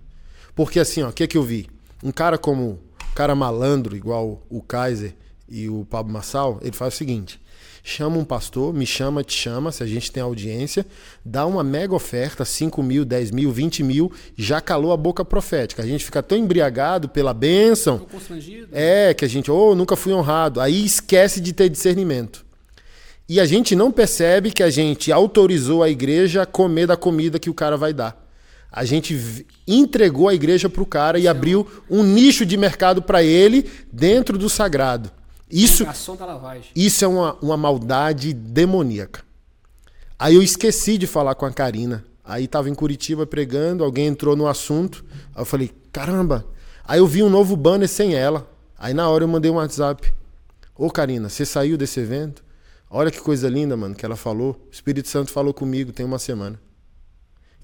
Porque 0.54 0.80
assim, 0.80 1.02
ó, 1.02 1.10
o 1.10 1.12
que 1.12 1.26
que 1.26 1.36
eu 1.36 1.42
vi? 1.42 1.68
Um 2.02 2.10
cara 2.10 2.38
como, 2.38 2.80
um 3.10 3.14
cara 3.14 3.34
malandro, 3.34 3.96
igual 3.96 4.42
o 4.48 4.62
Kaiser 4.62 5.14
e 5.48 5.68
o 5.68 5.84
Pablo 5.84 6.12
Massal, 6.12 6.58
ele 6.62 6.72
faz 6.72 6.94
o 6.94 6.96
seguinte: 6.96 7.40
chama 7.88 8.18
um 8.18 8.24
pastor, 8.24 8.74
me 8.74 8.84
chama, 8.84 9.24
te 9.24 9.32
chama, 9.32 9.72
se 9.72 9.82
a 9.82 9.86
gente 9.86 10.12
tem 10.12 10.22
audiência, 10.22 10.84
dá 11.24 11.46
uma 11.46 11.64
mega 11.64 11.94
oferta, 11.94 12.44
5 12.44 12.82
mil, 12.82 13.04
10 13.04 13.30
mil, 13.30 13.50
20 13.50 13.82
mil, 13.82 14.12
já 14.36 14.60
calou 14.60 14.92
a 14.92 14.96
boca 14.96 15.24
profética. 15.24 15.82
A 15.82 15.86
gente 15.86 16.04
fica 16.04 16.22
tão 16.22 16.36
embriagado 16.36 17.08
pela 17.08 17.32
bênção. 17.32 18.00
Constrangido. 18.00 18.68
É, 18.72 19.14
que 19.14 19.24
a 19.24 19.28
gente, 19.28 19.50
oh, 19.50 19.74
nunca 19.74 19.96
fui 19.96 20.12
honrado. 20.12 20.60
Aí 20.60 20.84
esquece 20.84 21.40
de 21.40 21.52
ter 21.52 21.68
discernimento. 21.68 22.44
E 23.28 23.40
a 23.40 23.46
gente 23.46 23.74
não 23.74 23.90
percebe 23.90 24.50
que 24.50 24.62
a 24.62 24.70
gente 24.70 25.10
autorizou 25.12 25.82
a 25.82 25.90
igreja 25.90 26.42
a 26.42 26.46
comer 26.46 26.86
da 26.86 26.96
comida 26.96 27.38
que 27.38 27.50
o 27.50 27.54
cara 27.54 27.76
vai 27.76 27.92
dar. 27.92 28.26
A 28.70 28.84
gente 28.84 29.46
entregou 29.66 30.28
a 30.28 30.34
igreja 30.34 30.68
para 30.68 30.82
o 30.82 30.86
cara 30.86 31.18
e 31.18 31.26
abriu 31.26 31.66
um 31.90 32.02
nicho 32.02 32.44
de 32.44 32.56
mercado 32.56 33.00
para 33.00 33.22
ele 33.22 33.68
dentro 33.90 34.36
do 34.36 34.48
sagrado. 34.48 35.10
Isso, 35.50 35.84
lavagem. 35.84 36.70
isso 36.74 37.04
é 37.04 37.08
uma, 37.08 37.34
uma 37.40 37.56
maldade 37.56 38.32
demoníaca. 38.32 39.22
Aí 40.18 40.34
eu 40.34 40.42
esqueci 40.42 40.98
de 40.98 41.06
falar 41.06 41.34
com 41.34 41.46
a 41.46 41.52
Karina. 41.52 42.04
Aí 42.24 42.46
tava 42.46 42.68
em 42.68 42.74
Curitiba 42.74 43.26
pregando, 43.26 43.82
alguém 43.82 44.08
entrou 44.08 44.36
no 44.36 44.46
assunto. 44.46 45.04
Aí 45.34 45.40
eu 45.40 45.46
falei, 45.46 45.70
caramba. 45.90 46.44
Aí 46.84 46.98
eu 46.98 47.06
vi 47.06 47.22
um 47.22 47.30
novo 47.30 47.56
banner 47.56 47.88
sem 47.88 48.14
ela. 48.14 48.50
Aí 48.76 48.92
na 48.92 49.08
hora 49.08 49.24
eu 49.24 49.28
mandei 49.28 49.50
um 49.50 49.54
WhatsApp. 49.54 50.12
Ô 50.76 50.90
Karina, 50.90 51.28
você 51.28 51.46
saiu 51.46 51.76
desse 51.78 52.00
evento? 52.00 52.44
Olha 52.90 53.10
que 53.10 53.20
coisa 53.20 53.48
linda, 53.48 53.76
mano, 53.76 53.94
que 53.94 54.04
ela 54.04 54.16
falou. 54.16 54.52
O 54.68 54.72
Espírito 54.72 55.08
Santo 55.08 55.30
falou 55.30 55.54
comigo 55.54 55.92
tem 55.92 56.04
uma 56.04 56.18
semana. 56.18 56.60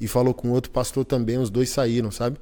E 0.00 0.08
falou 0.08 0.34
com 0.34 0.50
outro 0.50 0.70
pastor 0.70 1.04
também, 1.04 1.38
os 1.38 1.50
dois 1.50 1.70
saíram, 1.70 2.10
sabe? 2.10 2.38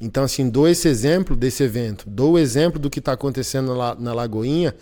Então, 0.00 0.24
assim, 0.24 0.50
dou 0.50 0.68
esse 0.68 0.88
exemplo 0.88 1.36
desse 1.36 1.62
evento, 1.62 2.08
dou 2.08 2.32
o 2.32 2.38
exemplo 2.38 2.78
do 2.78 2.90
que 2.90 2.98
está 2.98 3.12
acontecendo 3.12 3.72
lá 3.74 3.94
na 3.94 4.12
Lagoinha, 4.12 4.74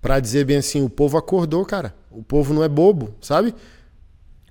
para 0.00 0.18
dizer 0.20 0.44
bem 0.44 0.58
assim: 0.58 0.82
o 0.82 0.90
povo 0.90 1.16
acordou, 1.16 1.64
cara. 1.64 1.94
O 2.10 2.22
povo 2.22 2.52
não 2.52 2.62
é 2.62 2.68
bobo, 2.68 3.14
sabe? 3.20 3.54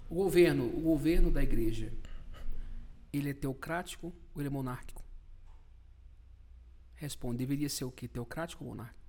O 0.10 0.16
governo, 0.16 0.66
o 0.66 0.82
governo 0.82 1.32
da 1.32 1.42
igreja, 1.42 1.92
ele 3.14 3.30
é 3.30 3.34
teocrático 3.34 4.14
ou 4.34 4.42
ele 4.42 4.48
é 4.48 4.52
monárquico? 4.52 5.02
Responde, 6.96 7.38
deveria 7.38 7.70
ser 7.70 7.86
o 7.86 7.92
quê? 7.92 8.08
Teocrático 8.08 8.64
ou 8.64 8.72
monárquico? 8.72 9.00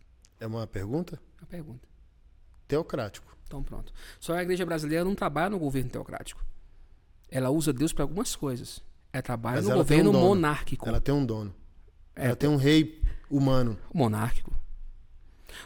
É 0.40 0.46
uma 0.46 0.66
pergunta? 0.66 1.20
É 1.40 1.44
a 1.44 1.46
pergunta. 1.46 1.88
Teocrático. 2.66 3.36
Então 3.46 3.62
pronto. 3.62 3.92
Só 4.18 4.34
a 4.34 4.42
igreja 4.42 4.64
brasileira 4.64 5.04
não 5.04 5.14
trabalha 5.14 5.50
no 5.50 5.58
governo 5.58 5.90
teocrático. 5.90 6.44
Ela 7.28 7.50
usa 7.50 7.72
Deus 7.72 7.92
para 7.92 8.04
algumas 8.04 8.34
coisas. 8.34 8.82
Ela 9.12 9.22
trabalha 9.22 9.56
Mas 9.56 9.64
no 9.64 9.70
ela 9.70 9.78
governo 9.78 10.10
um 10.10 10.20
monárquico. 10.20 10.88
Ela 10.88 11.00
tem 11.00 11.14
um 11.14 11.24
dono. 11.24 11.54
É, 12.16 12.26
Ela 12.26 12.36
tem 12.36 12.48
um 12.48 12.56
rei 12.56 13.02
humano. 13.30 13.78
monárquico. 13.92 14.52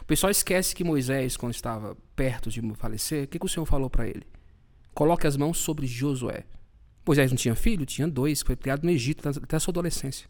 O 0.01 0.05
pessoal 0.05 0.29
esquece 0.29 0.75
que 0.75 0.83
Moisés, 0.83 1.37
quando 1.37 1.53
estava 1.53 1.95
perto 2.15 2.49
de 2.49 2.61
falecer, 2.75 3.23
o 3.23 3.27
que, 3.27 3.39
que 3.39 3.45
o 3.45 3.49
Senhor 3.49 3.65
falou 3.65 3.89
para 3.89 4.07
ele? 4.07 4.23
Coloque 4.93 5.25
as 5.25 5.37
mãos 5.37 5.57
sobre 5.59 5.87
Josué. 5.87 6.43
Moisés 7.05 7.31
não 7.31 7.37
tinha 7.37 7.55
filho? 7.55 7.85
Tinha 7.85 8.07
dois. 8.07 8.41
Foi 8.41 8.55
criado 8.55 8.83
no 8.83 8.89
Egito 8.89 9.27
até 9.29 9.55
a 9.55 9.59
sua 9.59 9.71
adolescência. 9.71 10.27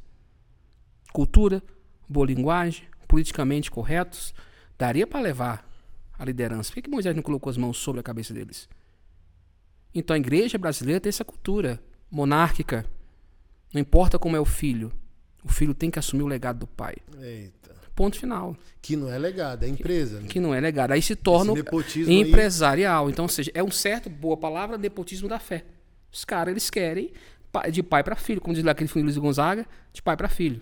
Cultura, 1.11 1.63
boa 2.07 2.27
linguagem, 2.27 2.83
politicamente 3.07 3.71
corretos, 3.71 4.33
daria 4.77 5.07
para 5.07 5.21
levar 5.21 5.67
a 6.19 6.23
liderança. 6.25 6.69
Por 6.69 6.75
que, 6.75 6.81
que 6.83 6.89
Moisés 6.89 7.15
não 7.15 7.23
colocou 7.23 7.49
as 7.49 7.57
mãos 7.57 7.77
sobre 7.77 7.99
a 7.99 8.03
cabeça 8.03 8.33
deles? 8.33 8.69
Então 9.93 10.13
a 10.13 10.19
igreja 10.19 10.57
brasileira 10.57 10.99
tem 10.99 11.09
essa 11.09 11.25
cultura 11.25 11.81
monárquica. 12.11 12.85
Não 13.73 13.81
importa 13.81 14.17
como 14.17 14.35
é 14.35 14.39
o 14.39 14.45
filho, 14.45 14.91
o 15.43 15.49
filho 15.51 15.73
tem 15.73 15.89
que 15.91 15.99
assumir 15.99 16.23
o 16.23 16.27
legado 16.27 16.59
do 16.59 16.67
pai. 16.67 16.95
Eita. 17.21 17.75
Ponto 17.95 18.17
final. 18.19 18.55
Que 18.81 18.95
não 18.95 19.11
é 19.11 19.17
legado, 19.17 19.63
é 19.63 19.67
empresa. 19.67 20.19
né? 20.21 20.27
Que 20.27 20.39
não 20.39 20.53
é 20.53 20.59
legado. 20.59 20.91
Aí 20.91 21.01
se 21.01 21.15
torna 21.15 21.53
nepotismo 21.53 22.11
aí- 22.13 22.19
empresarial. 22.21 23.09
Então, 23.09 23.25
ou 23.25 23.29
seja, 23.29 23.51
é 23.53 23.63
um 23.63 23.71
certo, 23.71 24.09
boa 24.09 24.37
palavra, 24.37 24.77
nepotismo 24.77 25.27
da 25.27 25.39
fé. 25.39 25.65
Os 26.11 26.23
caras, 26.23 26.51
eles 26.51 26.69
querem 26.69 27.11
de 27.71 27.81
pai 27.81 28.03
para 28.03 28.15
filho, 28.15 28.39
como 28.39 28.53
diz 28.53 28.63
lá 28.63 28.71
aquele 28.73 28.87
filme 28.87 29.03
Luiz 29.03 29.17
Gonzaga, 29.17 29.65
de 29.91 30.01
pai 30.01 30.15
para 30.15 30.29
filho. 30.29 30.61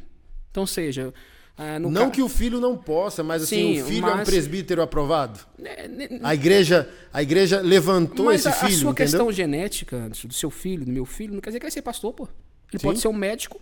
Então, 0.50 0.64
ou 0.64 0.68
seja, 0.68 1.14
ah, 1.58 1.78
Não 1.78 1.92
ca- 2.06 2.10
que 2.12 2.22
o 2.22 2.30
filho 2.30 2.62
não 2.62 2.78
possa, 2.78 3.22
mas 3.22 3.44
assim, 3.44 3.76
Sim, 3.76 3.82
o 3.82 3.86
filho 3.86 4.08
é 4.08 4.14
um 4.14 4.18
mas- 4.18 4.30
presbítero 4.30 4.82
aprovado. 4.82 5.40
né, 5.60 5.76
A 6.24 6.34
igreja, 6.34 6.90
a 7.12 7.22
igreja 7.22 7.60
levantou 7.60 8.28
mas 8.28 8.40
esse 8.42 8.48
a, 8.48 8.54
filho, 8.54 8.68
a 8.68 8.72
sua 8.72 8.78
entendeu? 8.92 8.94
questão 8.96 9.32
genética, 9.32 10.08
do 10.10 10.34
seu 10.34 10.50
filho, 10.50 10.86
do 10.86 10.92
meu 10.92 11.06
filho, 11.06 11.34
não 11.34 11.42
quer 11.42 11.50
dizer 11.50 11.60
que 11.60 11.66
ele 11.66 11.70
vai 11.72 11.74
ser 11.74 11.82
pastor, 11.82 12.14
pô. 12.14 12.30
Ele 12.76 12.80
Sim. 12.82 12.88
pode 12.88 13.00
ser 13.00 13.08
um 13.08 13.14
médico. 13.14 13.60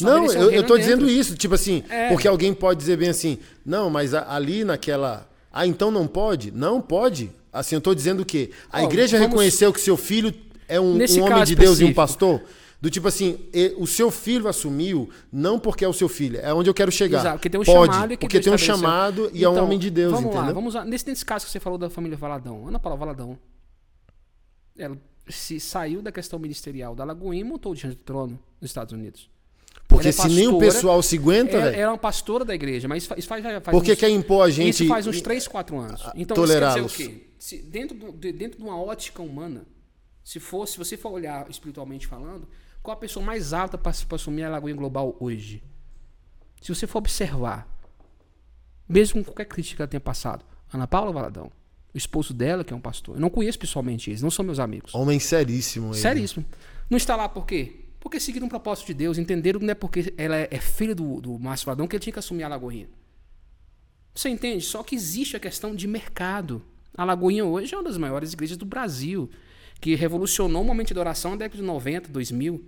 Não, 0.00 0.24
eu, 0.26 0.50
eu 0.50 0.62
tô 0.62 0.76
dentro. 0.76 0.78
dizendo 0.78 1.10
isso, 1.10 1.36
tipo 1.36 1.54
assim, 1.54 1.84
É. 1.90 2.08
porque 2.08 2.26
alguém 2.26 2.54
pode 2.54 2.78
dizer 2.80 2.96
bem 2.96 3.10
assim, 3.10 3.38
não, 3.66 3.90
mas 3.90 4.14
ali 4.14 4.64
naquela. 4.64 5.28
Ah, 5.52 5.66
então 5.66 5.90
não 5.90 6.06
pode? 6.06 6.50
Não 6.50 6.80
pode. 6.80 7.30
Assim, 7.52 7.74
eu 7.74 7.80
tô 7.80 7.94
dizendo 7.94 8.20
o 8.22 8.24
quê? 8.24 8.50
A 8.72 8.82
igreja 8.82 9.18
vamos- 9.18 9.30
reconheceu 9.32 9.72
que 9.72 9.80
seu 9.80 9.96
filho 9.96 10.32
é 10.66 10.80
um, 10.80 10.94
um 10.94 11.22
homem 11.24 11.44
de 11.44 11.54
Deus 11.54 11.80
e 11.80 11.84
um 11.84 11.88
específico. 11.90 11.94
pastor? 11.94 12.42
Do 12.80 12.90
tipo 12.90 13.08
assim, 13.08 13.38
o 13.78 13.86
seu 13.86 14.10
filho 14.10 14.46
assumiu, 14.48 15.08
não 15.32 15.58
porque 15.58 15.84
é 15.84 15.88
o 15.88 15.92
seu 15.92 16.08
filho, 16.08 16.38
é 16.42 16.52
onde 16.52 16.68
eu 16.68 16.74
quero 16.74 16.90
chegar. 16.92 17.20
Exato, 17.20 17.36
porque 17.36 17.48
tem 17.50 17.58
um 17.60 17.64
pode, 17.64 17.92
chamado 17.94 18.12
e 18.12 18.16
que 18.16 18.20
porque 18.26 18.38
Deus 18.40 18.44
tem 18.44 18.52
um 18.54 18.58
chamado 18.58 19.30
e 19.32 19.42
é 19.44 19.48
um 19.48 19.52
Então, 19.52 19.64
homem 19.64 19.78
de 19.78 19.88
Deus, 19.90 20.12
vamos 20.12 20.26
entendeu? 20.26 20.46
Lá, 20.46 20.52
vamos 20.52 20.74
lá. 20.74 20.84
Nesse, 20.84 21.06
nesse 21.06 21.24
caso 21.24 21.46
que 21.46 21.50
você 21.52 21.60
falou 21.60 21.78
da 21.78 21.88
família 21.88 22.16
Valadão, 22.16 22.66
Ana 22.68 22.78
Paula 22.78 22.98
Valadão, 22.98 23.38
ela 24.78 24.98
se 25.28 25.58
saiu 25.60 26.02
da 26.02 26.12
questão 26.12 26.38
ministerial 26.38 26.94
da 26.94 27.04
Lagoinha 27.04 27.40
e 27.40 27.44
montou 27.44 27.74
diante 27.74 27.96
do 27.96 28.02
trono 28.02 28.38
nos 28.60 28.70
Estados 28.70 28.92
Unidos. 28.92 29.30
Porque 29.88 30.08
é 30.08 30.12
se 30.12 30.28
nem 30.28 30.48
o 30.48 30.52
pastora, 30.52 30.72
pessoal 30.72 31.02
se 31.02 31.18
aguenta, 31.18 31.52
Ela, 31.52 31.64
velho. 31.66 31.74
ela 31.76 31.82
é 31.84 31.88
uma 31.92 31.98
pastora 31.98 32.44
da 32.44 32.54
igreja, 32.54 32.88
mas 32.88 33.02
isso 33.16 33.28
faz, 33.28 33.42
já 33.42 33.60
faz 33.60 33.76
Por 33.76 33.84
que 33.84 33.94
quer 33.94 34.08
impor 34.08 34.44
a 34.46 34.50
gente. 34.50 34.70
Isso 34.82 34.86
faz 34.86 35.06
uns 35.06 35.20
3, 35.20 35.46
4 35.46 35.78
anos. 35.78 36.00
Então, 36.00 36.10
isso 36.10 36.14
quer 36.14 36.22
dizer 36.24 36.32
o 36.32 36.34
tolerá-los. 36.34 36.96
quê? 36.96 37.26
Se 37.38 37.62
dentro, 37.62 37.96
do- 37.96 38.12
de, 38.12 38.32
dentro 38.32 38.58
de 38.58 38.64
uma 38.64 38.80
ótica 38.80 39.22
humana, 39.22 39.66
se, 40.24 40.40
for, 40.40 40.66
se 40.66 40.78
você 40.78 40.96
for 40.96 41.12
olhar 41.12 41.48
espiritualmente 41.50 42.06
falando, 42.06 42.48
qual 42.82 42.96
a 42.96 43.00
pessoa 43.00 43.24
mais 43.24 43.52
alta 43.52 43.76
para 43.76 43.92
assumir 44.12 44.44
a 44.44 44.48
Lagoinha 44.50 44.76
Global 44.76 45.14
hoje? 45.20 45.62
Se 46.62 46.74
você 46.74 46.86
for 46.86 46.98
observar, 46.98 47.68
mesmo 48.88 49.20
com 49.22 49.30
qualquer 49.30 49.44
crítica 49.46 49.76
que 49.76 49.82
ela 49.82 49.88
tenha 49.88 50.00
passado, 50.00 50.44
Ana 50.72 50.86
Paula 50.86 51.12
Valadão, 51.12 51.50
o 51.94 51.98
esposo 51.98 52.34
dela, 52.34 52.64
que 52.64 52.72
é 52.72 52.76
um 52.76 52.80
pastor, 52.80 53.14
eu 53.14 53.20
não 53.20 53.30
conheço 53.30 53.58
pessoalmente 53.58 54.10
eles, 54.10 54.20
não 54.20 54.30
são 54.30 54.44
meus 54.44 54.58
amigos. 54.58 54.92
Homem 54.94 55.20
seríssimo. 55.20 55.92
ele. 55.92 56.00
Seríssimo. 56.00 56.44
Não 56.90 56.96
está 56.96 57.14
lá 57.14 57.28
por 57.28 57.46
quê? 57.46 57.84
Porque 58.00 58.18
seguiram 58.18 58.46
um 58.46 58.50
propósito 58.50 58.88
de 58.88 58.94
Deus, 58.94 59.16
entenderam 59.16 59.60
que 59.60 59.64
não 59.64 59.72
é 59.72 59.74
porque 59.74 60.12
ela 60.18 60.36
é, 60.36 60.58
filha 60.58 60.94
do, 60.94 61.20
do 61.20 61.38
Márcio 61.38 61.66
Valadão 61.66 61.86
que 61.86 61.94
ele 61.94 62.02
tinha 62.02 62.12
que 62.12 62.18
assumir 62.18 62.42
a 62.42 62.48
Lagoinha. 62.48 62.88
Você 64.12 64.28
entende? 64.28 64.64
Só 64.64 64.82
que 64.82 64.94
existe 64.94 65.36
a 65.36 65.40
questão 65.40 65.74
de 65.74 65.86
mercado. 65.86 66.62
A 66.96 67.04
Lagoinha 67.04 67.44
hoje 67.44 67.72
é 67.72 67.78
uma 67.78 67.84
das 67.84 67.96
maiores 67.96 68.32
igrejas 68.32 68.56
do 68.56 68.66
Brasil, 68.66 69.30
que 69.80 69.94
revolucionou 69.94 70.62
o 70.62 70.64
momento 70.64 70.88
de 70.88 70.92
adoração 70.94 71.30
na 71.30 71.38
década 71.38 71.56
de 71.56 71.66
90, 71.66 72.08
2000. 72.10 72.64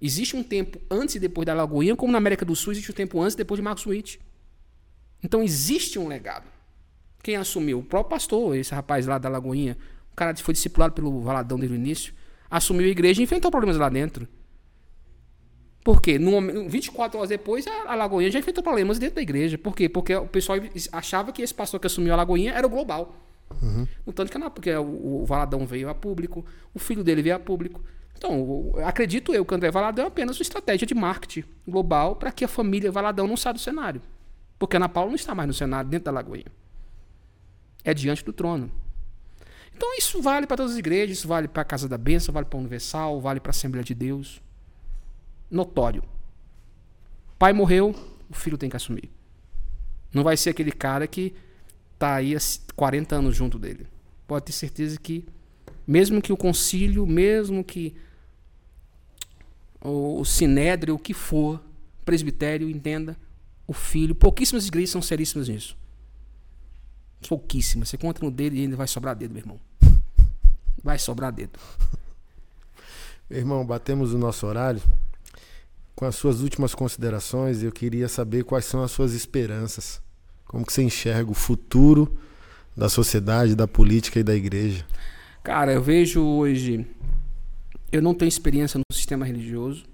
Existe 0.00 0.36
um 0.36 0.42
tempo 0.42 0.80
antes 0.90 1.16
e 1.16 1.18
depois 1.18 1.44
da 1.46 1.54
Lagoinha, 1.54 1.94
como 1.94 2.12
na 2.12 2.18
América 2.18 2.44
do 2.44 2.56
Sul 2.56 2.72
existe 2.72 2.90
um 2.90 2.94
tempo 2.94 3.20
antes 3.20 3.34
e 3.34 3.38
depois 3.38 3.58
de 3.58 3.62
Marcos 3.62 3.86
Witt. 3.86 4.20
Então 5.22 5.42
existe 5.42 5.98
um 5.98 6.08
legado. 6.08 6.51
Quem 7.22 7.36
assumiu? 7.36 7.78
O 7.78 7.82
próprio 7.82 8.10
pastor, 8.10 8.56
esse 8.56 8.74
rapaz 8.74 9.06
lá 9.06 9.18
da 9.18 9.28
Lagoinha, 9.28 9.76
o 10.12 10.16
cara 10.16 10.34
foi 10.36 10.52
discipulado 10.52 10.92
pelo 10.92 11.20
Valadão 11.20 11.58
desde 11.58 11.76
o 11.76 11.78
início, 11.78 12.12
assumiu 12.50 12.86
a 12.86 12.90
igreja 12.90 13.20
e 13.20 13.24
enfrentou 13.24 13.50
problemas 13.50 13.78
lá 13.78 13.88
dentro. 13.88 14.26
Por 15.84 16.00
quê? 16.00 16.18
No, 16.18 16.68
24 16.68 17.18
horas 17.18 17.30
depois, 17.30 17.66
a, 17.66 17.94
Lagoinha 17.94 18.30
já 18.30 18.38
enfrentou 18.38 18.62
problemas 18.62 18.98
dentro 18.98 19.16
da 19.16 19.22
igreja. 19.22 19.58
Por 19.58 19.74
quê? 19.74 19.88
Porque 19.88 20.14
o 20.14 20.26
pessoal 20.26 20.58
achava 20.92 21.32
que 21.32 21.42
esse 21.42 21.52
pastor 21.52 21.80
que 21.80 21.86
assumiu 21.86 22.12
a 22.12 22.16
Lagoinha 22.16 22.52
era 22.52 22.66
o 22.66 22.70
global. 22.70 23.16
Uhum. 23.60 23.86
No 24.06 24.12
tanto 24.12 24.30
que 24.30 24.50
porque 24.50 24.72
o, 24.74 25.22
o, 25.22 25.26
Valadão 25.26 25.66
veio 25.66 25.88
a 25.88 25.94
público, 25.94 26.44
o 26.72 26.78
filho 26.78 27.02
dele 27.02 27.22
veio 27.22 27.36
a 27.36 27.38
público. 27.38 27.82
Então, 28.16 28.72
acredito 28.84 29.34
eu 29.34 29.44
que 29.44 29.52
o 29.52 29.56
André 29.56 29.70
Valadão 29.70 30.04
é 30.04 30.08
apenas 30.08 30.38
uma 30.38 30.42
estratégia 30.42 30.86
de 30.86 30.94
marketing 30.94 31.44
global 31.66 32.14
para 32.14 32.30
que 32.30 32.44
a 32.44 32.48
família 32.48 32.90
Valadão 32.90 33.26
não 33.26 33.36
saia 33.36 33.54
do 33.54 33.58
cenário. 33.58 34.00
Porque 34.58 34.76
Ana 34.76 34.88
Paula 34.88 35.08
não 35.08 35.16
está 35.16 35.34
mais 35.34 35.48
no 35.48 35.52
cenário, 35.52 35.90
dentro 35.90 36.04
da 36.04 36.12
Lagoinha. 36.12 36.46
É 37.84 37.92
diante 37.92 38.24
do 38.24 38.32
trono. 38.32 38.70
Então, 39.74 39.96
isso 39.96 40.20
vale 40.22 40.46
para 40.46 40.58
todas 40.58 40.72
as 40.72 40.78
igrejas, 40.78 41.18
isso 41.18 41.28
vale 41.28 41.48
para 41.48 41.62
a 41.62 41.64
Casa 41.64 41.88
da 41.88 41.98
Bênção, 41.98 42.32
vale 42.32 42.46
para 42.46 42.58
a 42.58 42.60
Universal, 42.60 43.20
vale 43.20 43.40
para 43.40 43.50
a 43.50 43.54
Assembleia 43.54 43.84
de 43.84 43.94
Deus 43.94 44.40
notório. 45.52 46.02
Pai 47.38 47.52
morreu, 47.52 47.94
o 48.30 48.34
filho 48.34 48.56
tem 48.56 48.70
que 48.70 48.76
assumir. 48.76 49.10
Não 50.12 50.22
vai 50.22 50.36
ser 50.36 50.50
aquele 50.50 50.72
cara 50.72 51.06
que 51.06 51.34
tá 51.98 52.14
aí 52.14 52.34
há 52.34 52.38
40 52.74 53.16
anos 53.16 53.36
junto 53.36 53.58
dele. 53.58 53.86
Pode 54.26 54.46
ter 54.46 54.52
certeza 54.52 54.98
que, 54.98 55.26
mesmo 55.86 56.22
que 56.22 56.32
o 56.32 56.36
concílio, 56.36 57.06
mesmo 57.06 57.62
que 57.62 57.94
o 59.80 60.24
sinédrio, 60.24 60.94
o 60.94 60.98
que 60.98 61.12
for, 61.12 61.62
presbitério, 62.04 62.70
entenda, 62.70 63.16
o 63.66 63.72
filho, 63.72 64.14
pouquíssimas 64.14 64.66
igrejas 64.66 64.90
são 64.90 65.02
seríssimas 65.02 65.48
nisso. 65.48 65.76
Pouquíssimas. 67.28 67.88
Você 67.88 67.96
conta 67.96 68.24
no 68.24 68.30
dedo 68.30 68.56
e 68.56 68.60
ainda 68.60 68.76
vai 68.76 68.86
sobrar 68.86 69.14
dedo, 69.16 69.32
meu 69.32 69.42
irmão. 69.42 69.60
Vai 70.82 70.98
sobrar 70.98 71.32
dedo. 71.32 71.58
Meu 73.30 73.38
irmão, 73.38 73.64
batemos 73.64 74.12
o 74.12 74.18
nosso 74.18 74.46
horário 74.46 74.82
com 76.02 76.06
as 76.06 76.16
suas 76.16 76.40
últimas 76.40 76.74
considerações, 76.74 77.62
eu 77.62 77.70
queria 77.70 78.08
saber 78.08 78.42
quais 78.42 78.64
são 78.64 78.82
as 78.82 78.90
suas 78.90 79.12
esperanças. 79.12 80.02
Como 80.46 80.66
que 80.66 80.72
você 80.72 80.82
enxerga 80.82 81.30
o 81.30 81.34
futuro 81.34 82.18
da 82.76 82.88
sociedade, 82.88 83.54
da 83.54 83.68
política 83.68 84.18
e 84.18 84.24
da 84.24 84.34
igreja? 84.34 84.84
Cara, 85.44 85.72
eu 85.72 85.80
vejo 85.80 86.20
hoje. 86.20 86.84
Eu 87.90 88.02
não 88.02 88.14
tenho 88.14 88.28
experiência 88.28 88.78
no 88.78 88.84
sistema 88.92 89.24
religioso. 89.24 89.84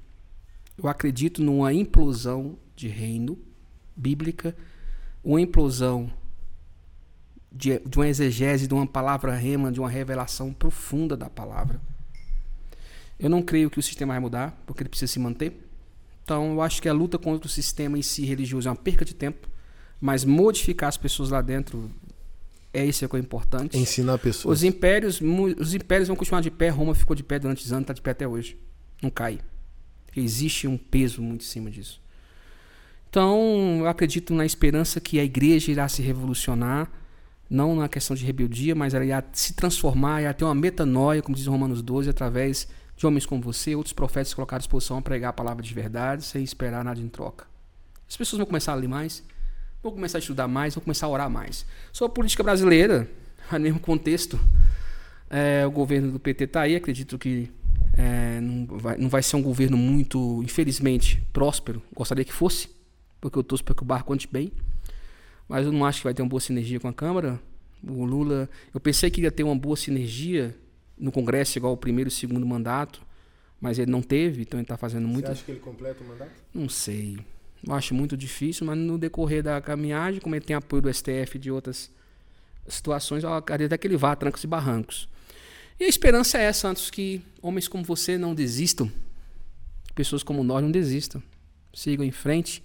Eu 0.77 0.89
acredito 0.89 1.43
numa 1.43 1.75
implosão 1.75 2.57
de 2.75 2.89
reino 2.89 3.37
bíblica, 3.95 4.57
uma 5.23 5.41
implosão 5.41 6.11
de, 7.51 7.79
de 7.79 7.99
uma 7.99 8.09
exegese, 8.09 8.67
de 8.67 8.75
uma 8.75 8.87
palavra 8.87 9.35
rema, 9.35 9.73
de 9.73 9.81
uma 9.81 9.89
revelação 9.89 10.53
profunda 10.53 11.17
da 11.17 11.31
palavra. 11.31 11.81
Eu 13.19 13.29
não 13.29 13.43
creio 13.43 13.71
que 13.71 13.79
o 13.79 13.83
sistema 13.83 14.15
vai 14.15 14.21
mudar, 14.21 14.63
porque 14.67 14.83
ele 14.83 14.89
precisa 14.89 15.13
se 15.13 15.19
manter. 15.19 15.69
Então, 16.23 16.53
eu 16.53 16.63
acho 16.63 16.81
que 16.81 16.89
a 16.89 16.93
luta 16.93 17.19
contra 17.19 17.47
o 17.47 17.51
sistema 17.51 17.99
em 17.99 18.03
si 18.03 18.25
religioso 18.25 18.69
é 18.69 18.71
uma 18.71 18.77
perca 18.77 19.05
de 19.05 19.15
tempo, 19.15 19.49
mas 20.01 20.25
modificar 20.25 20.89
as 20.89 20.97
pessoas 20.97 21.31
lá 21.31 21.41
dentro 21.41 21.91
é 22.73 22.85
isso 22.85 23.09
que 23.09 23.17
é 23.17 23.19
importante. 23.19 23.77
Ensinar 23.77 24.19
pessoas. 24.19 24.59
Os 24.59 24.65
impérios, 24.65 25.21
os 25.59 25.75
impérios 25.75 26.09
vão 26.09 26.17
continuar 26.17 26.41
de 26.43 26.51
pé. 26.51 26.69
Roma 26.69 26.95
ficou 26.95 27.17
de 27.17 27.23
pé 27.23 27.39
durante 27.39 27.67
anos, 27.73 27.83
está 27.83 27.93
de 27.93 28.03
pé 28.03 28.11
até 28.11 28.29
hoje. 28.29 28.57
Não 29.03 29.11
cai. 29.11 29.41
Existe 30.15 30.69
um 30.69 30.77
peso 30.77 31.23
muito 31.23 31.43
em 31.43 31.47
cima 31.47 31.71
disso. 31.71 32.01
Então, 33.09 33.79
eu 33.81 33.89
acredito 33.89 34.35
na 34.35 34.45
esperança 34.45 35.01
que 35.01 35.19
a 35.19 35.25
igreja 35.25 35.73
irá 35.73 35.89
se 35.89 36.03
revolucionar, 36.03 36.91
não 37.49 37.75
na 37.77 37.89
questão 37.89 38.15
de 38.15 38.25
rebeldia, 38.25 38.75
mas 38.75 38.95
ela 38.95 39.05
irá 39.05 39.25
se 39.33 39.55
transformar, 39.55 40.23
irá 40.23 40.33
ter 40.33 40.45
uma 40.45 40.55
metanoia, 40.55 41.23
como 41.23 41.37
diz 41.37 41.47
Romanos 41.47 41.81
12, 41.83 42.11
através 42.11 42.69
de 42.97 43.07
homens 43.07 43.25
como 43.25 43.41
você, 43.41 43.75
outros 43.75 43.93
profetas 43.93 44.35
colocaram 44.35 44.59
à 44.59 44.61
disposição 44.61 44.99
a 44.99 45.03
pregar 45.03 45.31
a 45.31 45.33
palavra 45.33 45.63
de 45.63 45.73
verdade 45.73 46.25
sem 46.25 46.43
esperar 46.43 46.85
nada 46.85 47.01
em 47.01 47.09
troca. 47.09 47.47
As 48.09 48.17
pessoas 48.17 48.39
vão 48.39 48.47
começar 48.47 48.73
a 48.73 48.75
ler 48.75 48.89
mais, 48.89 49.23
vão 49.83 49.93
começar 49.93 50.19
a 50.19 50.21
estudar 50.21 50.49
mais, 50.49 50.75
vão 50.75 50.83
começar 50.83 51.07
a 51.07 51.11
orar 51.11 51.31
mais. 51.31 51.65
Sobre 51.93 52.13
a 52.13 52.15
política 52.15 52.43
brasileira, 52.43 53.09
no 53.53 53.61
mesmo 53.61 53.81
contexto, 53.81 54.39
é, 55.31 55.67
o 55.67 55.71
governo 55.71 56.11
do 56.11 56.19
PT 56.19 56.45
está 56.45 56.63
aí, 56.63 56.75
acredito 56.75 57.19
que 57.19 57.51
é, 57.97 58.41
não, 58.41 58.79
vai, 58.79 58.97
não 58.97 59.09
vai 59.09 59.23
ser 59.23 59.37
um 59.37 59.43
governo 59.43 59.77
muito, 59.77 60.43
infelizmente, 60.43 61.23
próspero. 61.33 61.83
Gostaria 61.95 62.25
que 62.25 62.33
fosse, 62.33 62.69
porque 63.21 63.39
eu 63.39 63.43
torço 63.43 63.65
para 63.65 63.75
que 63.75 63.83
o 63.83 63.87
barco 63.87 64.13
ande 64.13 64.29
bem. 64.31 64.53
Mas 65.49 65.67
eu 65.67 65.73
não 65.73 65.85
acho 65.85 66.01
que 66.01 66.05
vai 66.05 66.15
ter 66.15 66.23
uma 66.23 66.29
boa 66.29 66.41
sinergia 66.41 66.79
com 66.79 66.89
a 66.89 66.93
Câmara. 66.93 67.41
O 67.83 68.05
Lula, 68.05 68.49
eu 68.75 68.81
pensei 68.81 69.11
que 69.11 69.21
ia 69.21 69.31
ter 69.31 69.45
uma 69.45 69.57
boa 69.57 69.77
sinergia 69.77 70.55
no 70.99 71.11
Congresso 71.11 71.57
igual 71.59 71.73
o 71.73 71.77
primeiro 71.77 72.09
e 72.09 72.13
o 72.13 72.15
segundo 72.15 72.45
mandato, 72.45 73.01
mas 73.61 73.79
ele 73.79 73.91
não 73.91 74.03
teve, 74.03 74.43
então 74.43 74.59
ele 74.59 74.65
está 74.65 74.77
fazendo 74.77 75.07
muito. 75.07 75.27
Você 75.27 75.33
acha 75.33 75.45
que 75.45 75.53
ele 75.53 75.61
completa 75.61 76.03
o 76.03 76.07
mandato? 76.07 76.33
Não 76.53 76.69
sei. 76.69 77.19
Eu 77.67 77.75
acho 77.75 77.95
muito 77.95 78.17
difícil, 78.17 78.67
mas 78.67 78.77
no 78.77 78.99
decorrer 78.99 79.43
da 79.43 79.61
caminhagem, 79.61 80.21
como 80.21 80.35
ele 80.35 80.45
tem 80.45 80.55
apoio 80.55 80.83
do 80.83 80.93
STF 80.93 81.37
e 81.37 81.39
de 81.39 81.51
outras 81.51 81.91
situações, 82.67 83.25
eu 83.25 83.33
acredito 83.33 83.69
até 83.69 83.79
que 83.79 83.87
ele 83.87 83.97
vá 83.97 84.13
a 84.13 84.17
trancos 84.17 84.45
e 84.45 84.47
barrancos. 84.47 85.09
E 85.81 85.85
a 85.85 85.89
esperança 85.89 86.39
é 86.39 86.43
essa, 86.43 86.69
antes 86.69 86.91
que 86.91 87.23
homens 87.41 87.69
como 87.69 87.85
você 87.85 88.19
não 88.19 88.35
desistam, 88.35 88.91
pessoas 89.95 90.23
como 90.23 90.43
nós 90.43 90.63
não 90.63 90.71
desistam. 90.71 91.23
Sigam 91.73 92.05
em 92.05 92.11
frente 92.11 92.63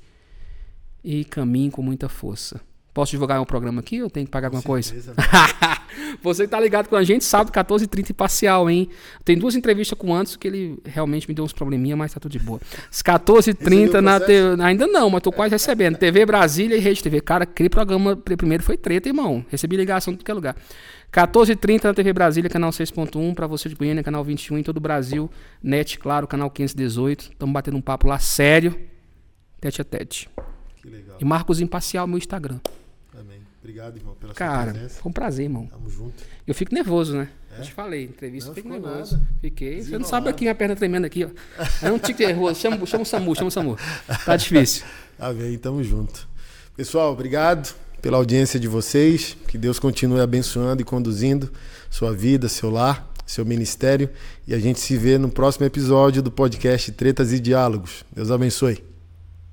e 1.04 1.24
caminhem 1.24 1.70
com 1.70 1.82
muita 1.82 2.10
força. 2.10 2.62
Posso 2.94 3.12
divulgar 3.12 3.42
um 3.42 3.46
programa 3.46 3.80
aqui 3.80 4.04
ou 4.04 4.10
tenho 4.10 4.26
que 4.26 4.32
pagar 4.32 4.52
com 4.52 4.58
alguma 4.58 4.82
certeza, 4.82 5.16
coisa? 5.16 5.84
Você 6.22 6.44
que 6.44 6.50
tá 6.50 6.60
ligado 6.60 6.88
com 6.88 6.96
a 6.96 7.04
gente 7.04 7.24
sabe 7.24 7.50
14h30 7.50 8.12
imparcial, 8.12 8.70
hein? 8.70 8.88
Tem 9.26 9.38
duas 9.38 9.56
entrevistas 9.56 9.98
com 9.98 10.12
o 10.12 10.14
Anderson 10.14 10.38
que 10.38 10.48
ele 10.48 10.80
realmente 10.86 11.28
me 11.28 11.34
deu 11.34 11.44
uns 11.44 11.54
probleminha, 11.54 11.96
mas 11.96 12.14
tá 12.14 12.20
tudo 12.20 12.32
de 12.32 12.40
boa. 12.40 12.60
Às 12.92 13.02
14h30 13.02 14.00
na 14.00 14.20
TV. 14.20 14.62
Ainda 14.62 14.86
não, 14.86 15.10
mas 15.10 15.24
tô 15.24 15.32
quase 15.32 15.54
recebendo. 15.54 15.98
TV 15.98 16.24
Brasília 16.24 16.76
e 16.76 16.80
Rede 16.80 17.02
TV. 17.02 17.20
Cara, 17.20 17.46
aquele 17.46 17.70
programa 17.70 18.16
primeiro 18.16 18.64
foi 18.64 18.78
treta, 18.78 19.10
irmão. 19.10 19.44
Recebi 19.50 19.76
ligação 19.76 20.14
de 20.14 20.20
qualquer 20.20 20.34
lugar. 20.34 20.56
14h30 21.12 21.84
na 21.86 21.94
TV 21.94 22.14
Brasília, 22.14 22.50
canal 22.50 22.70
6.1, 22.70 23.34
para 23.34 23.48
você 23.48 23.70
de 23.70 23.76
Goiânia, 23.76 24.04
canal 24.04 24.24
21 24.24 24.60
em 24.60 24.64
todo 24.64 24.78
o 24.78 24.80
Brasil. 24.80 25.30
Net, 25.62 25.98
claro, 25.98 26.28
canal 26.28 26.50
518. 26.50 27.32
Estamos 27.32 27.54
batendo 27.54 27.78
um 27.78 27.82
papo 27.82 28.08
lá 28.08 28.20
sério, 28.20 28.80
tete 29.60 29.82
a 29.82 29.84
tete. 29.84 30.30
Que 30.82 30.90
legal. 30.90 31.18
E 31.20 31.26
Marcos 31.26 31.62
Imparcial, 31.62 32.08
meu 32.08 32.18
Instagram. 32.18 32.60
Obrigado, 33.64 33.96
irmão, 33.96 34.14
pela 34.16 34.34
Cara, 34.34 34.64
sua 34.66 34.74
presença. 34.74 35.02
foi 35.02 35.10
um 35.10 35.14
prazer, 35.14 35.46
irmão. 35.46 35.68
Tamo 35.68 35.90
junto. 35.90 36.22
Eu 36.46 36.54
fico 36.54 36.76
nervoso, 36.76 37.16
né? 37.16 37.30
É? 37.56 37.60
Eu 37.60 37.64
te 37.64 37.72
falei, 37.72 38.04
entrevista, 38.04 38.50
não, 38.50 38.56
fico 38.56 38.68
nervoso. 38.68 39.14
Nada. 39.14 39.28
Fiquei. 39.40 39.82
Você 39.82 39.98
não 39.98 40.06
sabe 40.06 40.28
aqui 40.28 40.44
minha 40.44 40.54
perna 40.54 40.76
tremendo 40.76 41.06
aqui, 41.06 41.24
ó. 41.24 41.30
É 41.82 41.90
um 41.90 41.98
tique 41.98 42.26
nervoso. 42.26 42.60
Chama, 42.60 42.86
chama 42.86 43.04
o 43.04 43.06
SAMU, 43.06 43.34
chama 43.36 43.48
o 43.48 43.52
SAMU. 43.52 43.78
Tá 44.26 44.36
difícil. 44.36 44.84
Tá 45.16 45.32
bem, 45.32 45.58
tamo 45.60 45.82
junto. 45.84 46.28
Pessoal, 46.76 47.14
obrigado 47.14 47.74
pela 48.02 48.18
audiência 48.18 48.60
de 48.60 48.68
vocês. 48.68 49.38
Que 49.48 49.58
Deus 49.58 49.80
continue 49.80 50.20
abençoando 50.20 50.82
e 50.82 50.86
conduzindo 50.86 51.54
sua 51.90 52.12
vida, 52.12 52.50
seu 52.50 52.70
lar, 52.72 53.10
seu 53.26 53.46
ministério. 53.46 54.10
E 54.46 54.54
a 54.54 54.60
gente 54.60 54.80
se 54.80 54.98
vê 54.98 55.18
no 55.20 55.30
próximo 55.30 55.66
episódio 55.66 56.22
do 56.22 56.32
podcast 56.32 56.92
Tretas 56.92 57.32
e 57.32 57.40
Diálogos. 57.40 58.04
Deus 58.12 58.32
abençoe. 58.32 58.93